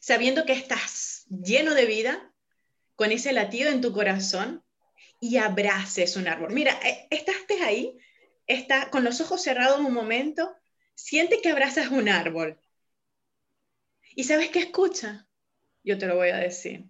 sabiendo 0.00 0.44
que 0.44 0.54
estás 0.54 1.26
lleno 1.28 1.74
de 1.74 1.86
vida, 1.86 2.34
con 2.96 3.12
ese 3.12 3.32
latido 3.32 3.70
en 3.70 3.80
tu 3.80 3.92
corazón, 3.92 4.64
y 5.20 5.36
abraces 5.36 6.16
un 6.16 6.26
árbol. 6.26 6.52
Mira, 6.52 6.80
eh, 6.82 7.06
estás 7.10 7.36
ahí, 7.62 7.98
está 8.46 8.90
con 8.90 9.04
los 9.04 9.20
ojos 9.20 9.42
cerrados 9.42 9.80
un 9.80 9.92
momento, 9.92 10.56
siente 10.94 11.40
que 11.40 11.50
abrazas 11.50 11.88
un 11.88 12.08
árbol. 12.08 12.58
¿Y 14.16 14.24
sabes 14.24 14.50
qué 14.50 14.60
escucha? 14.60 15.28
Yo 15.84 15.98
te 15.98 16.06
lo 16.06 16.16
voy 16.16 16.30
a 16.30 16.38
decir. 16.38 16.86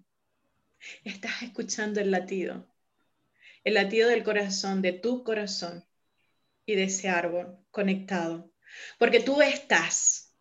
Estás 1.05 1.43
escuchando 1.43 2.01
el 2.01 2.11
latido, 2.11 2.73
el 3.65 3.75
latido 3.75 4.09
del 4.09 4.23
corazón, 4.23 4.81
de 4.81 4.93
tu 4.93 5.25
corazón 5.25 5.85
y 6.65 6.77
de 6.77 6.85
ese 6.85 7.09
árbol 7.09 7.59
conectado. 7.71 8.51
Porque 8.99 9.21
tú 9.21 9.43
estás 9.43 10.35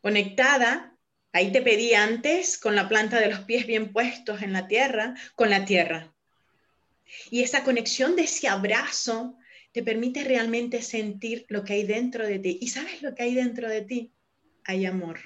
conectada 0.00 0.97
Ahí 1.32 1.52
te 1.52 1.62
pedí 1.62 1.94
antes 1.94 2.58
con 2.58 2.74
la 2.74 2.88
planta 2.88 3.20
de 3.20 3.28
los 3.28 3.40
pies 3.40 3.66
bien 3.66 3.92
puestos 3.92 4.42
en 4.42 4.52
la 4.52 4.66
tierra, 4.66 5.14
con 5.34 5.50
la 5.50 5.64
tierra. 5.64 6.14
Y 7.30 7.42
esa 7.42 7.64
conexión 7.64 8.16
de 8.16 8.22
ese 8.22 8.48
abrazo 8.48 9.36
te 9.72 9.82
permite 9.82 10.24
realmente 10.24 10.82
sentir 10.82 11.44
lo 11.48 11.64
que 11.64 11.74
hay 11.74 11.84
dentro 11.84 12.26
de 12.26 12.38
ti. 12.38 12.58
¿Y 12.60 12.68
sabes 12.68 13.02
lo 13.02 13.14
que 13.14 13.24
hay 13.24 13.34
dentro 13.34 13.68
de 13.68 13.82
ti? 13.82 14.12
Hay 14.64 14.86
amor. 14.86 15.20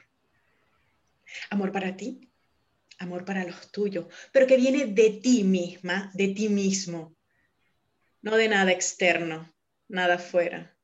Amor 1.51 1.73
para 1.73 1.97
ti, 1.97 2.29
amor 2.99 3.25
para 3.25 3.45
los 3.45 3.71
tuyos, 3.71 4.07
pero 4.33 4.47
que 4.47 4.57
viene 4.57 4.87
de 4.87 5.11
ti 5.23 5.45
misma, 5.45 6.11
de 6.15 6.29
ti 6.29 6.49
mismo, 6.49 7.17
no 8.21 8.37
de 8.37 8.49
nada 8.49 8.71
externo, 8.73 9.55
nada 9.89 10.19
fuera. 10.19 10.77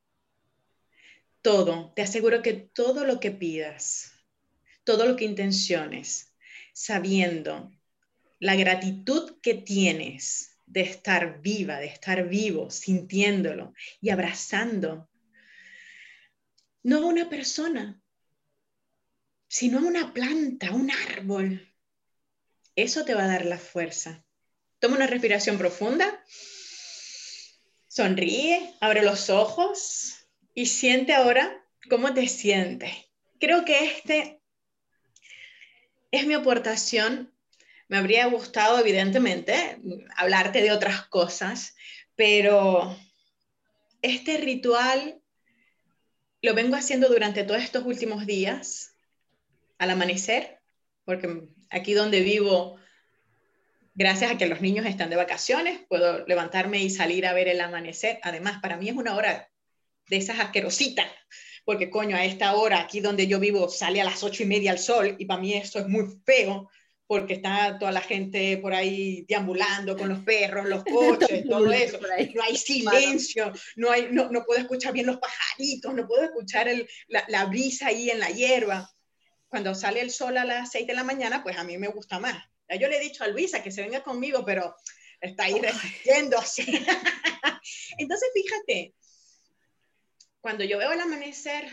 Todo, 1.43 1.93
te 1.95 2.03
aseguro 2.03 2.43
que 2.43 2.55
todo 2.55 3.05
lo 3.05 3.21
que 3.21 3.31
pidas, 3.31 4.18
todo 4.89 5.05
lo 5.05 5.17
que 5.17 5.27
intenciones, 5.27 6.35
sabiendo 6.73 7.71
la 8.39 8.57
gratitud 8.57 9.39
que 9.43 9.53
tienes 9.53 10.59
de 10.65 10.81
estar 10.81 11.43
viva, 11.43 11.77
de 11.77 11.89
estar 11.89 12.27
vivo, 12.27 12.71
sintiéndolo 12.71 13.75
y 14.01 14.09
abrazando, 14.09 15.11
no 16.83 16.97
a 17.03 17.05
una 17.05 17.29
persona, 17.29 18.01
sino 19.47 19.81
a 19.81 19.83
una 19.83 20.15
planta, 20.15 20.71
un 20.73 20.91
árbol. 20.91 21.71
Eso 22.75 23.05
te 23.05 23.13
va 23.13 23.25
a 23.25 23.29
dar 23.29 23.45
la 23.45 23.59
fuerza. 23.59 24.25
Toma 24.79 24.97
una 24.97 25.07
respiración 25.07 25.59
profunda, 25.59 26.25
sonríe, 27.89 28.75
abre 28.81 29.03
los 29.03 29.29
ojos 29.29 30.15
y 30.55 30.65
siente 30.65 31.13
ahora 31.13 31.63
cómo 31.91 32.15
te 32.15 32.27
sientes. 32.27 32.91
Creo 33.39 33.67
que 33.67 33.85
este 33.85 34.38
es 36.11 36.27
mi 36.27 36.35
aportación. 36.35 37.33
Me 37.89 37.97
habría 37.97 38.27
gustado, 38.27 38.79
evidentemente, 38.79 39.79
hablarte 40.17 40.63
de 40.63 40.73
otras 40.73 41.07
cosas, 41.07 41.75
pero 42.17 42.97
este 44.03 44.37
ritual 44.39 45.21
lo 46.43 46.55
vengo 46.55 46.77
haciendo 46.77 47.09
durante 47.09 47.45
todos 47.45 47.63
estos 47.63 47.85
últimos 47.85 48.27
días, 48.27 48.95
al 49.79 49.91
amanecer, 49.91 50.59
porque 51.05 51.49
aquí 51.71 51.95
donde 51.95 52.21
vivo, 52.21 52.79
gracias 53.95 54.33
a 54.33 54.39
que 54.39 54.47
los 54.47 54.61
niños 54.61 54.87
están 54.87 55.11
de 55.11 55.17
vacaciones, 55.17 55.81
puedo 55.89 56.27
levantarme 56.27 56.83
y 56.83 56.91
salir 56.91 57.27
a 57.27 57.33
ver 57.33 57.49
el 57.49 57.61
amanecer. 57.61 58.19
Además, 58.23 58.61
para 58.61 58.77
mí 58.77 58.89
es 58.89 58.97
una 58.97 59.17
hora 59.17 59.51
de 60.09 60.17
esas 60.17 60.39
asquerositas, 60.41 61.07
porque 61.69 61.91
coño, 61.91 62.17
a 62.17 62.25
esta 62.25 62.55
hora, 62.55 62.81
aquí 62.81 63.01
donde 63.01 63.27
yo 63.27 63.39
vivo, 63.39 63.69
sale 63.69 64.01
a 64.01 64.05
las 64.05 64.23
ocho 64.23 64.43
y 64.43 64.47
media 64.47 64.73
el 64.73 64.79
sol, 64.79 65.15
y 65.19 65.27
para 65.27 65.39
mí 65.39 65.53
eso 65.53 65.79
es 65.79 65.87
muy 65.87 66.07
feo, 66.25 66.71
porque 67.07 67.35
está 67.35 67.79
toda 67.79 67.93
la 67.93 68.01
gente 68.01 68.57
por 68.57 68.73
ahí 68.73 69.27
deambulando 69.29 69.95
con 69.95 70.09
los 70.09 70.21
perros, 70.21 70.67
los 70.67 70.83
coches, 70.91 71.45
todo 71.47 71.71
eso. 71.71 71.99
No 72.35 72.43
hay 72.43 72.57
silencio, 72.57 73.53
no, 73.77 73.91
hay, 73.91 74.09
no, 74.11 74.31
no, 74.31 74.47
puedo 74.47 74.63
escuchar 74.63 74.95
bien 74.95 75.05
los 75.05 75.19
pajaritos, 75.19 75.93
no 75.93 76.09
puedo 76.09 76.23
escuchar 76.23 76.69
el, 76.69 76.89
la, 77.07 77.23
la, 77.29 77.45
brisa 77.45 77.89
ahí 77.89 78.09
en 78.09 78.21
la 78.21 78.31
hierba. 78.31 78.91
Cuando 79.49 79.75
sale 79.75 80.01
el 80.01 80.11
sol 80.11 80.39
a 80.39 80.47
las 80.47 80.71
6 80.71 80.87
de 80.87 80.95
la 80.95 81.05
mañana, 81.05 81.43
pues 81.43 81.59
a 81.59 81.65
mí 81.65 81.77
me 81.77 81.89
gusta 81.89 82.19
más. 82.19 82.43
Ya 82.67 82.77
yo 82.77 82.89
le 82.89 82.97
he 82.97 83.01
dicho 83.01 83.25
a 83.25 83.29
Luisa 83.29 83.63
que 83.63 83.73
se 83.73 83.83
venga 83.83 84.03
conmigo, 84.03 84.43
pero 84.43 84.75
está 85.21 85.45
ahí 85.45 85.61
resistiéndose. 85.61 86.63
Entonces, 87.99 88.29
fíjate, 88.33 88.95
cuando 90.41 90.65
yo 90.65 90.79
veo 90.79 90.93
el 90.93 91.01
amanecer, 91.01 91.69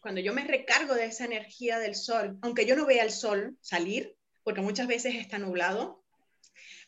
cuando 0.00 0.20
yo 0.20 0.32
me 0.32 0.44
recargo 0.44 0.94
de 0.94 1.06
esa 1.06 1.24
energía 1.24 1.78
del 1.78 1.94
sol, 1.94 2.38
aunque 2.42 2.66
yo 2.66 2.76
no 2.76 2.86
vea 2.86 3.04
el 3.04 3.12
sol 3.12 3.56
salir, 3.60 4.16
porque 4.42 4.60
muchas 4.60 4.86
veces 4.86 5.14
está 5.14 5.38
nublado, 5.38 6.02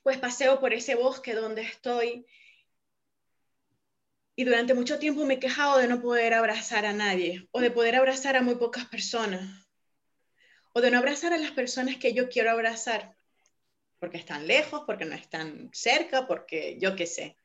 pues 0.02 0.18
paseo 0.18 0.60
por 0.60 0.72
ese 0.74 0.94
bosque 0.94 1.34
donde 1.34 1.62
estoy 1.62 2.26
y 4.36 4.44
durante 4.44 4.74
mucho 4.74 4.98
tiempo 4.98 5.24
me 5.24 5.34
he 5.34 5.38
quejado 5.38 5.78
de 5.78 5.86
no 5.86 6.02
poder 6.02 6.34
abrazar 6.34 6.84
a 6.86 6.92
nadie 6.92 7.48
o 7.52 7.60
de 7.60 7.70
poder 7.70 7.94
abrazar 7.94 8.36
a 8.36 8.42
muy 8.42 8.56
pocas 8.56 8.86
personas 8.86 9.66
o 10.72 10.80
de 10.80 10.90
no 10.90 10.98
abrazar 10.98 11.32
a 11.32 11.38
las 11.38 11.52
personas 11.52 11.96
que 11.96 12.12
yo 12.12 12.28
quiero 12.28 12.50
abrazar 12.50 13.16
porque 14.04 14.18
están 14.18 14.46
lejos, 14.46 14.82
porque 14.84 15.06
no 15.06 15.14
están 15.14 15.70
cerca, 15.72 16.26
porque 16.26 16.76
yo 16.78 16.94
qué 16.94 17.06
sé. 17.06 17.38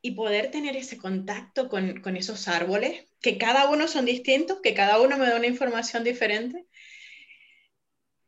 Y 0.00 0.12
poder 0.12 0.50
tener 0.50 0.76
ese 0.76 0.96
contacto 0.96 1.68
con, 1.68 2.00
con 2.00 2.16
esos 2.16 2.48
árboles, 2.48 3.06
que 3.20 3.36
cada 3.36 3.68
uno 3.68 3.88
son 3.88 4.04
distintos, 4.04 4.60
que 4.62 4.74
cada 4.74 5.00
uno 5.00 5.16
me 5.16 5.26
da 5.26 5.36
una 5.36 5.46
información 5.46 6.04
diferente, 6.04 6.66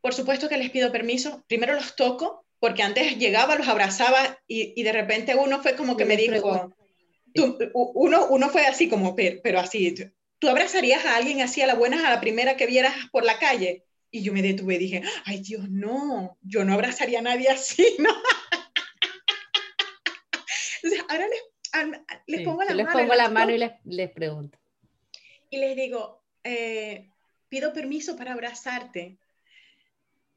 por 0.00 0.14
supuesto 0.14 0.48
que 0.48 0.56
les 0.56 0.70
pido 0.70 0.92
permiso. 0.92 1.44
Primero 1.46 1.74
los 1.74 1.94
toco, 1.94 2.44
porque 2.58 2.82
antes 2.82 3.18
llegaba, 3.18 3.56
los 3.56 3.68
abrazaba 3.68 4.38
y, 4.46 4.82
de 4.82 4.92
repente 4.92 5.34
uno 5.34 5.62
fue 5.62 5.76
como 5.76 5.96
que 5.96 6.04
me 6.04 6.16
dijo, 6.16 6.72
uno, 7.74 8.26
uno 8.26 8.48
fue 8.48 8.66
así 8.66 8.88
como, 8.88 9.14
pero, 9.14 9.60
así, 9.60 9.94
¿tú 10.38 10.48
abrazarías 10.48 11.04
a 11.04 11.16
alguien 11.16 11.40
así 11.40 11.62
a 11.62 11.66
la 11.66 11.74
buena, 11.74 12.06
a 12.06 12.10
la 12.10 12.20
primera 12.20 12.56
que 12.56 12.66
vieras 12.66 12.94
por 13.12 13.24
la 13.24 13.38
calle? 13.38 13.84
Y 14.10 14.22
yo 14.22 14.32
me 14.32 14.42
detuve 14.42 14.74
y 14.74 14.78
dije, 14.78 15.02
ay 15.24 15.40
Dios, 15.40 15.68
no, 15.70 16.36
yo 16.42 16.64
no 16.64 16.74
abrazaría 16.74 17.20
a 17.20 17.22
nadie 17.22 17.48
así, 17.48 17.96
¿no? 17.98 18.10
Les, 22.26 22.42
pongo 22.42 22.62
la 22.62 22.74
les 22.74 22.86
mano. 22.86 22.98
pongo 22.98 23.14
la 23.14 23.28
mano 23.28 23.52
y 23.52 23.58
les, 23.58 23.72
les 23.84 24.10
pregunto. 24.10 24.58
Y 25.50 25.58
les 25.58 25.76
digo, 25.76 26.22
eh, 26.44 27.08
pido 27.48 27.72
permiso 27.72 28.16
para 28.16 28.32
abrazarte. 28.32 29.18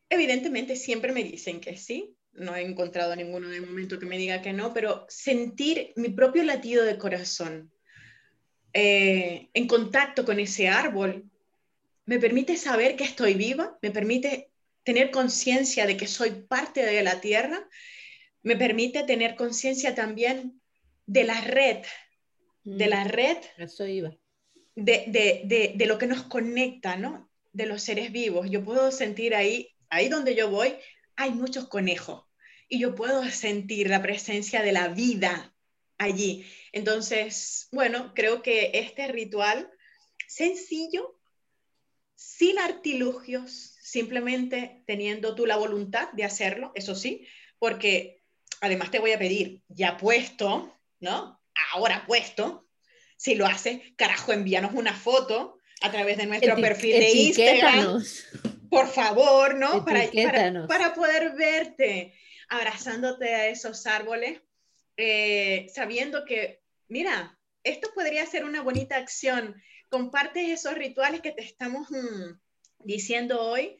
Evidentemente 0.09 0.75
siempre 0.75 1.11
me 1.11 1.23
dicen 1.23 1.59
que 1.59 1.77
sí, 1.77 2.15
no 2.33 2.55
he 2.55 2.61
encontrado 2.61 3.15
ninguno 3.15 3.49
de 3.49 3.61
momento 3.61 3.99
que 3.99 4.05
me 4.05 4.17
diga 4.17 4.41
que 4.41 4.53
no, 4.53 4.73
pero 4.73 5.05
sentir 5.07 5.93
mi 5.95 6.09
propio 6.09 6.43
latido 6.43 6.83
de 6.83 6.97
corazón 6.97 7.71
eh, 8.73 9.49
en 9.53 9.67
contacto 9.67 10.25
con 10.25 10.39
ese 10.39 10.67
árbol 10.67 11.29
me 12.05 12.19
permite 12.19 12.57
saber 12.57 12.95
que 12.95 13.03
estoy 13.03 13.35
viva, 13.35 13.77
me 13.81 13.91
permite 13.91 14.49
tener 14.83 15.11
conciencia 15.11 15.85
de 15.85 15.95
que 15.95 16.07
soy 16.07 16.31
parte 16.31 16.83
de 16.83 17.01
la 17.03 17.21
tierra, 17.21 17.67
me 18.41 18.57
permite 18.57 19.03
tener 19.03 19.35
conciencia 19.35 19.95
también 19.95 20.59
de 21.05 21.23
la 21.23 21.41
red, 21.41 21.83
de 22.63 22.87
la 22.87 23.05
mm, 23.05 23.07
red, 23.09 23.37
Eso 23.57 23.85
iba. 23.85 24.11
De, 24.75 25.05
de, 25.07 25.41
de, 25.45 25.73
de, 25.75 25.85
lo 25.85 25.97
que 25.97 26.07
nos 26.07 26.23
conecta, 26.23 26.95
¿no? 26.95 27.29
De 27.51 27.65
los 27.65 27.83
seres 27.83 28.11
vivos. 28.11 28.49
Yo 28.49 28.63
puedo 28.63 28.91
sentir 28.91 29.35
ahí 29.35 29.73
ahí 29.93 30.09
donde 30.09 30.35
yo 30.35 30.49
voy 30.49 30.75
hay 31.15 31.31
muchos 31.31 31.67
conejos 31.67 32.25
y 32.67 32.79
yo 32.79 32.95
puedo 32.95 33.23
sentir 33.29 33.89
la 33.89 34.01
presencia 34.01 34.63
de 34.63 34.71
la 34.71 34.87
vida 34.87 35.53
allí. 35.99 36.45
Entonces, 36.71 37.67
bueno, 37.71 38.13
creo 38.15 38.41
que 38.41 38.71
este 38.73 39.07
ritual 39.09 39.69
sencillo, 40.27 41.19
sin 42.15 42.57
artilugios, 42.57 43.75
simplemente 43.79 44.81
teniendo 44.87 45.35
tú 45.35 45.45
la 45.45 45.57
voluntad 45.57 46.11
de 46.13 46.23
hacerlo, 46.23 46.71
eso 46.73 46.95
sí, 46.95 47.27
porque 47.59 48.23
además 48.59 48.89
te 48.89 48.99
voy 48.99 49.11
a 49.11 49.19
pedir, 49.19 49.61
ya 49.67 49.97
puesto, 49.97 50.75
¿no? 51.03 51.39
Ahora 51.73 52.05
puesto, 52.07 52.67
si 53.17 53.35
lo 53.35 53.45
haces, 53.45 53.79
carajo, 53.95 54.33
envíanos 54.33 54.73
una 54.73 54.93
foto 54.93 55.59
a 55.81 55.91
través 55.91 56.17
de 56.17 56.25
nuestro 56.25 56.55
perfil 56.55 56.99
de 56.99 57.11
Instagram 57.11 58.01
por 58.73 58.87
favor, 58.87 59.55
¿no? 59.55 59.85
Para, 59.85 60.09
para, 60.67 60.95
poder 60.95 61.35
verte 61.35 62.13
abrazándote 62.49 63.33
a 63.33 63.47
esos 63.47 63.85
árboles, 63.85 64.41
eh, 64.97 65.67
sabiendo 65.71 66.25
que, 66.25 66.63
mira, 66.87 67.37
esto 67.63 67.91
podría 67.93 68.25
ser 68.25 68.45
una 68.45 68.63
bonita 68.63 68.97
acción. 68.97 69.61
Compartes 69.89 70.49
esos 70.49 70.73
rituales 70.73 71.21
que 71.21 71.31
te 71.31 71.43
estamos 71.43 71.87
mm, 71.91 72.39
diciendo 72.79 73.41
hoy 73.41 73.77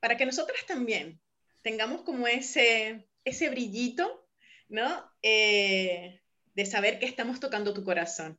para 0.00 0.16
que 0.16 0.26
nosotras 0.26 0.66
también 0.66 1.20
tengamos 1.62 2.02
como 2.02 2.26
ese, 2.26 3.06
ese 3.24 3.48
brillito, 3.48 4.26
¿no? 4.68 5.08
Eh, 5.22 6.20
de 6.54 6.66
saber 6.66 6.98
que 6.98 7.06
estamos 7.06 7.40
tocando 7.40 7.72
tu 7.74 7.84
corazón. 7.84 8.38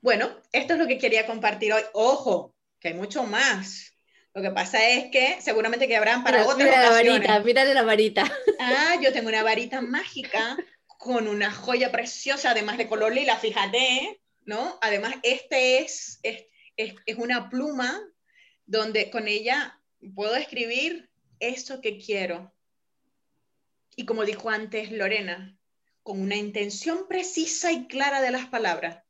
Bueno, 0.00 0.30
esto 0.52 0.74
es 0.74 0.78
lo 0.78 0.86
que 0.86 0.98
quería 0.98 1.26
compartir 1.26 1.72
hoy. 1.72 1.82
Ojo, 1.92 2.54
que 2.80 2.88
hay 2.88 2.94
mucho 2.94 3.24
más. 3.24 3.92
Lo 4.34 4.42
que 4.42 4.50
pasa 4.50 4.88
es 4.88 5.10
que 5.10 5.40
seguramente 5.40 5.86
que 5.86 5.96
habrán 5.96 6.24
para 6.24 6.42
otras 6.42 6.58
mira 6.58 6.80
la 6.80 6.90
varita, 6.90 7.40
mírale 7.40 7.74
la 7.74 7.82
varita. 7.82 8.24
Ah, 8.58 8.96
yo 9.02 9.12
tengo 9.12 9.28
una 9.28 9.42
varita 9.42 9.80
mágica 9.80 10.56
con 10.86 11.28
una 11.28 11.52
joya 11.52 11.92
preciosa, 11.92 12.52
además 12.52 12.78
de 12.78 12.88
color 12.88 13.12
lila, 13.12 13.36
fíjate, 13.36 14.20
¿no? 14.44 14.78
Además, 14.80 15.16
este 15.22 15.78
es, 15.78 16.20
es, 16.22 16.46
es, 16.76 16.94
es 17.06 17.16
una 17.16 17.50
pluma 17.50 18.00
donde 18.66 19.10
con 19.10 19.28
ella 19.28 19.78
puedo 20.14 20.36
escribir 20.36 21.10
eso 21.40 21.80
que 21.80 21.98
quiero. 21.98 22.54
Y 23.96 24.06
como 24.06 24.24
dijo 24.24 24.48
antes 24.48 24.90
Lorena, 24.90 25.58
con 26.02 26.20
una 26.20 26.36
intención 26.36 27.06
precisa 27.08 27.72
y 27.72 27.86
clara 27.86 28.20
de 28.20 28.30
las 28.30 28.46
palabras. 28.46 29.02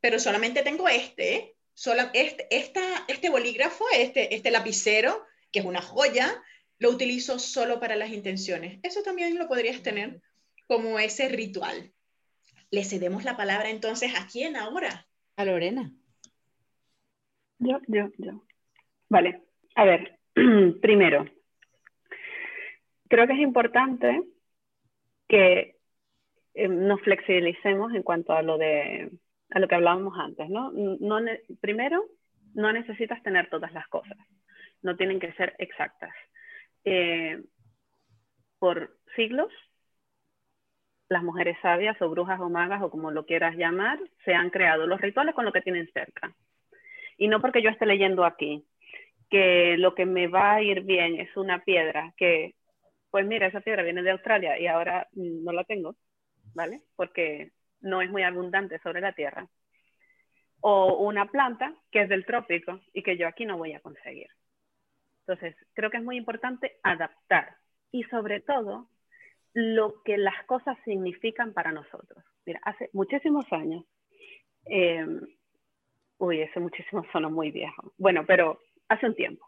Pero 0.00 0.18
solamente 0.18 0.62
tengo 0.62 0.88
este, 0.88 1.34
¿eh? 1.34 1.56
este, 2.14 2.48
este 3.08 3.30
bolígrafo, 3.30 3.84
este, 3.92 4.34
este 4.34 4.50
lapicero, 4.50 5.24
que 5.52 5.60
es 5.60 5.64
una 5.64 5.82
joya, 5.82 6.42
lo 6.78 6.90
utilizo 6.90 7.38
solo 7.38 7.78
para 7.78 7.96
las 7.96 8.10
intenciones. 8.10 8.80
Eso 8.82 9.02
también 9.02 9.38
lo 9.38 9.48
podrías 9.48 9.82
tener 9.82 10.20
como 10.66 10.98
ese 10.98 11.28
ritual. 11.28 11.92
Le 12.70 12.84
cedemos 12.84 13.24
la 13.24 13.36
palabra 13.36 13.70
entonces 13.70 14.12
a 14.16 14.26
quién 14.26 14.56
ahora? 14.56 15.06
A 15.36 15.44
Lorena. 15.44 15.92
Yo, 17.58 17.78
yo, 17.88 18.08
yo. 18.16 18.44
Vale, 19.08 19.42
a 19.74 19.84
ver, 19.84 20.18
primero, 20.80 21.26
creo 23.08 23.26
que 23.26 23.32
es 23.34 23.40
importante 23.40 24.22
que 25.30 25.76
eh, 26.54 26.68
nos 26.68 27.00
flexibilicemos 27.02 27.94
en 27.94 28.02
cuanto 28.02 28.32
a 28.32 28.42
lo 28.42 28.58
de 28.58 29.10
a 29.52 29.58
lo 29.58 29.66
que 29.66 29.74
hablábamos 29.74 30.16
antes, 30.16 30.48
¿no? 30.48 30.70
no 30.72 31.18
primero, 31.60 32.04
no 32.54 32.72
necesitas 32.72 33.20
tener 33.24 33.50
todas 33.50 33.72
las 33.72 33.88
cosas, 33.88 34.16
no 34.82 34.96
tienen 34.96 35.18
que 35.18 35.32
ser 35.32 35.56
exactas. 35.58 36.12
Eh, 36.84 37.42
por 38.60 38.96
siglos, 39.16 39.52
las 41.08 41.24
mujeres 41.24 41.56
sabias 41.62 42.00
o 42.00 42.08
brujas 42.10 42.38
o 42.38 42.48
magas 42.48 42.80
o 42.82 42.90
como 42.90 43.10
lo 43.10 43.26
quieras 43.26 43.56
llamar, 43.56 43.98
se 44.24 44.34
han 44.34 44.50
creado 44.50 44.86
los 44.86 45.00
rituales 45.00 45.34
con 45.34 45.44
lo 45.44 45.52
que 45.52 45.62
tienen 45.62 45.90
cerca. 45.92 46.32
Y 47.18 47.26
no 47.26 47.40
porque 47.40 47.60
yo 47.60 47.70
esté 47.70 47.86
leyendo 47.86 48.24
aquí 48.24 48.64
que 49.30 49.76
lo 49.78 49.96
que 49.96 50.06
me 50.06 50.28
va 50.28 50.54
a 50.54 50.62
ir 50.62 50.82
bien 50.82 51.18
es 51.18 51.36
una 51.36 51.64
piedra 51.64 52.14
que, 52.16 52.54
pues 53.10 53.26
mira, 53.26 53.46
esa 53.46 53.60
piedra 53.60 53.82
viene 53.82 54.02
de 54.02 54.10
Australia 54.10 54.58
y 54.58 54.66
ahora 54.66 55.08
no 55.12 55.52
la 55.52 55.64
tengo, 55.64 55.96
¿vale? 56.54 56.82
Porque 56.96 57.52
no 57.80 58.02
es 58.02 58.10
muy 58.10 58.22
abundante 58.22 58.78
sobre 58.80 59.00
la 59.00 59.12
tierra, 59.12 59.48
o 60.60 60.98
una 61.06 61.26
planta 61.26 61.74
que 61.90 62.02
es 62.02 62.08
del 62.08 62.26
trópico 62.26 62.80
y 62.92 63.02
que 63.02 63.16
yo 63.16 63.26
aquí 63.26 63.46
no 63.46 63.56
voy 63.56 63.72
a 63.72 63.80
conseguir. 63.80 64.28
Entonces, 65.26 65.56
creo 65.74 65.90
que 65.90 65.98
es 65.98 66.02
muy 66.02 66.16
importante 66.16 66.78
adaptar 66.82 67.56
y 67.90 68.02
sobre 68.04 68.40
todo 68.40 68.88
lo 69.52 70.02
que 70.02 70.16
las 70.18 70.44
cosas 70.44 70.76
significan 70.84 71.52
para 71.52 71.72
nosotros. 71.72 72.24
Mira, 72.44 72.60
hace 72.64 72.90
muchísimos 72.92 73.44
años, 73.52 73.84
eh, 74.66 75.06
uy, 76.18 76.42
ese 76.42 76.60
muchísimo 76.60 77.04
suena 77.10 77.28
muy 77.28 77.50
viejo. 77.50 77.92
Bueno, 77.98 78.24
pero 78.26 78.60
hace 78.88 79.06
un 79.06 79.14
tiempo. 79.14 79.46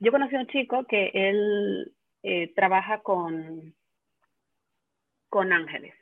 Yo 0.00 0.10
conocí 0.10 0.34
a 0.34 0.40
un 0.40 0.46
chico 0.48 0.84
que 0.84 1.10
él 1.14 1.92
eh, 2.22 2.52
trabaja 2.54 3.02
con, 3.02 3.74
con 5.28 5.52
ángeles, 5.52 5.94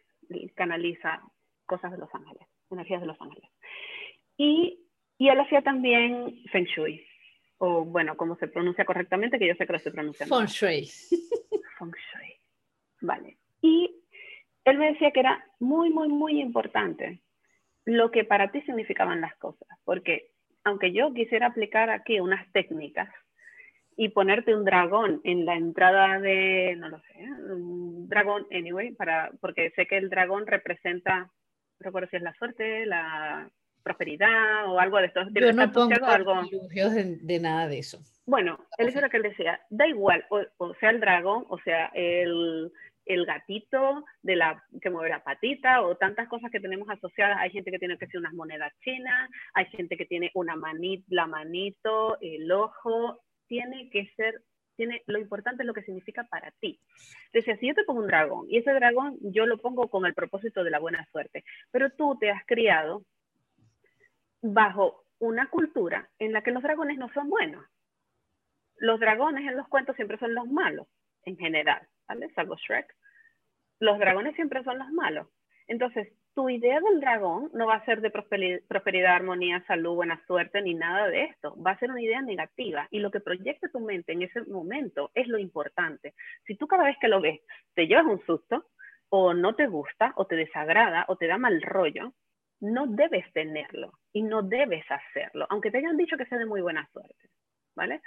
canaliza 0.55 1.23
cosas 1.67 1.93
de 1.93 1.99
los 1.99 2.15
ángeles, 2.15 2.47
energías 2.71 3.01
de 3.01 3.07
los 3.07 3.21
ángeles. 3.21 3.51
Y, 4.37 4.81
y 5.19 5.29
él 5.29 5.41
hacía 5.41 5.63
también 5.63 6.43
Feng 6.51 6.65
Shui, 6.65 7.07
o 7.59 7.85
bueno, 7.85 8.17
como 8.17 8.37
se 8.37 8.49
pronuncia 8.49 8.85
correctamente, 8.85 9.39
que 9.39 9.49
yo 9.49 9.55
sé 9.55 9.67
que 9.67 9.73
lo 9.73 9.79
estoy 9.79 9.93
pronunciando. 9.93 10.37
Feng 10.37 10.47
Shui. 10.47 10.87
Feng 11.79 11.93
Shui. 11.93 12.37
Vale. 13.03 13.39
Y 13.63 14.03
él 14.65 14.79
me 14.79 14.93
decía 14.93 15.11
que 15.11 15.21
era 15.21 15.45
muy, 15.59 15.91
muy, 15.91 16.09
muy 16.09 16.41
importante 16.41 17.23
lo 17.85 18.11
que 18.11 18.25
para 18.25 18.51
ti 18.51 18.61
significaban 18.63 19.21
las 19.21 19.35
cosas, 19.37 19.69
porque 19.85 20.33
aunque 20.65 20.93
yo 20.93 21.13
quisiera 21.15 21.47
aplicar 21.47 21.91
aquí 21.91 22.21
unas 22.21 22.51
técnicas 22.53 23.09
y 24.01 24.09
ponerte 24.09 24.57
un 24.57 24.65
dragón 24.65 25.21
en 25.25 25.45
la 25.45 25.57
entrada 25.57 26.19
de, 26.21 26.75
no 26.79 26.89
lo 26.89 27.01
sé, 27.01 27.19
un 27.53 28.09
dragón, 28.09 28.47
anyway, 28.51 28.93
para, 28.93 29.31
porque 29.43 29.73
sé 29.77 29.87
que 29.87 29.99
el 29.99 30.09
dragón 30.09 30.47
representa, 30.47 31.19
no 31.19 31.31
recuerdo 31.81 32.09
si 32.09 32.17
es 32.17 32.23
la 32.23 32.33
suerte, 32.33 32.87
la 32.87 33.51
prosperidad 33.83 34.73
o 34.73 34.81
algo 34.81 34.97
de 34.97 35.05
esto. 35.05 35.21
Yo 35.35 35.53
no 35.53 35.71
pongo 35.71 36.07
algo... 36.07 36.35
de, 36.71 37.19
de, 37.21 37.41
nada 37.41 37.69
de 37.69 37.81
eso. 37.81 37.99
Bueno, 38.25 38.59
él 38.79 38.89
es 38.89 38.99
lo 38.99 39.11
que 39.11 39.19
él 39.19 39.23
decía, 39.25 39.61
da 39.69 39.87
igual, 39.87 40.25
o 40.31 40.75
sea 40.77 40.89
el 40.89 41.01
dragón, 41.01 41.45
o 41.51 41.59
sea 41.59 41.91
el, 41.93 42.73
el 43.05 43.27
gatito 43.27 44.07
de 44.23 44.37
la 44.37 44.65
que 44.81 44.89
mueve 44.89 45.11
la 45.11 45.23
patita 45.23 45.83
o 45.83 45.97
tantas 45.97 46.27
cosas 46.29 46.51
que 46.51 46.61
tenemos 46.61 46.89
asociadas. 46.89 47.37
Hay 47.39 47.51
gente 47.51 47.71
que 47.71 47.79
tiene 47.79 47.99
que 47.99 48.07
ser 48.07 48.21
unas 48.21 48.33
monedas 48.33 48.73
chinas, 48.83 49.29
hay 49.53 49.67
gente 49.67 49.99
que 49.99 50.07
tiene 50.07 50.31
una 50.33 50.57
la 51.09 51.27
manito, 51.27 52.19
el 52.23 52.51
ojo. 52.51 53.21
Tiene 53.51 53.91
que 53.91 54.07
ser, 54.15 54.45
tiene, 54.77 55.03
lo 55.07 55.19
importante 55.19 55.65
es 55.65 55.67
lo 55.67 55.75
que 55.75 55.83
significa 55.83 56.23
para 56.31 56.53
ti. 56.61 56.81
Decía, 57.33 57.57
si 57.57 57.67
yo 57.67 57.75
te 57.75 57.83
pongo 57.83 57.99
un 58.01 58.07
dragón 58.07 58.47
y 58.49 58.59
ese 58.59 58.73
dragón 58.73 59.19
yo 59.23 59.45
lo 59.45 59.59
pongo 59.59 59.91
con 59.91 60.07
el 60.07 60.15
propósito 60.15 60.63
de 60.63 60.71
la 60.71 60.79
buena 60.79 61.05
suerte, 61.11 61.43
pero 61.73 61.91
tú 61.91 62.17
te 62.21 62.31
has 62.31 62.47
criado 62.47 63.05
bajo 64.41 65.05
una 65.19 65.51
cultura 65.51 66.09
en 66.21 66.33
la 66.33 66.43
que 66.43 66.53
los 66.53 66.63
dragones 66.63 66.97
no 66.97 67.13
son 67.13 67.29
buenos. 67.29 67.67
Los 68.77 69.01
dragones 69.01 69.49
en 69.49 69.57
los 69.57 69.67
cuentos 69.67 69.97
siempre 69.97 70.17
son 70.19 70.33
los 70.33 70.47
malos, 70.47 70.87
en 71.25 71.37
general. 71.37 71.89
Salvo 72.37 72.55
Shrek. 72.55 72.87
Los 73.81 73.99
dragones 73.99 74.37
siempre 74.37 74.63
son 74.63 74.79
los 74.79 74.91
malos. 74.91 75.27
Entonces, 75.67 76.13
tu 76.35 76.49
idea 76.49 76.81
del 76.81 77.01
dragón 77.01 77.51
no 77.53 77.67
va 77.67 77.75
a 77.75 77.85
ser 77.85 78.01
de 78.01 78.11
prosperidad, 78.11 79.15
armonía, 79.15 79.65
salud, 79.67 79.95
buena 79.95 80.21
suerte, 80.27 80.63
ni 80.63 80.75
nada 80.75 81.09
de 81.09 81.25
esto. 81.25 81.55
Va 81.61 81.73
a 81.73 81.79
ser 81.79 81.91
una 81.91 82.03
idea 82.03 82.23
negativa. 82.23 82.87
Y 82.91 83.01
lo 83.01 83.11
que 83.11 83.21
proyecte 83.21 83.69
tu 83.69 83.81
mente 83.81 84.13
en 84.13 84.23
ese 84.23 84.43
momento 84.43 85.11
es 85.15 85.27
lo 85.29 85.39
importante. 85.39 86.15
Si 86.47 86.57
tú 86.57 86.67
cada 86.67 86.85
vez 86.85 86.97
que 87.01 87.09
lo 87.09 87.21
ves 87.21 87.41
te 87.75 87.87
llevas 87.87 88.07
un 88.07 88.25
susto, 88.25 88.67
o 89.09 89.35
no 89.35 89.55
te 89.55 89.67
gusta, 89.67 90.13
o 90.17 90.27
te 90.27 90.37
desagrada, 90.37 91.05
o 91.09 91.17
te 91.17 91.27
da 91.27 91.37
mal 91.37 91.61
rollo, 91.63 92.15
no 92.61 92.87
debes 92.87 93.31
tenerlo 93.33 93.93
y 94.13 94.23
no 94.23 94.43
debes 94.43 94.85
hacerlo, 94.91 95.47
aunque 95.51 95.71
te 95.71 95.79
hayan 95.79 95.97
dicho 95.97 96.17
que 96.17 96.27
sea 96.27 96.39
de 96.39 96.47
muy 96.47 96.61
buena 96.61 96.89
suerte. 96.93 97.29
¿Vale? 97.75 98.01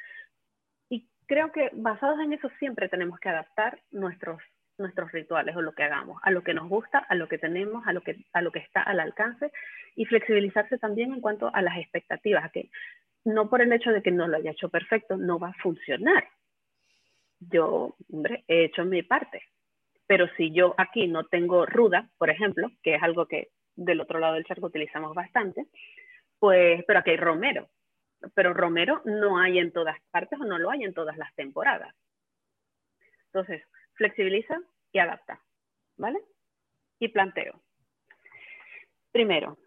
creo 1.27 1.51
que 1.51 1.69
basados 1.73 2.19
en 2.19 2.33
eso 2.33 2.49
siempre 2.59 2.89
tenemos 2.89 3.19
que 3.19 3.29
adaptar 3.29 3.79
nuestros, 3.91 4.41
nuestros 4.77 5.11
rituales 5.11 5.55
o 5.55 5.61
lo 5.61 5.73
que 5.73 5.83
hagamos, 5.83 6.19
a 6.23 6.31
lo 6.31 6.43
que 6.43 6.53
nos 6.53 6.67
gusta, 6.67 6.99
a 6.99 7.15
lo 7.15 7.27
que 7.27 7.37
tenemos, 7.37 7.85
a 7.87 7.93
lo 7.93 8.01
que, 8.01 8.25
a 8.33 8.41
lo 8.41 8.51
que 8.51 8.59
está 8.59 8.81
al 8.81 8.99
alcance 8.99 9.51
y 9.95 10.05
flexibilizarse 10.05 10.77
también 10.77 11.13
en 11.13 11.21
cuanto 11.21 11.53
a 11.53 11.61
las 11.61 11.77
expectativas, 11.77 12.51
que 12.51 12.69
no 13.25 13.49
por 13.49 13.61
el 13.61 13.71
hecho 13.71 13.91
de 13.91 14.01
que 14.01 14.11
no 14.11 14.27
lo 14.27 14.37
haya 14.37 14.51
hecho 14.51 14.69
perfecto, 14.69 15.17
no 15.17 15.39
va 15.39 15.49
a 15.49 15.61
funcionar. 15.61 16.27
Yo, 17.39 17.95
hombre, 18.11 18.43
he 18.47 18.65
hecho 18.65 18.85
mi 18.85 19.03
parte, 19.03 19.43
pero 20.07 20.27
si 20.35 20.51
yo 20.51 20.75
aquí 20.77 21.07
no 21.07 21.25
tengo 21.25 21.65
ruda, 21.65 22.09
por 22.17 22.29
ejemplo, 22.29 22.69
que 22.81 22.95
es 22.95 23.03
algo 23.03 23.27
que 23.27 23.49
del 23.75 24.01
otro 24.01 24.19
lado 24.19 24.35
del 24.35 24.45
charco 24.45 24.67
utilizamos 24.67 25.13
bastante, 25.13 25.67
pues, 26.39 26.83
pero 26.85 26.99
aquí 26.99 27.11
hay 27.11 27.17
romero, 27.17 27.69
pero 28.33 28.53
Romero 28.53 29.01
no 29.05 29.39
hay 29.39 29.59
en 29.59 29.71
todas 29.71 29.97
partes 30.11 30.39
o 30.39 30.45
no 30.45 30.57
lo 30.57 30.69
hay 30.69 30.83
en 30.83 30.93
todas 30.93 31.17
las 31.17 31.33
temporadas. 31.35 31.93
Entonces, 33.27 33.63
flexibiliza 33.95 34.59
y 34.91 34.99
adapta, 34.99 35.41
¿vale? 35.97 36.19
Y 36.99 37.07
planteo. 37.09 37.61
Primero, 39.11 39.57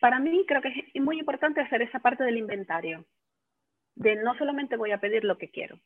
para 0.00 0.18
mí 0.18 0.44
creo 0.46 0.60
que 0.62 0.90
es 0.92 1.02
muy 1.02 1.18
importante 1.18 1.60
hacer 1.60 1.82
esa 1.82 2.00
parte 2.00 2.24
del 2.24 2.36
inventario, 2.36 3.06
de 3.94 4.16
no 4.16 4.36
solamente 4.36 4.76
voy 4.76 4.92
a 4.92 4.98
pedir 4.98 5.24
lo 5.24 5.38
que 5.38 5.50
quiero, 5.50 5.78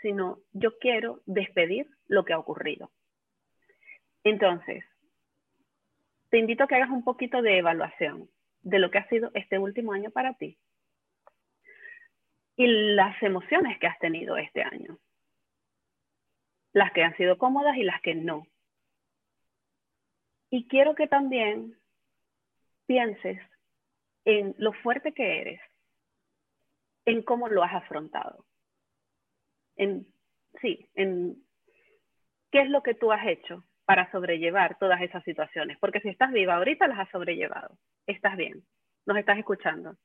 sino 0.00 0.38
yo 0.52 0.78
quiero 0.78 1.20
despedir 1.26 1.88
lo 2.08 2.24
que 2.24 2.32
ha 2.32 2.38
ocurrido. 2.38 2.90
Entonces, 4.24 4.84
te 6.30 6.38
invito 6.38 6.64
a 6.64 6.66
que 6.66 6.76
hagas 6.76 6.90
un 6.90 7.04
poquito 7.04 7.42
de 7.42 7.58
evaluación 7.58 8.28
de 8.62 8.78
lo 8.78 8.90
que 8.90 8.98
ha 8.98 9.08
sido 9.08 9.30
este 9.34 9.58
último 9.58 9.92
año 9.92 10.10
para 10.10 10.34
ti 10.34 10.58
y 12.56 12.66
las 12.66 13.20
emociones 13.22 13.78
que 13.78 13.86
has 13.86 13.98
tenido 13.98 14.36
este 14.36 14.62
año. 14.62 14.98
Las 16.72 16.92
que 16.92 17.02
han 17.02 17.16
sido 17.16 17.38
cómodas 17.38 17.76
y 17.76 17.82
las 17.82 18.00
que 18.02 18.14
no. 18.14 18.46
Y 20.50 20.68
quiero 20.68 20.94
que 20.94 21.06
también 21.06 21.78
pienses 22.86 23.40
en 24.24 24.54
lo 24.58 24.72
fuerte 24.72 25.12
que 25.12 25.40
eres, 25.40 25.60
en 27.04 27.22
cómo 27.22 27.48
lo 27.48 27.62
has 27.62 27.74
afrontado. 27.74 28.44
En, 29.76 30.06
sí, 30.60 30.88
en 30.94 31.42
qué 32.50 32.60
es 32.60 32.70
lo 32.70 32.82
que 32.82 32.94
tú 32.94 33.12
has 33.12 33.26
hecho 33.26 33.64
para 33.84 34.10
sobrellevar 34.12 34.78
todas 34.78 35.00
esas 35.00 35.24
situaciones. 35.24 35.78
Porque 35.78 36.00
si 36.00 36.08
estás 36.08 36.32
viva 36.32 36.54
ahorita, 36.56 36.86
las 36.86 37.00
has 37.00 37.10
sobrellevado. 37.10 37.78
Estás 38.06 38.36
bien, 38.36 38.62
nos 39.06 39.16
estás 39.16 39.38
escuchando. 39.38 39.96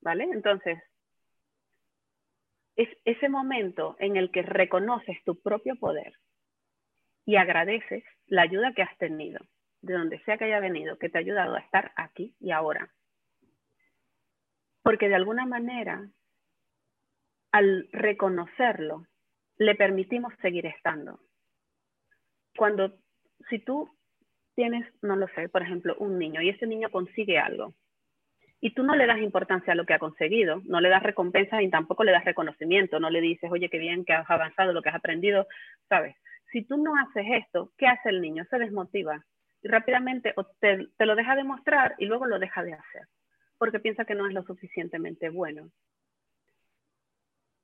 ¿Vale? 0.00 0.24
Entonces, 0.24 0.78
es 2.78 2.88
ese 3.04 3.28
momento 3.28 3.96
en 3.98 4.16
el 4.16 4.30
que 4.30 4.42
reconoces 4.42 5.18
tu 5.24 5.42
propio 5.42 5.74
poder 5.76 6.14
y 7.26 7.34
agradeces 7.34 8.04
la 8.26 8.42
ayuda 8.42 8.72
que 8.72 8.82
has 8.82 8.96
tenido, 8.98 9.40
de 9.82 9.94
donde 9.94 10.20
sea 10.20 10.38
que 10.38 10.44
haya 10.44 10.60
venido, 10.60 10.96
que 10.96 11.08
te 11.08 11.18
ha 11.18 11.20
ayudado 11.20 11.56
a 11.56 11.60
estar 11.60 11.90
aquí 11.96 12.36
y 12.38 12.52
ahora. 12.52 12.88
Porque 14.84 15.08
de 15.08 15.16
alguna 15.16 15.44
manera, 15.44 16.08
al 17.50 17.88
reconocerlo, 17.90 19.06
le 19.56 19.74
permitimos 19.74 20.32
seguir 20.40 20.66
estando. 20.66 21.18
Cuando, 22.56 22.96
si 23.50 23.58
tú 23.58 23.90
tienes, 24.54 24.86
no 25.02 25.16
lo 25.16 25.26
sé, 25.34 25.48
por 25.48 25.62
ejemplo, 25.62 25.96
un 25.98 26.16
niño 26.16 26.42
y 26.42 26.50
ese 26.50 26.68
niño 26.68 26.90
consigue 26.90 27.40
algo, 27.40 27.74
y 28.60 28.74
tú 28.74 28.82
no 28.82 28.94
le 28.96 29.06
das 29.06 29.18
importancia 29.18 29.72
a 29.72 29.76
lo 29.76 29.86
que 29.86 29.94
ha 29.94 29.98
conseguido, 29.98 30.62
no 30.64 30.80
le 30.80 30.88
das 30.88 31.02
recompensa 31.02 31.62
y 31.62 31.70
tampoco 31.70 32.02
le 32.04 32.12
das 32.12 32.24
reconocimiento, 32.24 32.98
no 32.98 33.10
le 33.10 33.20
dices, 33.20 33.50
oye, 33.50 33.70
qué 33.70 33.78
bien 33.78 34.04
que 34.04 34.12
has 34.12 34.28
avanzado, 34.28 34.72
lo 34.72 34.82
que 34.82 34.88
has 34.88 34.96
aprendido, 34.96 35.46
¿sabes? 35.88 36.16
Si 36.50 36.64
tú 36.64 36.76
no 36.76 36.96
haces 36.96 37.26
esto, 37.44 37.72
¿qué 37.76 37.86
hace 37.86 38.08
el 38.08 38.20
niño? 38.20 38.44
Se 38.50 38.58
desmotiva 38.58 39.24
y 39.62 39.68
rápidamente 39.68 40.34
te, 40.60 40.88
te 40.96 41.06
lo 41.06 41.14
deja 41.14 41.36
de 41.36 41.44
mostrar 41.44 41.94
y 41.98 42.06
luego 42.06 42.26
lo 42.26 42.38
deja 42.38 42.62
de 42.64 42.72
hacer, 42.72 43.06
porque 43.58 43.80
piensa 43.80 44.04
que 44.04 44.14
no 44.14 44.26
es 44.26 44.34
lo 44.34 44.42
suficientemente 44.42 45.28
bueno 45.28 45.70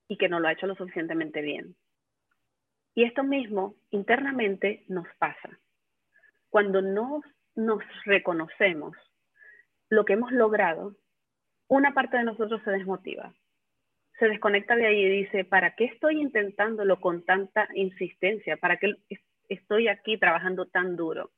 y 0.06 0.16
que 0.16 0.28
no 0.28 0.38
lo 0.38 0.48
ha 0.48 0.52
hecho 0.52 0.66
lo 0.66 0.76
suficientemente 0.76 1.40
bien. 1.40 1.74
Y 2.94 3.04
esto 3.04 3.24
mismo 3.24 3.74
internamente 3.90 4.84
nos 4.86 5.08
pasa. 5.18 5.58
Cuando 6.50 6.82
no 6.82 7.22
nos 7.56 7.82
reconocemos 8.04 8.96
lo 9.94 10.04
que 10.04 10.14
hemos 10.14 10.32
logrado, 10.32 10.96
una 11.68 11.94
parte 11.94 12.16
de 12.16 12.24
nosotros 12.24 12.60
se 12.64 12.70
desmotiva, 12.70 13.32
se 14.18 14.28
desconecta 14.28 14.76
de 14.76 14.86
ahí 14.86 15.00
y 15.04 15.22
dice, 15.22 15.44
¿para 15.44 15.74
qué 15.74 15.86
estoy 15.86 16.20
intentándolo 16.20 17.00
con 17.00 17.24
tanta 17.24 17.68
insistencia? 17.74 18.56
¿Para 18.56 18.78
qué 18.78 18.94
estoy 19.48 19.88
aquí 19.88 20.18
trabajando 20.18 20.66
tan 20.66 20.96
duro? 20.96 21.32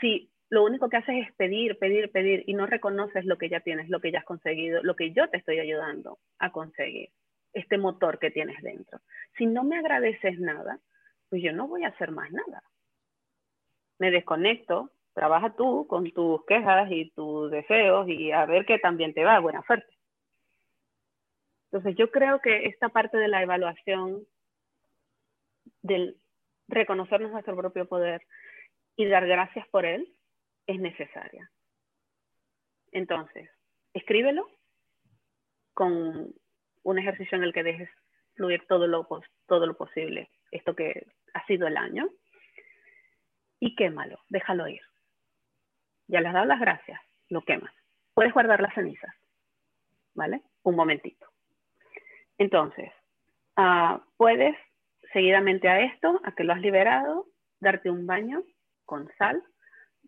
Si 0.00 0.30
lo 0.50 0.64
único 0.64 0.88
que 0.88 0.96
haces 0.96 1.26
es 1.26 1.34
pedir, 1.34 1.78
pedir, 1.78 2.10
pedir 2.10 2.44
y 2.46 2.54
no 2.54 2.66
reconoces 2.66 3.24
lo 3.24 3.36
que 3.36 3.48
ya 3.48 3.60
tienes, 3.60 3.88
lo 3.88 4.00
que 4.00 4.10
ya 4.10 4.20
has 4.20 4.24
conseguido, 4.24 4.82
lo 4.82 4.96
que 4.96 5.12
yo 5.12 5.28
te 5.28 5.36
estoy 5.36 5.58
ayudando 5.58 6.18
a 6.38 6.50
conseguir, 6.50 7.10
este 7.52 7.76
motor 7.76 8.18
que 8.18 8.30
tienes 8.30 8.62
dentro. 8.62 9.00
Si 9.36 9.46
no 9.46 9.64
me 9.64 9.78
agradeces 9.78 10.38
nada, 10.38 10.78
pues 11.28 11.42
yo 11.42 11.52
no 11.52 11.68
voy 11.68 11.84
a 11.84 11.88
hacer 11.88 12.10
más 12.10 12.30
nada. 12.30 12.62
Me 13.98 14.10
desconecto, 14.10 14.90
trabaja 15.18 15.50
tú 15.56 15.84
con 15.88 16.08
tus 16.12 16.46
quejas 16.46 16.88
y 16.92 17.10
tus 17.10 17.50
deseos 17.50 18.08
y 18.08 18.30
a 18.30 18.46
ver 18.46 18.64
qué 18.64 18.78
también 18.78 19.12
te 19.14 19.24
va, 19.24 19.40
buena 19.40 19.62
suerte. 19.62 19.92
Entonces 21.64 21.96
yo 21.96 22.12
creo 22.12 22.40
que 22.40 22.66
esta 22.66 22.88
parte 22.88 23.18
de 23.18 23.26
la 23.26 23.42
evaluación, 23.42 24.24
del 25.82 26.16
reconocernos 26.68 27.32
nuestro 27.32 27.56
propio 27.56 27.88
poder 27.88 28.22
y 28.94 29.06
dar 29.06 29.26
gracias 29.26 29.66
por 29.68 29.84
él 29.86 30.08
es 30.68 30.78
necesaria. 30.78 31.50
Entonces, 32.92 33.50
escríbelo 33.94 34.48
con 35.74 36.32
un 36.84 36.98
ejercicio 36.98 37.36
en 37.36 37.42
el 37.42 37.52
que 37.52 37.64
dejes 37.64 37.90
fluir 38.36 38.64
todo 38.68 38.86
lo, 38.86 39.08
todo 39.48 39.66
lo 39.66 39.76
posible, 39.76 40.30
esto 40.52 40.76
que 40.76 41.08
ha 41.34 41.44
sido 41.46 41.66
el 41.66 41.76
año, 41.76 42.08
y 43.58 43.74
quémalo, 43.74 44.20
déjalo 44.28 44.68
ir. 44.68 44.87
Ya 46.08 46.20
le 46.20 46.28
has 46.28 46.34
dado 46.34 46.46
las 46.46 46.60
gracias, 46.60 47.00
lo 47.28 47.42
quemas. 47.42 47.72
Puedes 48.14 48.32
guardar 48.32 48.60
las 48.60 48.74
cenizas, 48.74 49.14
¿vale? 50.14 50.42
Un 50.62 50.74
momentito. 50.74 51.26
Entonces, 52.38 52.90
uh, 53.56 54.00
puedes 54.16 54.56
seguidamente 55.12 55.68
a 55.68 55.80
esto, 55.80 56.20
a 56.24 56.32
que 56.32 56.44
lo 56.44 56.52
has 56.52 56.60
liberado, 56.60 57.26
darte 57.60 57.90
un 57.90 58.06
baño 58.06 58.42
con 58.84 59.10
sal. 59.18 59.42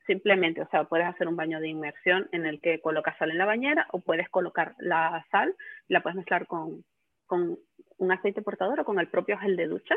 Simplemente, 0.06 0.62
o 0.62 0.68
sea, 0.70 0.84
puedes 0.84 1.06
hacer 1.06 1.28
un 1.28 1.36
baño 1.36 1.60
de 1.60 1.68
inmersión 1.68 2.28
en 2.32 2.46
el 2.46 2.60
que 2.60 2.80
colocas 2.80 3.16
sal 3.18 3.30
en 3.30 3.38
la 3.38 3.44
bañera 3.44 3.86
o 3.92 4.00
puedes 4.00 4.28
colocar 4.28 4.74
la 4.78 5.24
sal, 5.30 5.54
la 5.88 6.02
puedes 6.02 6.16
mezclar 6.16 6.46
con, 6.46 6.84
con 7.26 7.58
un 7.98 8.12
aceite 8.12 8.42
portador 8.42 8.80
o 8.80 8.84
con 8.84 8.98
el 8.98 9.08
propio 9.08 9.38
gel 9.38 9.56
de 9.56 9.66
ducha 9.66 9.94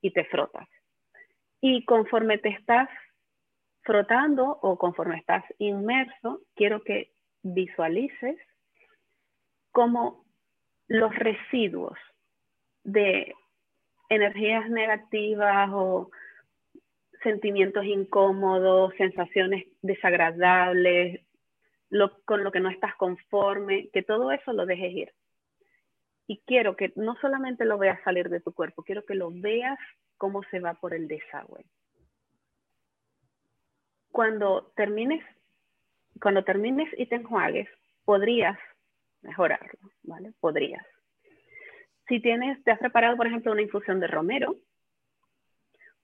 y 0.00 0.12
te 0.12 0.24
frotas. 0.24 0.68
Y 1.60 1.84
conforme 1.84 2.38
te 2.38 2.50
estás 2.50 2.88
frotando 3.84 4.58
o 4.62 4.78
conforme 4.78 5.18
estás 5.18 5.44
inmerso, 5.58 6.40
quiero 6.54 6.82
que 6.82 7.12
visualices 7.42 8.36
cómo 9.70 10.24
los 10.88 11.14
residuos 11.14 11.98
de 12.82 13.34
energías 14.08 14.68
negativas 14.70 15.70
o 15.72 16.10
sentimientos 17.22 17.84
incómodos, 17.84 18.94
sensaciones 18.96 19.66
desagradables, 19.82 21.20
con 22.24 22.44
lo 22.44 22.50
que 22.50 22.60
no 22.60 22.70
estás 22.70 22.94
conforme, 22.96 23.88
que 23.92 24.02
todo 24.02 24.32
eso 24.32 24.52
lo 24.52 24.66
dejes 24.66 24.92
ir. 24.92 25.12
Y 26.26 26.40
quiero 26.46 26.76
que 26.76 26.92
no 26.96 27.16
solamente 27.20 27.64
lo 27.64 27.78
veas 27.78 28.02
salir 28.02 28.28
de 28.28 28.40
tu 28.40 28.52
cuerpo, 28.52 28.82
quiero 28.82 29.04
que 29.04 29.14
lo 29.14 29.30
veas 29.30 29.78
cómo 30.16 30.42
se 30.50 30.60
va 30.60 30.74
por 30.74 30.94
el 30.94 31.06
desagüe. 31.06 31.64
Cuando 34.14 34.70
termines, 34.76 35.24
cuando 36.22 36.44
termines 36.44 36.88
y 36.96 37.06
te 37.06 37.16
enjuagues, 37.16 37.68
podrías 38.04 38.56
mejorarlo, 39.22 39.90
¿vale? 40.04 40.32
Podrías. 40.38 40.86
Si 42.06 42.20
tienes, 42.20 42.62
te 42.62 42.70
has 42.70 42.78
preparado, 42.78 43.16
por 43.16 43.26
ejemplo, 43.26 43.50
una 43.50 43.62
infusión 43.62 43.98
de 43.98 44.06
romero 44.06 44.54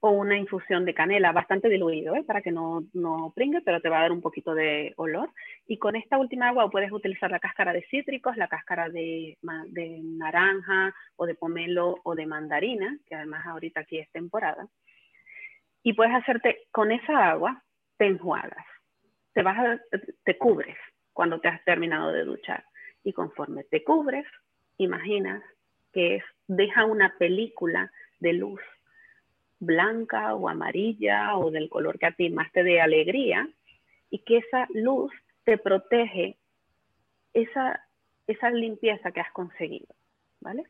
o 0.01 0.09
una 0.09 0.37
infusión 0.37 0.83
de 0.83 0.93
canela, 0.93 1.31
bastante 1.31 1.69
diluido, 1.69 2.13
¿eh? 2.13 2.25
para 2.25 2.41
que 2.41 2.51
no, 2.51 2.83
no 2.91 3.31
pringue, 3.33 3.61
pero 3.61 3.79
te 3.79 3.87
va 3.87 3.99
a 3.99 4.01
dar 4.01 4.11
un 4.11 4.21
poquito 4.21 4.53
de 4.53 4.91
olor. 4.97 5.31
Y 5.65 5.77
con 5.77 5.95
esta 5.95 6.17
última 6.17 6.49
agua 6.49 6.69
puedes 6.69 6.91
utilizar 6.91 7.31
la 7.31 7.39
cáscara 7.39 7.71
de 7.71 7.85
cítricos, 7.89 8.35
la 8.35 8.49
cáscara 8.49 8.89
de, 8.89 9.37
de 9.67 9.99
naranja 10.03 10.93
o 11.15 11.25
de 11.25 11.35
pomelo 11.35 11.95
o 12.03 12.13
de 12.13 12.25
mandarina, 12.25 12.97
que 13.07 13.15
además 13.15 13.45
ahorita 13.45 13.79
aquí 13.79 13.99
es 13.99 14.11
temporada. 14.11 14.67
Y 15.81 15.93
puedes 15.93 16.13
hacerte 16.13 16.67
con 16.71 16.91
esa 16.91 17.29
agua, 17.29 17.63
te 18.01 18.17
te, 19.33 19.43
vas 19.43 19.79
te 20.23 20.37
cubres 20.39 20.75
cuando 21.13 21.39
te 21.39 21.49
has 21.49 21.63
terminado 21.63 22.11
de 22.11 22.23
duchar. 22.23 22.65
Y 23.03 23.13
conforme 23.13 23.63
te 23.63 23.83
cubres, 23.83 24.25
imaginas 24.77 25.43
que 25.93 26.23
deja 26.47 26.85
una 26.85 27.15
película 27.19 27.91
de 28.19 28.33
luz 28.33 28.59
blanca 29.59 30.33
o 30.33 30.49
amarilla 30.49 31.37
o 31.37 31.51
del 31.51 31.69
color 31.69 31.99
que 31.99 32.07
a 32.07 32.11
ti 32.11 32.31
más 32.31 32.51
te 32.51 32.63
dé 32.63 32.81
alegría 32.81 33.47
y 34.09 34.19
que 34.19 34.37
esa 34.37 34.67
luz 34.73 35.11
te 35.43 35.59
protege 35.59 36.37
esa, 37.33 37.87
esa 38.25 38.49
limpieza 38.49 39.11
que 39.11 39.21
has 39.21 39.31
conseguido, 39.31 39.93
¿vale? 40.39 40.63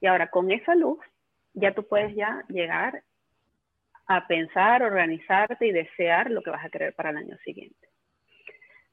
Y 0.00 0.06
ahora 0.06 0.30
con 0.30 0.52
esa 0.52 0.76
luz 0.76 1.00
ya 1.54 1.74
tú 1.74 1.88
puedes 1.88 2.14
ya 2.14 2.44
llegar 2.48 3.02
a 4.08 4.26
pensar, 4.26 4.82
organizarte 4.82 5.66
y 5.66 5.72
desear 5.72 6.30
lo 6.30 6.42
que 6.42 6.50
vas 6.50 6.64
a 6.64 6.70
querer 6.70 6.94
para 6.94 7.10
el 7.10 7.18
año 7.18 7.36
siguiente. 7.44 7.88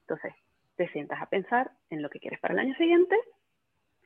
Entonces, 0.01 0.33
te 0.75 0.87
sientas 0.89 1.21
a 1.21 1.29
pensar 1.29 1.71
en 1.89 2.01
lo 2.01 2.09
que 2.09 2.19
quieres 2.19 2.39
para 2.39 2.53
el 2.53 2.59
año 2.59 2.75
siguiente 2.75 3.15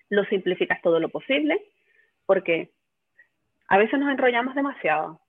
lo 0.10 0.26
simplificas 0.26 0.82
todo 0.82 0.99
lo 0.99 1.10
posible, 1.10 1.64
porque 2.26 2.72
a 3.68 3.78
veces 3.78 3.99
nos 3.99 4.12
enrollamos 4.12 4.55
demasiado 4.55 5.22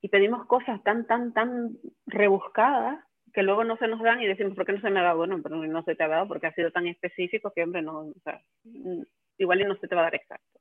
y 0.00 0.08
pedimos 0.08 0.46
cosas 0.46 0.82
tan, 0.82 1.06
tan, 1.06 1.32
tan 1.32 1.78
rebuscadas 2.06 3.02
que 3.32 3.42
luego 3.42 3.64
no 3.64 3.76
se 3.78 3.88
nos 3.88 4.00
dan 4.00 4.20
y 4.20 4.26
decimos, 4.26 4.54
¿por 4.54 4.64
qué 4.64 4.72
no 4.72 4.80
se 4.80 4.90
me 4.90 5.00
ha 5.00 5.04
dado? 5.04 5.18
Bueno, 5.18 5.40
pero 5.42 5.56
no 5.56 5.82
se 5.82 5.96
te 5.96 6.04
ha 6.04 6.08
dado 6.08 6.28
porque 6.28 6.46
ha 6.46 6.54
sido 6.54 6.70
tan 6.70 6.86
específico 6.86 7.52
que, 7.52 7.64
hombre, 7.64 7.82
no, 7.82 8.00
o 8.00 8.20
sea, 8.22 8.40
igual 9.38 9.60
y 9.60 9.64
no 9.64 9.74
se 9.76 9.88
te 9.88 9.94
va 9.94 10.02
a 10.02 10.04
dar 10.04 10.14
exacto. 10.14 10.60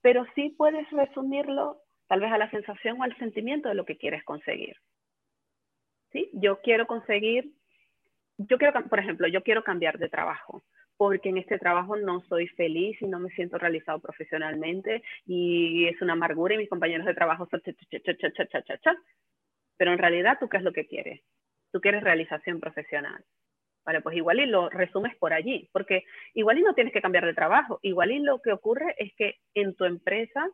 Pero 0.00 0.24
sí 0.34 0.54
puedes 0.56 0.88
resumirlo 0.90 1.82
tal 2.08 2.20
vez 2.20 2.32
a 2.32 2.38
la 2.38 2.50
sensación 2.50 3.00
o 3.00 3.02
al 3.02 3.16
sentimiento 3.18 3.68
de 3.68 3.74
lo 3.74 3.84
que 3.84 3.96
quieres 3.96 4.24
conseguir. 4.24 4.76
¿Sí? 6.12 6.30
Yo 6.32 6.60
quiero 6.60 6.86
conseguir, 6.86 7.52
yo 8.38 8.58
quiero, 8.58 8.88
por 8.88 8.98
ejemplo, 8.98 9.26
yo 9.28 9.42
quiero 9.42 9.64
cambiar 9.64 9.98
de 9.98 10.08
trabajo 10.08 10.62
porque 10.96 11.28
en 11.28 11.38
este 11.38 11.58
trabajo 11.58 11.96
no 11.96 12.20
soy 12.22 12.48
feliz 12.48 13.00
y 13.00 13.06
no 13.06 13.18
me 13.18 13.30
siento 13.30 13.58
realizado 13.58 14.00
profesionalmente 14.00 15.02
y 15.26 15.86
es 15.86 16.00
una 16.00 16.14
amargura 16.14 16.54
y 16.54 16.58
mis 16.58 16.70
compañeros 16.70 17.06
de 17.06 17.14
trabajo 17.14 17.46
son 17.50 17.62
Pero 19.76 19.92
en 19.92 19.98
realidad, 19.98 20.38
¿tú 20.40 20.48
qué 20.48 20.56
es 20.56 20.62
lo 20.62 20.72
que 20.72 20.86
quieres? 20.86 21.20
Tú 21.72 21.80
quieres 21.80 22.02
realización 22.02 22.60
profesional. 22.60 23.22
Vale, 23.84 24.00
pues 24.00 24.16
igual 24.16 24.40
y 24.40 24.46
lo 24.46 24.68
resumes 24.68 25.14
por 25.16 25.32
allí, 25.32 25.68
porque 25.72 26.04
igual 26.34 26.58
y 26.58 26.62
no 26.62 26.74
tienes 26.74 26.92
que 26.92 27.02
cambiar 27.02 27.24
de 27.24 27.34
trabajo, 27.34 27.78
igual 27.82 28.10
y 28.10 28.18
lo 28.18 28.40
que 28.40 28.52
ocurre 28.52 28.96
es 28.98 29.14
que 29.14 29.36
en 29.54 29.76
tu 29.76 29.84
empresa 29.84 30.48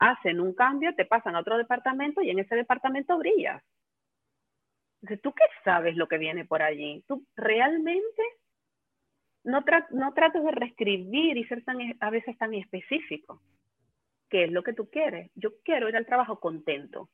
hacen 0.00 0.40
un 0.40 0.54
cambio, 0.54 0.94
te 0.94 1.04
pasan 1.04 1.36
a 1.36 1.40
otro 1.40 1.56
departamento 1.56 2.22
y 2.22 2.30
en 2.30 2.40
ese 2.40 2.56
departamento 2.56 3.16
brillas. 3.18 3.62
Entonces, 5.02 5.22
¿tú 5.22 5.32
qué 5.32 5.44
sabes 5.64 5.96
lo 5.96 6.08
que 6.08 6.18
viene 6.18 6.44
por 6.44 6.62
allí? 6.62 7.04
¿Tú 7.06 7.24
realmente 7.36 8.22
no, 9.44 9.64
no 9.90 10.12
trates 10.12 10.42
de 10.42 10.50
reescribir 10.50 11.36
y 11.36 11.44
ser 11.44 11.64
tan, 11.64 11.78
a 12.00 12.10
veces 12.10 12.36
tan 12.38 12.54
específico. 12.54 13.40
¿Qué 14.28 14.44
es 14.44 14.52
lo 14.52 14.62
que 14.62 14.72
tú 14.72 14.88
quieres? 14.90 15.30
Yo 15.34 15.50
quiero 15.64 15.88
ir 15.88 15.96
al 15.96 16.06
trabajo 16.06 16.40
contento. 16.40 17.08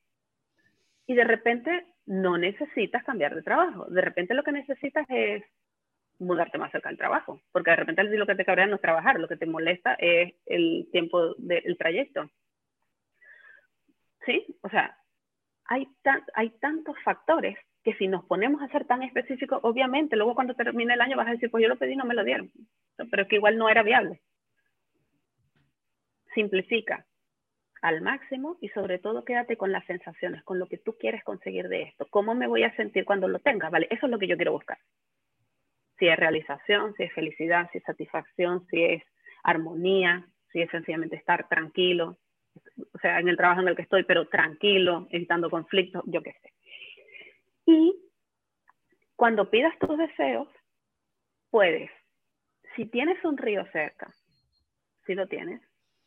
Y 1.07 1.14
de 1.14 1.24
repente 1.24 1.87
no 2.05 2.37
necesitas 2.37 3.05
cambiar 3.05 3.34
de 3.34 3.43
trabajo. 3.43 3.87
De 3.87 4.01
repente 4.01 4.34
lo 4.34 4.43
que 4.43 4.53
necesitas 4.53 5.07
es 5.09 5.45
mudarte 6.18 6.59
más 6.59 6.72
cerca 6.72 6.89
del 6.89 6.99
trabajo. 6.99 7.41
Porque 7.53 7.70
de 7.70 7.76
repente 7.76 8.05
lo 8.05 8.26
que 8.26 8.34
te 8.34 8.45
cabrea 8.45 8.66
no 8.66 8.76
es 8.76 8.80
trabajar, 8.80 9.18
lo 9.18 9.28
que 9.28 9.37
te 9.37 9.47
molesta 9.47 9.95
es 9.95 10.34
el 10.47 10.89
tiempo 10.93 11.34
del 11.39 11.76
trayecto. 11.78 12.28
¿Sí? 14.27 14.45
O 14.62 14.68
sea, 14.68 14.99
hay, 15.64 15.89
hay 16.35 16.51
tantos 16.59 16.97
factores 17.05 17.57
que 17.83 17.95
si 17.95 18.09
nos 18.09 18.24
ponemos 18.24 18.61
a 18.61 18.68
ser 18.68 18.85
tan 18.85 19.03
específicos, 19.03 19.61
obviamente 19.62 20.16
luego 20.16 20.35
cuando 20.35 20.55
termine 20.55 20.95
el 20.95 21.01
año 21.01 21.16
vas 21.16 21.29
a 21.29 21.33
decir, 21.33 21.51
pues 21.51 21.62
yo 21.62 21.68
lo 21.68 21.77
pedí 21.77 21.93
y 21.93 21.97
no 21.97 22.05
me 22.05 22.14
lo 22.14 22.24
dieron, 22.24 22.51
pero 23.11 23.29
que 23.29 23.37
igual 23.37 23.57
no 23.57 23.68
era 23.68 23.85
viable. 23.85 24.20
Simplifica 26.35 27.07
al 27.83 28.01
máximo 28.01 28.57
y 28.61 28.68
sobre 28.70 28.99
todo 28.99 29.24
quédate 29.24 29.57
con 29.57 29.70
las 29.70 29.85
sensaciones, 29.87 30.43
con 30.43 30.59
lo 30.59 30.66
que 30.66 30.79
tú 30.79 30.97
quieres 30.99 31.22
conseguir 31.22 31.68
de 31.68 31.83
esto. 31.83 32.07
¿Cómo 32.11 32.35
me 32.35 32.49
voy 32.49 32.64
a 32.64 32.74
sentir 32.74 33.05
cuando 33.05 33.29
lo 33.29 33.39
tenga? 33.39 33.70
Vale, 33.70 33.87
eso 33.91 34.07
es 34.07 34.11
lo 34.11 34.18
que 34.18 34.27
yo 34.27 34.37
quiero 34.37 34.53
buscar. 34.53 34.79
Si 35.99 36.09
es 36.09 36.16
realización, 36.16 36.95
si 36.95 37.05
es 37.05 37.12
felicidad, 37.12 37.70
si 37.70 37.79
es 37.79 37.85
satisfacción, 37.85 38.66
si 38.66 38.83
es 38.83 39.03
armonía, 39.45 40.27
si 40.51 40.61
es 40.61 40.70
sencillamente 40.70 41.14
estar 41.14 41.49
tranquilo, 41.49 42.18
o 42.92 42.98
sea, 42.98 43.18
en 43.20 43.28
el 43.28 43.36
trabajo 43.36 43.61
en 43.61 43.68
el 43.68 43.76
que 43.76 43.82
estoy, 43.82 44.04
pero 44.04 44.26
tranquilo, 44.28 45.07
evitando 45.11 45.50
conflictos, 45.50 46.02
yo 46.07 46.22
qué 46.22 46.32
sé. 46.32 46.52
Y 47.66 47.94
cuando 49.16 49.50
pidas 49.50 49.78
tus 49.78 49.98
deseos, 49.98 50.48
puedes, 51.50 51.90
si 52.74 52.86
tienes 52.86 53.22
un 53.24 53.36
río 53.36 53.64
cerca, 53.72 54.12
si 55.07 55.14
lo 55.14 55.26
tienes, 55.26 55.61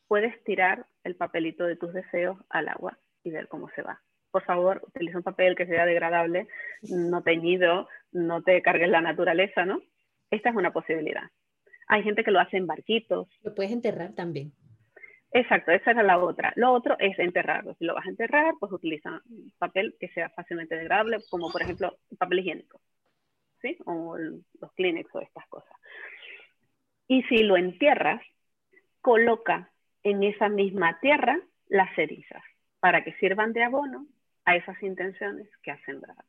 puedes 0.07 0.43
tirar 0.43 0.85
el 1.03 1.15
papelito 1.15 1.65
de 1.65 1.75
tus 1.75 1.93
deseos 1.93 2.37
al 2.49 2.67
agua 2.69 2.97
y 3.23 3.31
ver 3.31 3.47
cómo 3.47 3.69
se 3.75 3.81
va. 3.81 4.01
Por 4.31 4.43
favor, 4.43 4.81
utiliza 4.87 5.17
un 5.17 5.23
papel 5.23 5.55
que 5.55 5.65
sea 5.65 5.85
degradable, 5.85 6.47
no 6.83 7.23
teñido, 7.23 7.87
no 8.11 8.43
te 8.43 8.61
cargues 8.61 8.89
la 8.89 9.01
naturaleza, 9.01 9.65
¿no? 9.65 9.81
Esta 10.29 10.49
es 10.49 10.55
una 10.55 10.71
posibilidad. 10.71 11.23
Hay 11.87 12.03
gente 12.03 12.23
que 12.23 12.31
lo 12.31 12.39
hace 12.39 12.57
en 12.57 12.67
barquitos. 12.67 13.27
Lo 13.41 13.55
puedes 13.55 13.71
enterrar 13.71 14.13
también. 14.13 14.53
Exacto, 15.31 15.71
esa 15.71 15.91
era 15.91 16.03
la 16.03 16.17
otra. 16.17 16.51
Lo 16.55 16.71
otro 16.71 16.97
es 16.99 17.17
enterrarlo. 17.19 17.75
Si 17.75 17.85
lo 17.85 17.93
vas 17.93 18.05
a 18.05 18.09
enterrar, 18.09 18.53
pues 18.59 18.71
utiliza 18.71 19.21
papel 19.59 19.95
que 19.99 20.09
sea 20.09 20.29
fácilmente 20.29 20.75
degradable, 20.75 21.19
como 21.29 21.51
por 21.51 21.61
ejemplo 21.61 21.97
papel 22.17 22.39
higiénico, 22.39 22.81
¿sí? 23.61 23.77
O 23.85 24.17
los 24.17 24.73
Kleenex 24.73 25.13
o 25.13 25.21
estas 25.21 25.47
cosas. 25.47 25.75
Y 27.07 27.23
si 27.23 27.43
lo 27.43 27.57
entierras, 27.57 28.21
coloca 29.01 29.71
en 30.03 30.23
esa 30.23 30.49
misma 30.49 30.99
tierra 30.99 31.37
las 31.67 31.93
cerizas 31.95 32.43
para 32.79 33.03
que 33.03 33.13
sirvan 33.13 33.53
de 33.53 33.63
abono 33.63 34.07
a 34.45 34.55
esas 34.55 34.81
intenciones 34.81 35.47
que 35.61 35.71
has 35.71 35.81
sembrado. 35.81 36.23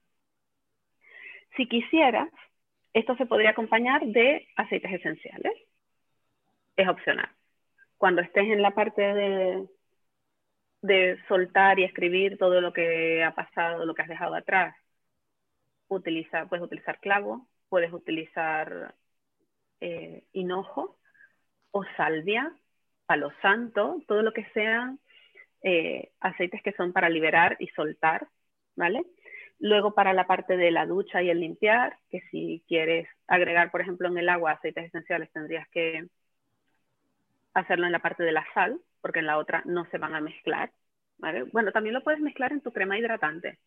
Si 1.56 1.66
quisieras, 1.68 2.28
esto 2.92 3.16
se 3.16 3.26
podría 3.26 3.50
acompañar 3.50 4.04
de 4.04 4.46
aceites 4.56 4.92
esenciales. 4.92 5.52
Es 6.76 6.88
opcional. 6.88 7.30
Cuando 8.00 8.22
estés 8.22 8.44
en 8.44 8.62
la 8.62 8.70
parte 8.70 9.02
de, 9.02 9.68
de 10.80 11.18
soltar 11.28 11.78
y 11.78 11.84
escribir 11.84 12.38
todo 12.38 12.62
lo 12.62 12.72
que 12.72 13.22
ha 13.22 13.34
pasado, 13.34 13.84
lo 13.84 13.94
que 13.94 14.00
has 14.00 14.08
dejado 14.08 14.34
atrás, 14.34 14.74
utiliza, 15.88 16.46
puedes 16.48 16.64
utilizar 16.64 16.98
clavo, 16.98 17.46
puedes 17.68 17.92
utilizar 17.92 18.94
eh, 19.82 20.24
hinojo 20.32 20.98
o 21.72 21.84
salvia, 21.98 22.50
palo 23.04 23.32
santo, 23.42 24.00
todo 24.08 24.22
lo 24.22 24.32
que 24.32 24.46
sean 24.54 24.98
eh, 25.62 26.10
aceites 26.20 26.62
que 26.62 26.72
son 26.72 26.94
para 26.94 27.10
liberar 27.10 27.58
y 27.58 27.66
soltar, 27.68 28.28
¿vale? 28.76 29.04
Luego 29.58 29.92
para 29.94 30.14
la 30.14 30.26
parte 30.26 30.56
de 30.56 30.70
la 30.70 30.86
ducha 30.86 31.22
y 31.22 31.28
el 31.28 31.40
limpiar, 31.40 31.98
que 32.08 32.22
si 32.30 32.64
quieres 32.66 33.06
agregar, 33.26 33.70
por 33.70 33.82
ejemplo, 33.82 34.08
en 34.08 34.16
el 34.16 34.30
agua 34.30 34.52
aceites 34.52 34.86
esenciales, 34.86 35.30
tendrías 35.32 35.68
que 35.68 36.08
hacerlo 37.54 37.86
en 37.86 37.92
la 37.92 38.00
parte 38.00 38.22
de 38.22 38.32
la 38.32 38.46
sal, 38.54 38.80
porque 39.00 39.20
en 39.20 39.26
la 39.26 39.38
otra 39.38 39.62
no 39.66 39.86
se 39.90 39.98
van 39.98 40.14
a 40.14 40.20
mezclar. 40.20 40.72
¿vale? 41.18 41.44
Bueno, 41.44 41.72
también 41.72 41.94
lo 41.94 42.02
puedes 42.02 42.20
mezclar 42.20 42.52
en 42.52 42.60
tu 42.60 42.72
crema 42.72 42.98
hidratante. 42.98 43.58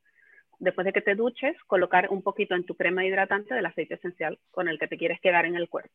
Después 0.59 0.85
de 0.85 0.93
que 0.93 1.01
te 1.01 1.15
duches, 1.15 1.55
colocar 1.65 2.09
un 2.09 2.21
poquito 2.21 2.55
en 2.55 2.65
tu 2.65 2.75
crema 2.75 3.05
hidratante 3.05 3.53
del 3.53 3.65
aceite 3.65 3.95
esencial 3.95 4.39
con 4.51 4.67
el 4.67 4.79
que 4.79 4.87
te 4.87 4.97
quieres 4.97 5.19
quedar 5.21 5.45
en 5.45 5.55
el 5.55 5.69
cuerpo. 5.69 5.93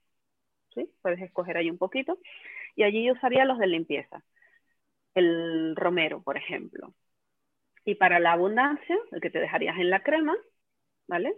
¿sí? 0.74 0.90
Puedes 1.02 1.20
escoger 1.20 1.56
ahí 1.56 1.70
un 1.70 1.78
poquito. 1.78 2.18
Y 2.76 2.82
allí 2.82 3.04
yo 3.06 3.14
usaría 3.14 3.44
los 3.44 3.58
de 3.58 3.66
limpieza. 3.66 4.22
El 5.14 5.74
romero, 5.76 6.22
por 6.22 6.36
ejemplo. 6.36 6.94
Y 7.84 7.94
para 7.96 8.20
la 8.20 8.32
abundancia, 8.32 8.96
el 9.12 9.20
que 9.20 9.30
te 9.30 9.40
dejarías 9.40 9.78
en 9.78 9.90
la 9.90 10.02
crema, 10.02 10.36
¿vale? 11.06 11.34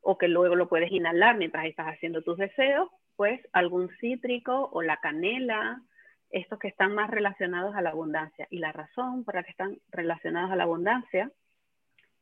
O 0.00 0.18
que 0.18 0.28
luego 0.28 0.56
lo 0.56 0.68
puedes 0.68 0.90
inhalar 0.90 1.36
mientras 1.36 1.66
estás 1.66 1.86
haciendo 1.88 2.22
tus 2.22 2.38
deseos, 2.38 2.88
pues 3.16 3.40
algún 3.52 3.88
cítrico 4.00 4.70
o 4.72 4.82
la 4.82 4.98
canela, 4.98 5.82
estos 6.30 6.58
que 6.58 6.68
están 6.68 6.94
más 6.94 7.10
relacionados 7.10 7.74
a 7.74 7.82
la 7.82 7.90
abundancia. 7.90 8.46
Y 8.50 8.58
la 8.58 8.72
razón 8.72 9.24
por 9.24 9.34
la 9.34 9.42
que 9.42 9.50
están 9.50 9.78
relacionados 9.90 10.50
a 10.50 10.56
la 10.56 10.64
abundancia 10.64 11.30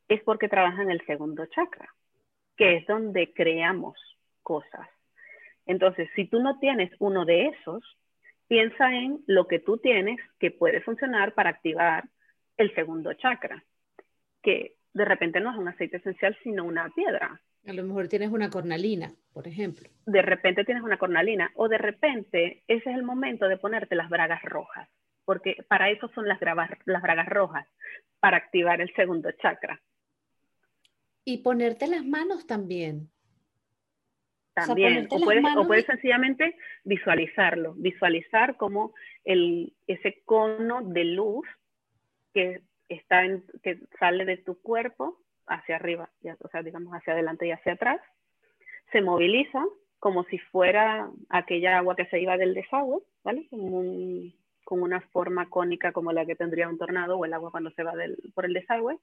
es 0.09 0.23
porque 0.23 0.49
trabajan 0.49 0.91
el 0.91 1.05
segundo 1.07 1.47
chakra, 1.47 1.89
que 2.57 2.77
es 2.77 2.87
donde 2.87 3.33
creamos 3.33 3.97
cosas. 4.43 4.89
Entonces, 5.67 6.09
si 6.17 6.27
tú 6.27 6.41
no 6.41 6.59
tienes 6.59 6.91
uno 6.99 7.25
de 7.25 7.47
esos, 7.47 7.85
piensa 8.49 8.93
en 8.93 9.23
lo 9.27 9.47
que 9.47 9.61
tú 9.61 9.79
tienes 9.79 10.19
que 10.41 10.51
puede 10.51 10.81
funcionar 10.81 11.35
para 11.35 11.51
activar 11.51 12.09
el 12.57 12.75
segundo 12.75 13.15
chakra, 13.15 13.63
que 14.43 14.75
de 14.93 15.05
repente 15.05 15.39
no 15.39 15.53
es 15.53 15.57
un 15.57 15.69
aceite 15.69 15.99
esencial, 15.99 16.37
sino 16.43 16.65
una 16.65 16.91
piedra. 16.91 17.41
A 17.67 17.73
lo 17.73 17.85
mejor 17.85 18.09
tienes 18.09 18.31
una 18.31 18.51
cornalina, 18.51 19.13
por 19.33 19.47
ejemplo. 19.47 19.89
De 20.07 20.23
repente 20.23 20.65
tienes 20.65 20.83
una 20.83 20.99
cornalina, 20.99 21.51
o 21.55 21.69
de 21.69 21.79
repente 21.79 22.63
ese 22.67 22.91
es 22.91 22.97
el 22.97 23.03
momento 23.03 23.49
de 23.49 23.59
ponerte 23.59 23.95
las 23.95 24.09
bragas 24.09 24.43
rojas, 24.43 24.89
porque 25.25 25.57
para 25.69 25.91
eso 25.91 26.09
son 26.15 26.27
las, 26.27 26.41
las 26.41 27.03
bragas 27.03 27.29
rojas, 27.29 27.67
para 28.19 28.39
activar 28.39 28.81
el 28.81 28.93
segundo 28.95 29.31
chakra. 29.43 29.81
Y 31.25 31.39
ponerte 31.39 31.87
las 31.87 32.05
manos 32.05 32.47
también. 32.47 33.11
También, 34.55 35.07
o, 35.11 35.21
puedes, 35.21 35.45
o 35.57 35.67
puedes 35.67 35.87
sencillamente 35.87 36.57
visualizarlo, 36.85 37.75
visualizar 37.75 38.57
como 38.57 38.95
el, 39.25 39.75
ese 39.87 40.23
cono 40.25 40.83
de 40.83 41.05
luz 41.05 41.47
que, 42.35 42.63
está 42.89 43.25
en, 43.25 43.45
que 43.63 43.79
sale 43.99 44.25
de 44.25 44.39
tu 44.39 44.61
cuerpo 44.61 45.20
hacia 45.51 45.77
arriba, 45.77 46.09
o 46.41 46.49
sea, 46.49 46.63
digamos 46.63 46.93
hacia 46.95 47.13
adelante 47.13 47.47
y 47.47 47.53
hacia 47.53 47.75
atrás, 47.75 48.01
se 48.93 49.03
moviliza 49.03 49.65
como 49.99 50.25
si 50.25 50.39
fuera 50.39 51.11
aquella 51.29 51.77
agua 51.77 51.97
que 51.97 52.07
se 52.07 52.21
iba 52.21 52.37
del 52.37 52.55
desagüe, 52.55 53.03
¿vale? 53.23 53.47
Como 53.51 53.83
con 54.65 54.83
una 54.83 55.01
forma 55.13 55.49
cónica 55.51 55.93
como 55.93 56.13
la 56.13 56.25
que 56.25 56.37
tendría 56.37 56.69
un 56.69 56.79
tornado 56.79 57.19
o 57.19 57.25
el 57.25 57.35
agua 57.35 57.51
cuando 57.51 57.71
se 57.73 57.83
va 57.83 57.95
del, 57.97 58.17
por 58.35 58.47
el 58.47 58.55
desagüe. 58.55 58.99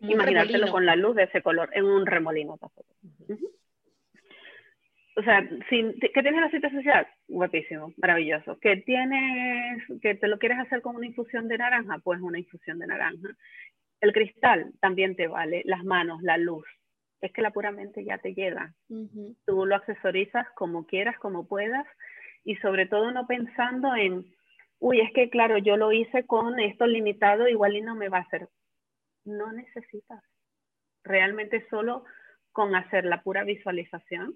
Imaginártelo 0.00 0.70
con 0.70 0.84
la 0.84 0.96
luz 0.96 1.16
de 1.16 1.24
ese 1.24 1.42
color, 1.42 1.70
en 1.72 1.84
un 1.84 2.06
remolino 2.06 2.58
o 5.14 5.22
sea, 5.22 5.46
sin, 5.68 5.92
¿qué 6.00 6.22
tienes 6.22 6.38
el 6.38 6.44
aceite 6.44 6.68
esencial? 6.68 7.06
Guapísimo, 7.28 7.92
maravilloso. 7.98 8.58
¿Que 8.58 8.78
tienes, 8.78 9.82
que 10.00 10.14
te 10.14 10.26
lo 10.26 10.38
quieres 10.38 10.58
hacer 10.58 10.80
con 10.80 10.96
una 10.96 11.06
infusión 11.06 11.48
de 11.48 11.58
naranja? 11.58 11.98
Pues 12.02 12.20
una 12.20 12.38
infusión 12.38 12.78
de 12.78 12.86
naranja. 12.86 13.28
El 14.02 14.12
cristal 14.12 14.72
también 14.80 15.14
te 15.14 15.28
vale, 15.28 15.62
las 15.64 15.84
manos, 15.84 16.20
la 16.22 16.36
luz. 16.36 16.66
Es 17.20 17.32
que 17.32 17.40
la 17.40 17.52
puramente 17.52 18.04
ya 18.04 18.18
te 18.18 18.34
llega. 18.34 18.74
Tú 19.46 19.64
lo 19.64 19.76
accesorizas 19.76 20.44
como 20.56 20.86
quieras, 20.86 21.16
como 21.20 21.46
puedas, 21.46 21.86
y 22.44 22.56
sobre 22.56 22.86
todo 22.86 23.12
no 23.12 23.28
pensando 23.28 23.94
en, 23.94 24.26
uy, 24.80 25.00
es 25.00 25.12
que 25.12 25.30
claro, 25.30 25.56
yo 25.56 25.76
lo 25.76 25.92
hice 25.92 26.26
con 26.26 26.58
esto 26.58 26.84
limitado, 26.84 27.46
igual 27.46 27.76
y 27.76 27.80
no 27.80 27.94
me 27.94 28.08
va 28.08 28.18
a 28.18 28.22
hacer. 28.22 28.48
No 29.24 29.52
necesitas. 29.52 30.20
Realmente 31.04 31.64
solo 31.70 32.04
con 32.50 32.74
hacer 32.74 33.04
la 33.04 33.22
pura 33.22 33.44
visualización 33.44 34.34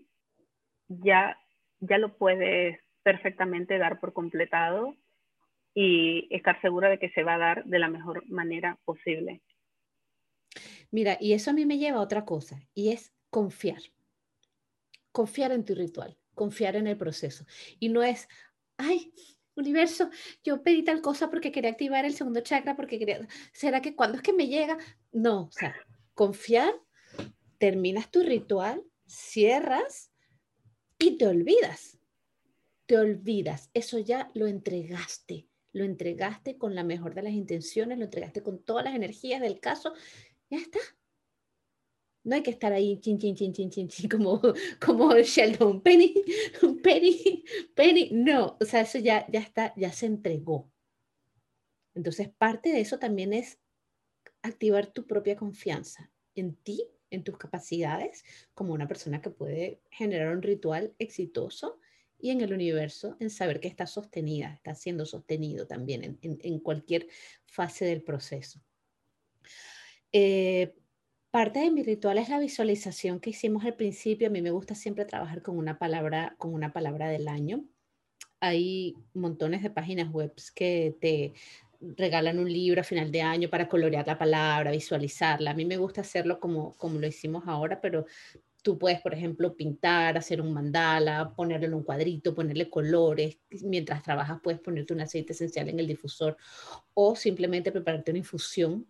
ya, 0.87 1.37
ya 1.81 1.99
lo 1.99 2.17
puedes 2.17 2.79
perfectamente 3.03 3.79
dar 3.79 3.99
por 3.99 4.13
completado 4.13 4.95
y 5.75 6.29
estar 6.31 6.61
segura 6.61 6.89
de 6.89 7.01
que 7.01 7.11
se 7.11 7.25
va 7.25 7.35
a 7.35 7.39
dar 7.39 7.65
de 7.65 7.81
la 7.81 7.89
mejor 7.89 8.25
manera 8.31 8.79
posible. 8.85 9.43
Mira, 10.97 11.19
y 11.21 11.35
eso 11.35 11.51
a 11.51 11.53
mí 11.53 11.67
me 11.67 11.77
lleva 11.77 11.99
a 11.99 12.01
otra 12.01 12.25
cosa, 12.25 12.59
y 12.73 12.89
es 12.89 13.13
confiar. 13.29 13.83
Confiar 15.13 15.53
en 15.53 15.63
tu 15.63 15.75
ritual, 15.75 16.17
confiar 16.35 16.75
en 16.75 16.87
el 16.87 16.97
proceso. 16.97 17.45
Y 17.79 17.91
no 17.91 18.03
es, 18.03 18.29
ay, 18.79 19.13
universo, 19.57 20.09
yo 20.43 20.63
pedí 20.63 20.83
tal 20.85 21.03
cosa 21.03 21.29
porque 21.29 21.53
quería 21.53 21.69
activar 21.69 22.07
el 22.07 22.15
segundo 22.15 22.41
chakra, 22.41 22.77
porque 22.77 22.99
quería, 22.99 23.29
¿será 23.53 23.83
que 23.83 23.95
cuando 23.95 24.17
es 24.17 24.23
que 24.23 24.33
me 24.33 24.49
llega? 24.49 24.79
No, 25.13 25.43
o 25.43 25.53
sea, 25.53 25.77
confiar, 26.15 26.73
terminas 27.59 28.11
tu 28.11 28.23
ritual, 28.23 28.83
cierras 29.05 30.11
y 30.99 31.19
te 31.19 31.27
olvidas. 31.27 31.99
Te 32.87 32.97
olvidas. 32.97 33.69
Eso 33.75 33.99
ya 33.99 34.31
lo 34.33 34.47
entregaste. 34.47 35.47
Lo 35.73 35.85
entregaste 35.85 36.57
con 36.57 36.75
la 36.75 36.85
mejor 36.85 37.15
de 37.15 37.21
las 37.21 37.35
intenciones, 37.35 37.99
lo 37.99 38.05
entregaste 38.05 38.43
con 38.43 38.65
todas 38.65 38.83
las 38.83 38.95
energías 38.95 39.43
del 39.43 39.61
caso. 39.61 39.93
Ya 40.51 40.59
está. 40.59 40.79
No 42.25 42.35
hay 42.35 42.43
que 42.43 42.51
estar 42.51 42.73
ahí 42.73 42.99
chin, 43.01 43.19
chin, 43.19 43.37
chin, 43.37 43.53
chin, 43.53 43.71
chin, 43.71 43.89
chin, 43.89 44.09
como, 44.09 44.41
como 44.85 45.15
Sheldon. 45.17 45.81
Penny, 45.83 46.15
Penny, 46.83 47.45
Penny. 47.75 48.11
No, 48.13 48.57
o 48.61 48.65
sea, 48.65 48.81
eso 48.81 48.99
ya, 48.99 49.27
ya 49.31 49.41
está, 49.41 49.73
ya 49.77 49.93
se 49.93 50.07
entregó. 50.07 50.71
Entonces, 51.95 52.29
parte 52.29 52.71
de 52.71 52.81
eso 52.81 52.99
también 52.99 53.33
es 53.33 53.59
activar 54.43 54.89
tu 54.89 55.07
propia 55.07 55.37
confianza 55.37 56.11
en 56.35 56.57
ti 56.57 56.83
en 57.11 57.25
tus 57.25 57.39
capacidades 57.39 58.25
como 58.55 58.73
una 58.73 58.89
persona 58.89 59.21
que 59.21 59.31
puede 59.31 59.81
generar 59.91 60.35
un 60.35 60.43
ritual 60.43 60.95
exitoso 60.99 61.79
y 62.19 62.31
en 62.31 62.41
el 62.41 62.53
universo 62.53 63.17
en 63.21 63.31
saber 63.31 63.61
que 63.61 63.69
está 63.69 63.87
sostenida, 63.87 64.53
está 64.55 64.75
siendo 64.75 65.05
sostenido 65.07 65.67
también 65.67 66.19
en, 66.23 66.59
cualquier 66.61 67.07
fase 67.45 67.85
del 67.85 68.03
proceso. 68.03 68.61
Eh, 70.19 70.75
parte 71.31 71.59
de 71.59 71.71
mi 71.71 71.83
ritual 71.83 72.17
es 72.17 72.31
la 72.31 72.39
visualización 72.39 73.21
que 73.21 73.29
hicimos 73.29 73.67
al 73.67 73.75
principio. 73.75 74.29
A 74.29 74.31
mí 74.31 74.41
me 74.41 74.51
gusta 74.51 74.75
siempre 74.75 75.05
trabajar 75.05 75.43
con 75.43 75.59
una 75.59 75.79
palabra, 75.79 76.35
con 76.39 76.55
una 76.55 76.73
palabra 76.73 77.11
del 77.11 77.29
año. 77.29 77.63
Hay 78.41 78.97
montones 79.13 79.63
de 79.63 79.69
páginas 79.69 80.11
web 80.11 80.33
que 80.55 80.97
te 81.03 81.35
regalan 81.81 82.39
un 82.39 82.51
libro 82.51 82.81
a 82.81 82.85
final 82.85 83.13
de 83.13 83.21
año 83.21 83.51
para 83.51 83.69
colorear 83.69 84.07
la 84.07 84.17
palabra, 84.17 84.71
visualizarla. 84.71 85.51
A 85.51 85.55
mí 85.55 85.67
me 85.67 85.77
gusta 85.77 86.01
hacerlo 86.01 86.41
como, 86.41 86.75
como 86.79 86.99
lo 86.99 87.07
hicimos 87.07 87.45
ahora, 87.47 87.79
pero 87.83 88.07
tú 88.63 88.79
puedes, 88.79 89.03
por 89.03 89.13
ejemplo, 89.13 89.55
pintar, 89.55 90.17
hacer 90.17 90.41
un 90.41 90.55
mandala, 90.55 91.35
ponerlo 91.37 91.67
en 91.67 91.75
un 91.75 91.83
cuadrito, 91.83 92.35
ponerle 92.35 92.71
colores. 92.71 93.39
Mientras 93.51 94.03
trabajas 94.03 94.41
puedes 94.43 94.61
ponerte 94.61 94.95
un 94.95 95.03
aceite 95.03 95.35
esencial 95.35 95.69
en 95.69 95.79
el 95.79 95.87
difusor 95.87 96.39
o 96.95 97.15
simplemente 97.15 97.71
prepararte 97.71 98.13
una 98.13 98.21
infusión 98.21 98.87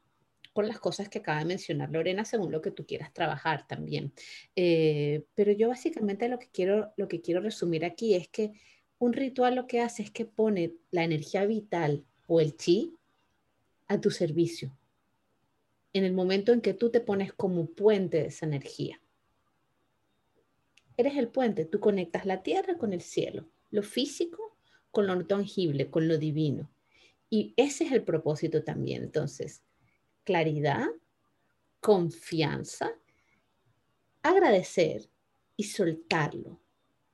con 0.56 0.68
las 0.68 0.80
cosas 0.80 1.10
que 1.10 1.18
acaba 1.18 1.40
de 1.40 1.44
mencionar 1.44 1.90
Lorena, 1.90 2.24
según 2.24 2.50
lo 2.50 2.62
que 2.62 2.70
tú 2.70 2.86
quieras 2.86 3.12
trabajar 3.12 3.66
también. 3.66 4.14
Eh, 4.56 5.26
pero 5.34 5.52
yo 5.52 5.68
básicamente 5.68 6.30
lo 6.30 6.38
que, 6.38 6.48
quiero, 6.48 6.94
lo 6.96 7.08
que 7.08 7.20
quiero 7.20 7.42
resumir 7.42 7.84
aquí 7.84 8.14
es 8.14 8.26
que 8.28 8.52
un 8.98 9.12
ritual 9.12 9.54
lo 9.54 9.66
que 9.66 9.82
hace 9.82 10.02
es 10.02 10.10
que 10.10 10.24
pone 10.24 10.72
la 10.90 11.04
energía 11.04 11.44
vital 11.44 12.06
o 12.26 12.40
el 12.40 12.56
chi 12.56 12.94
a 13.86 14.00
tu 14.00 14.10
servicio. 14.10 14.74
En 15.92 16.04
el 16.04 16.14
momento 16.14 16.54
en 16.54 16.62
que 16.62 16.72
tú 16.72 16.88
te 16.88 17.00
pones 17.00 17.34
como 17.34 17.66
puente 17.66 18.22
de 18.22 18.28
esa 18.28 18.46
energía. 18.46 18.98
Eres 20.96 21.18
el 21.18 21.28
puente, 21.28 21.66
tú 21.66 21.80
conectas 21.80 22.24
la 22.24 22.42
tierra 22.42 22.78
con 22.78 22.94
el 22.94 23.02
cielo, 23.02 23.46
lo 23.70 23.82
físico 23.82 24.56
con 24.90 25.06
lo 25.06 25.26
tangible, 25.26 25.90
con 25.90 26.08
lo 26.08 26.16
divino. 26.16 26.70
Y 27.28 27.52
ese 27.58 27.84
es 27.84 27.92
el 27.92 28.04
propósito 28.04 28.64
también. 28.64 29.02
Entonces, 29.02 29.65
claridad, 30.26 30.84
confianza, 31.80 32.90
agradecer 34.22 35.08
y 35.56 35.64
soltarlo. 35.64 36.60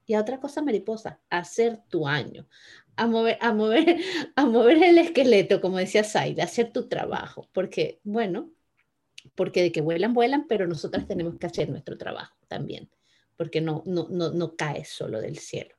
Y 0.06 0.16
otra 0.16 0.40
cosa 0.40 0.62
mariposa, 0.62 1.20
hacer 1.30 1.80
tu 1.88 2.08
año, 2.08 2.48
a 2.96 3.06
mover, 3.06 3.36
a 3.40 3.52
mover, 3.52 3.84
a 4.36 4.46
mover 4.46 4.82
el 4.82 4.98
esqueleto, 4.98 5.60
como 5.60 5.76
decía 5.76 6.02
Saida, 6.02 6.44
hacer 6.44 6.72
tu 6.72 6.88
trabajo, 6.88 7.48
porque, 7.52 8.00
bueno, 8.02 8.50
porque 9.34 9.62
de 9.62 9.72
que 9.72 9.82
vuelan, 9.82 10.14
vuelan, 10.14 10.46
pero 10.48 10.66
nosotras 10.66 11.06
tenemos 11.06 11.38
que 11.38 11.46
hacer 11.46 11.68
nuestro 11.68 11.96
trabajo 11.98 12.34
también, 12.48 12.90
porque 13.36 13.60
no, 13.60 13.82
no, 13.86 14.08
no, 14.10 14.30
no 14.30 14.56
cae 14.56 14.84
solo 14.84 15.20
del 15.20 15.38
cielo. 15.38 15.76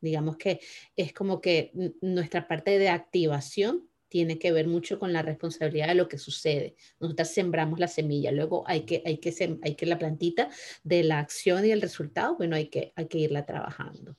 Digamos 0.00 0.36
que 0.36 0.60
es 0.96 1.14
como 1.14 1.40
que 1.40 1.72
nuestra 2.02 2.46
parte 2.46 2.78
de 2.78 2.90
activación 2.90 3.88
tiene 4.14 4.38
que 4.38 4.52
ver 4.52 4.68
mucho 4.68 5.00
con 5.00 5.12
la 5.12 5.22
responsabilidad 5.22 5.88
de 5.88 5.96
lo 5.96 6.06
que 6.06 6.18
sucede. 6.18 6.76
Nosotras 7.00 7.34
sembramos 7.34 7.80
la 7.80 7.88
semilla, 7.88 8.30
luego 8.30 8.62
hay 8.64 8.82
que, 8.82 9.02
hay 9.04 9.18
que, 9.18 9.58
hay 9.60 9.74
que 9.74 9.86
la 9.86 9.98
plantita 9.98 10.50
de 10.84 11.02
la 11.02 11.18
acción 11.18 11.66
y 11.66 11.72
el 11.72 11.82
resultado, 11.82 12.36
bueno, 12.36 12.54
hay 12.54 12.68
que, 12.68 12.92
hay 12.94 13.08
que 13.08 13.18
irla 13.18 13.44
trabajando. 13.44 14.16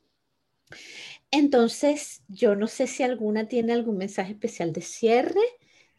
Entonces, 1.32 2.24
yo 2.28 2.58
no 2.58 2.68
sé 2.68 2.88
si 2.88 3.04
alguna 3.04 3.48
tiene 3.48 3.72
algún 3.72 3.96
mensaje 3.96 4.34
especial 4.34 4.74
de 4.74 4.82
cierre. 4.82 5.40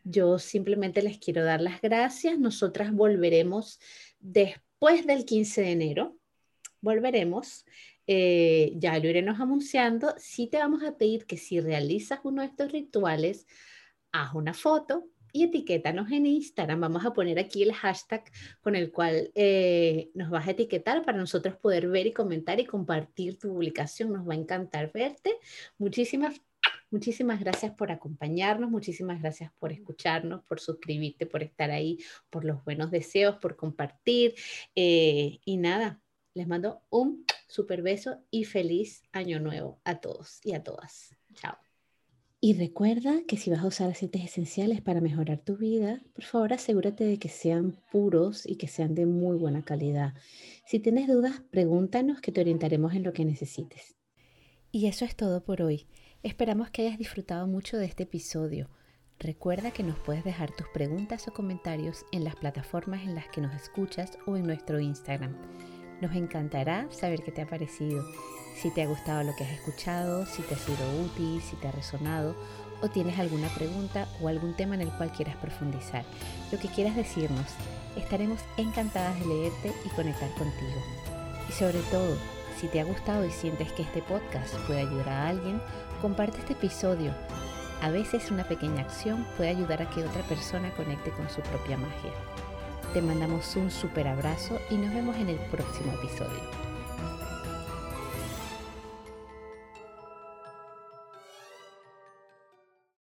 Yo 0.05 0.39
simplemente 0.39 1.01
les 1.01 1.17
quiero 1.17 1.43
dar 1.43 1.63
las 1.63 1.81
gracias. 1.81 2.39
Nosotras 2.39 2.93
volveremos 2.93 3.81
después 4.21 5.07
del 5.07 5.25
15 5.25 5.63
de 5.63 5.71
enero. 5.71 6.19
Volveremos. 6.83 7.65
Eh, 8.07 8.75
ya 8.77 8.99
lo 8.99 9.09
iremos 9.09 9.41
anunciando. 9.41 10.15
Sí 10.19 10.49
te 10.49 10.59
vamos 10.59 10.85
a 10.85 10.99
pedir 10.99 11.25
que 11.25 11.39
si 11.39 11.61
realizas 11.61 12.21
uno 12.25 12.43
de 12.43 12.49
estos 12.49 12.71
rituales, 12.71 13.47
haz 14.23 14.35
una 14.35 14.55
foto 14.55 15.09
y 15.33 15.45
etiquétanos 15.45 16.11
en 16.11 16.27
Instagram. 16.27 16.81
Vamos 16.81 17.05
a 17.05 17.13
poner 17.13 17.39
aquí 17.39 17.63
el 17.63 17.75
hashtag 17.75 18.25
con 18.63 18.75
el 18.75 18.91
cual 18.91 19.31
eh, 19.35 20.11
nos 20.15 20.31
vas 20.31 20.49
a 20.49 20.53
etiquetar 20.53 21.05
para 21.05 21.19
nosotros 21.19 21.57
poder 21.57 21.89
ver 21.89 22.07
y 22.07 22.13
comentar 22.13 22.59
y 22.59 22.65
compartir 22.65 23.39
tu 23.39 23.49
publicación. 23.49 24.13
Nos 24.13 24.27
va 24.27 24.33
a 24.33 24.39
encantar 24.39 24.91
verte. 24.93 25.37
Muchísimas, 25.77 26.41
muchísimas 26.91 27.41
gracias 27.41 27.73
por 27.75 27.93
acompañarnos, 27.93 28.71
muchísimas 28.71 29.21
gracias 29.21 29.53
por 29.59 29.73
escucharnos, 29.73 30.43
por 30.45 30.59
suscribirte, 30.59 31.27
por 31.27 31.43
estar 31.43 31.71
ahí, 31.71 31.99
por 32.31 32.45
los 32.45 32.65
buenos 32.65 32.91
deseos, 32.91 33.37
por 33.37 33.57
compartir. 33.57 34.35
Eh, 34.75 35.39
y 35.45 35.59
nada, 35.59 36.01
les 36.33 36.49
mando 36.49 36.83
un 36.89 37.27
super 37.47 37.83
beso 37.83 38.23
y 38.31 38.45
feliz 38.45 39.03
año 39.13 39.39
nuevo 39.39 39.81
a 39.85 40.01
todos 40.01 40.41
y 40.45 40.55
a 40.55 40.63
todas. 40.63 41.15
Chao. 41.35 41.66
Y 42.47 42.55
recuerda 42.55 43.23
que 43.27 43.37
si 43.37 43.51
vas 43.51 43.65
a 43.65 43.67
usar 43.67 43.91
aceites 43.91 44.23
esenciales 44.23 44.81
para 44.81 45.01
mejorar 45.01 45.39
tu 45.39 45.57
vida, 45.57 46.01
por 46.15 46.23
favor 46.23 46.53
asegúrate 46.53 47.03
de 47.03 47.19
que 47.19 47.29
sean 47.29 47.77
puros 47.91 48.47
y 48.47 48.55
que 48.55 48.69
sean 48.69 48.95
de 48.95 49.05
muy 49.05 49.37
buena 49.37 49.65
calidad. 49.65 50.15
Si 50.65 50.79
tienes 50.79 51.09
dudas, 51.09 51.43
pregúntanos 51.51 52.21
que 52.21 52.31
te 52.31 52.41
orientaremos 52.41 52.95
en 52.95 53.03
lo 53.03 53.13
que 53.13 53.25
necesites. 53.25 53.97
Y 54.71 54.87
eso 54.87 55.05
es 55.05 55.17
todo 55.17 55.43
por 55.43 55.61
hoy. 55.61 55.89
Esperamos 56.23 56.71
que 56.71 56.83
hayas 56.83 56.99
disfrutado 56.99 57.49
mucho 57.49 57.79
de 57.79 57.87
este 57.87 58.05
episodio. 58.05 58.71
Recuerda 59.19 59.73
que 59.73 59.83
nos 59.83 59.99
puedes 59.99 60.23
dejar 60.23 60.55
tus 60.55 60.69
preguntas 60.69 61.27
o 61.27 61.33
comentarios 61.33 62.05
en 62.13 62.23
las 62.23 62.37
plataformas 62.37 63.03
en 63.03 63.17
las 63.17 63.27
que 63.27 63.41
nos 63.41 63.57
escuchas 63.57 64.21
o 64.25 64.37
en 64.37 64.45
nuestro 64.45 64.79
Instagram. 64.79 65.37
Nos 66.01 66.15
encantará 66.15 66.87
saber 66.91 67.23
qué 67.23 67.33
te 67.33 67.43
ha 67.43 67.47
parecido 67.47 68.05
si 68.57 68.71
te 68.71 68.83
ha 68.83 68.87
gustado 68.87 69.23
lo 69.23 69.37
que 69.37 69.45
has 69.45 69.51
escuchado, 69.51 70.25
si 70.27 70.43
te 70.43 70.55
ha 70.55 70.59
sido 70.59 71.03
útil, 71.05 71.43
si 71.43 71.57
te 71.57 71.69
ha 71.69 71.73
resonado 71.73 72.35
o 72.83 72.89
tienes 72.89 73.19
alguna 73.19 73.49
pregunta 73.49 74.09
o 74.21 74.29
algún 74.29 74.55
tema 74.55 74.75
en 74.75 74.83
el 74.83 74.91
cual 74.93 75.13
quieras 75.13 75.37
profundizar. 75.37 76.05
Lo 76.53 76.59
que 76.59 76.69
quieras 76.69 76.97
decirnos, 76.97 77.47
estaremos 77.97 78.41
encantadas 78.57 79.19
de 79.21 79.27
leerte 79.27 79.73
y 79.85 79.89
conectar 79.91 80.31
contigo. 80.33 80.83
Y 81.49 81.53
sobre 81.53 81.81
todo, 81.91 82.17
si 82.59 82.69
te 82.69 82.81
ha 82.81 82.85
gustado 82.85 83.25
y 83.25 83.31
sientes 83.31 83.73
que 83.73 83.83
este 83.83 84.03
podcast 84.03 84.55
puede 84.67 84.81
ayudar 84.81 85.09
a 85.09 85.29
alguien, 85.29 85.61
comparte 86.01 86.39
este 86.39 86.55
episodio. 86.55 87.15
A 87.83 87.91
veces 87.91 88.31
una 88.31 88.45
pequeña 88.45 88.83
acción 88.83 89.27
puede 89.37 89.51
ayudar 89.51 89.83
a 89.83 89.91
que 89.91 90.05
otra 90.05 90.23
persona 90.23 90.71
conecte 90.75 91.11
con 91.11 91.29
su 91.29 91.43
propia 91.43 91.77
magia. 91.77 92.13
Te 92.93 93.03
mandamos 93.03 93.57
un 93.57 93.71
super 93.71 94.09
abrazo 94.09 94.59
y 94.71 94.77
nos 94.77 94.95
vemos 94.95 95.17
en 95.17 95.29
el 95.29 95.37
próximo 95.51 95.93
episodio. 95.93 96.66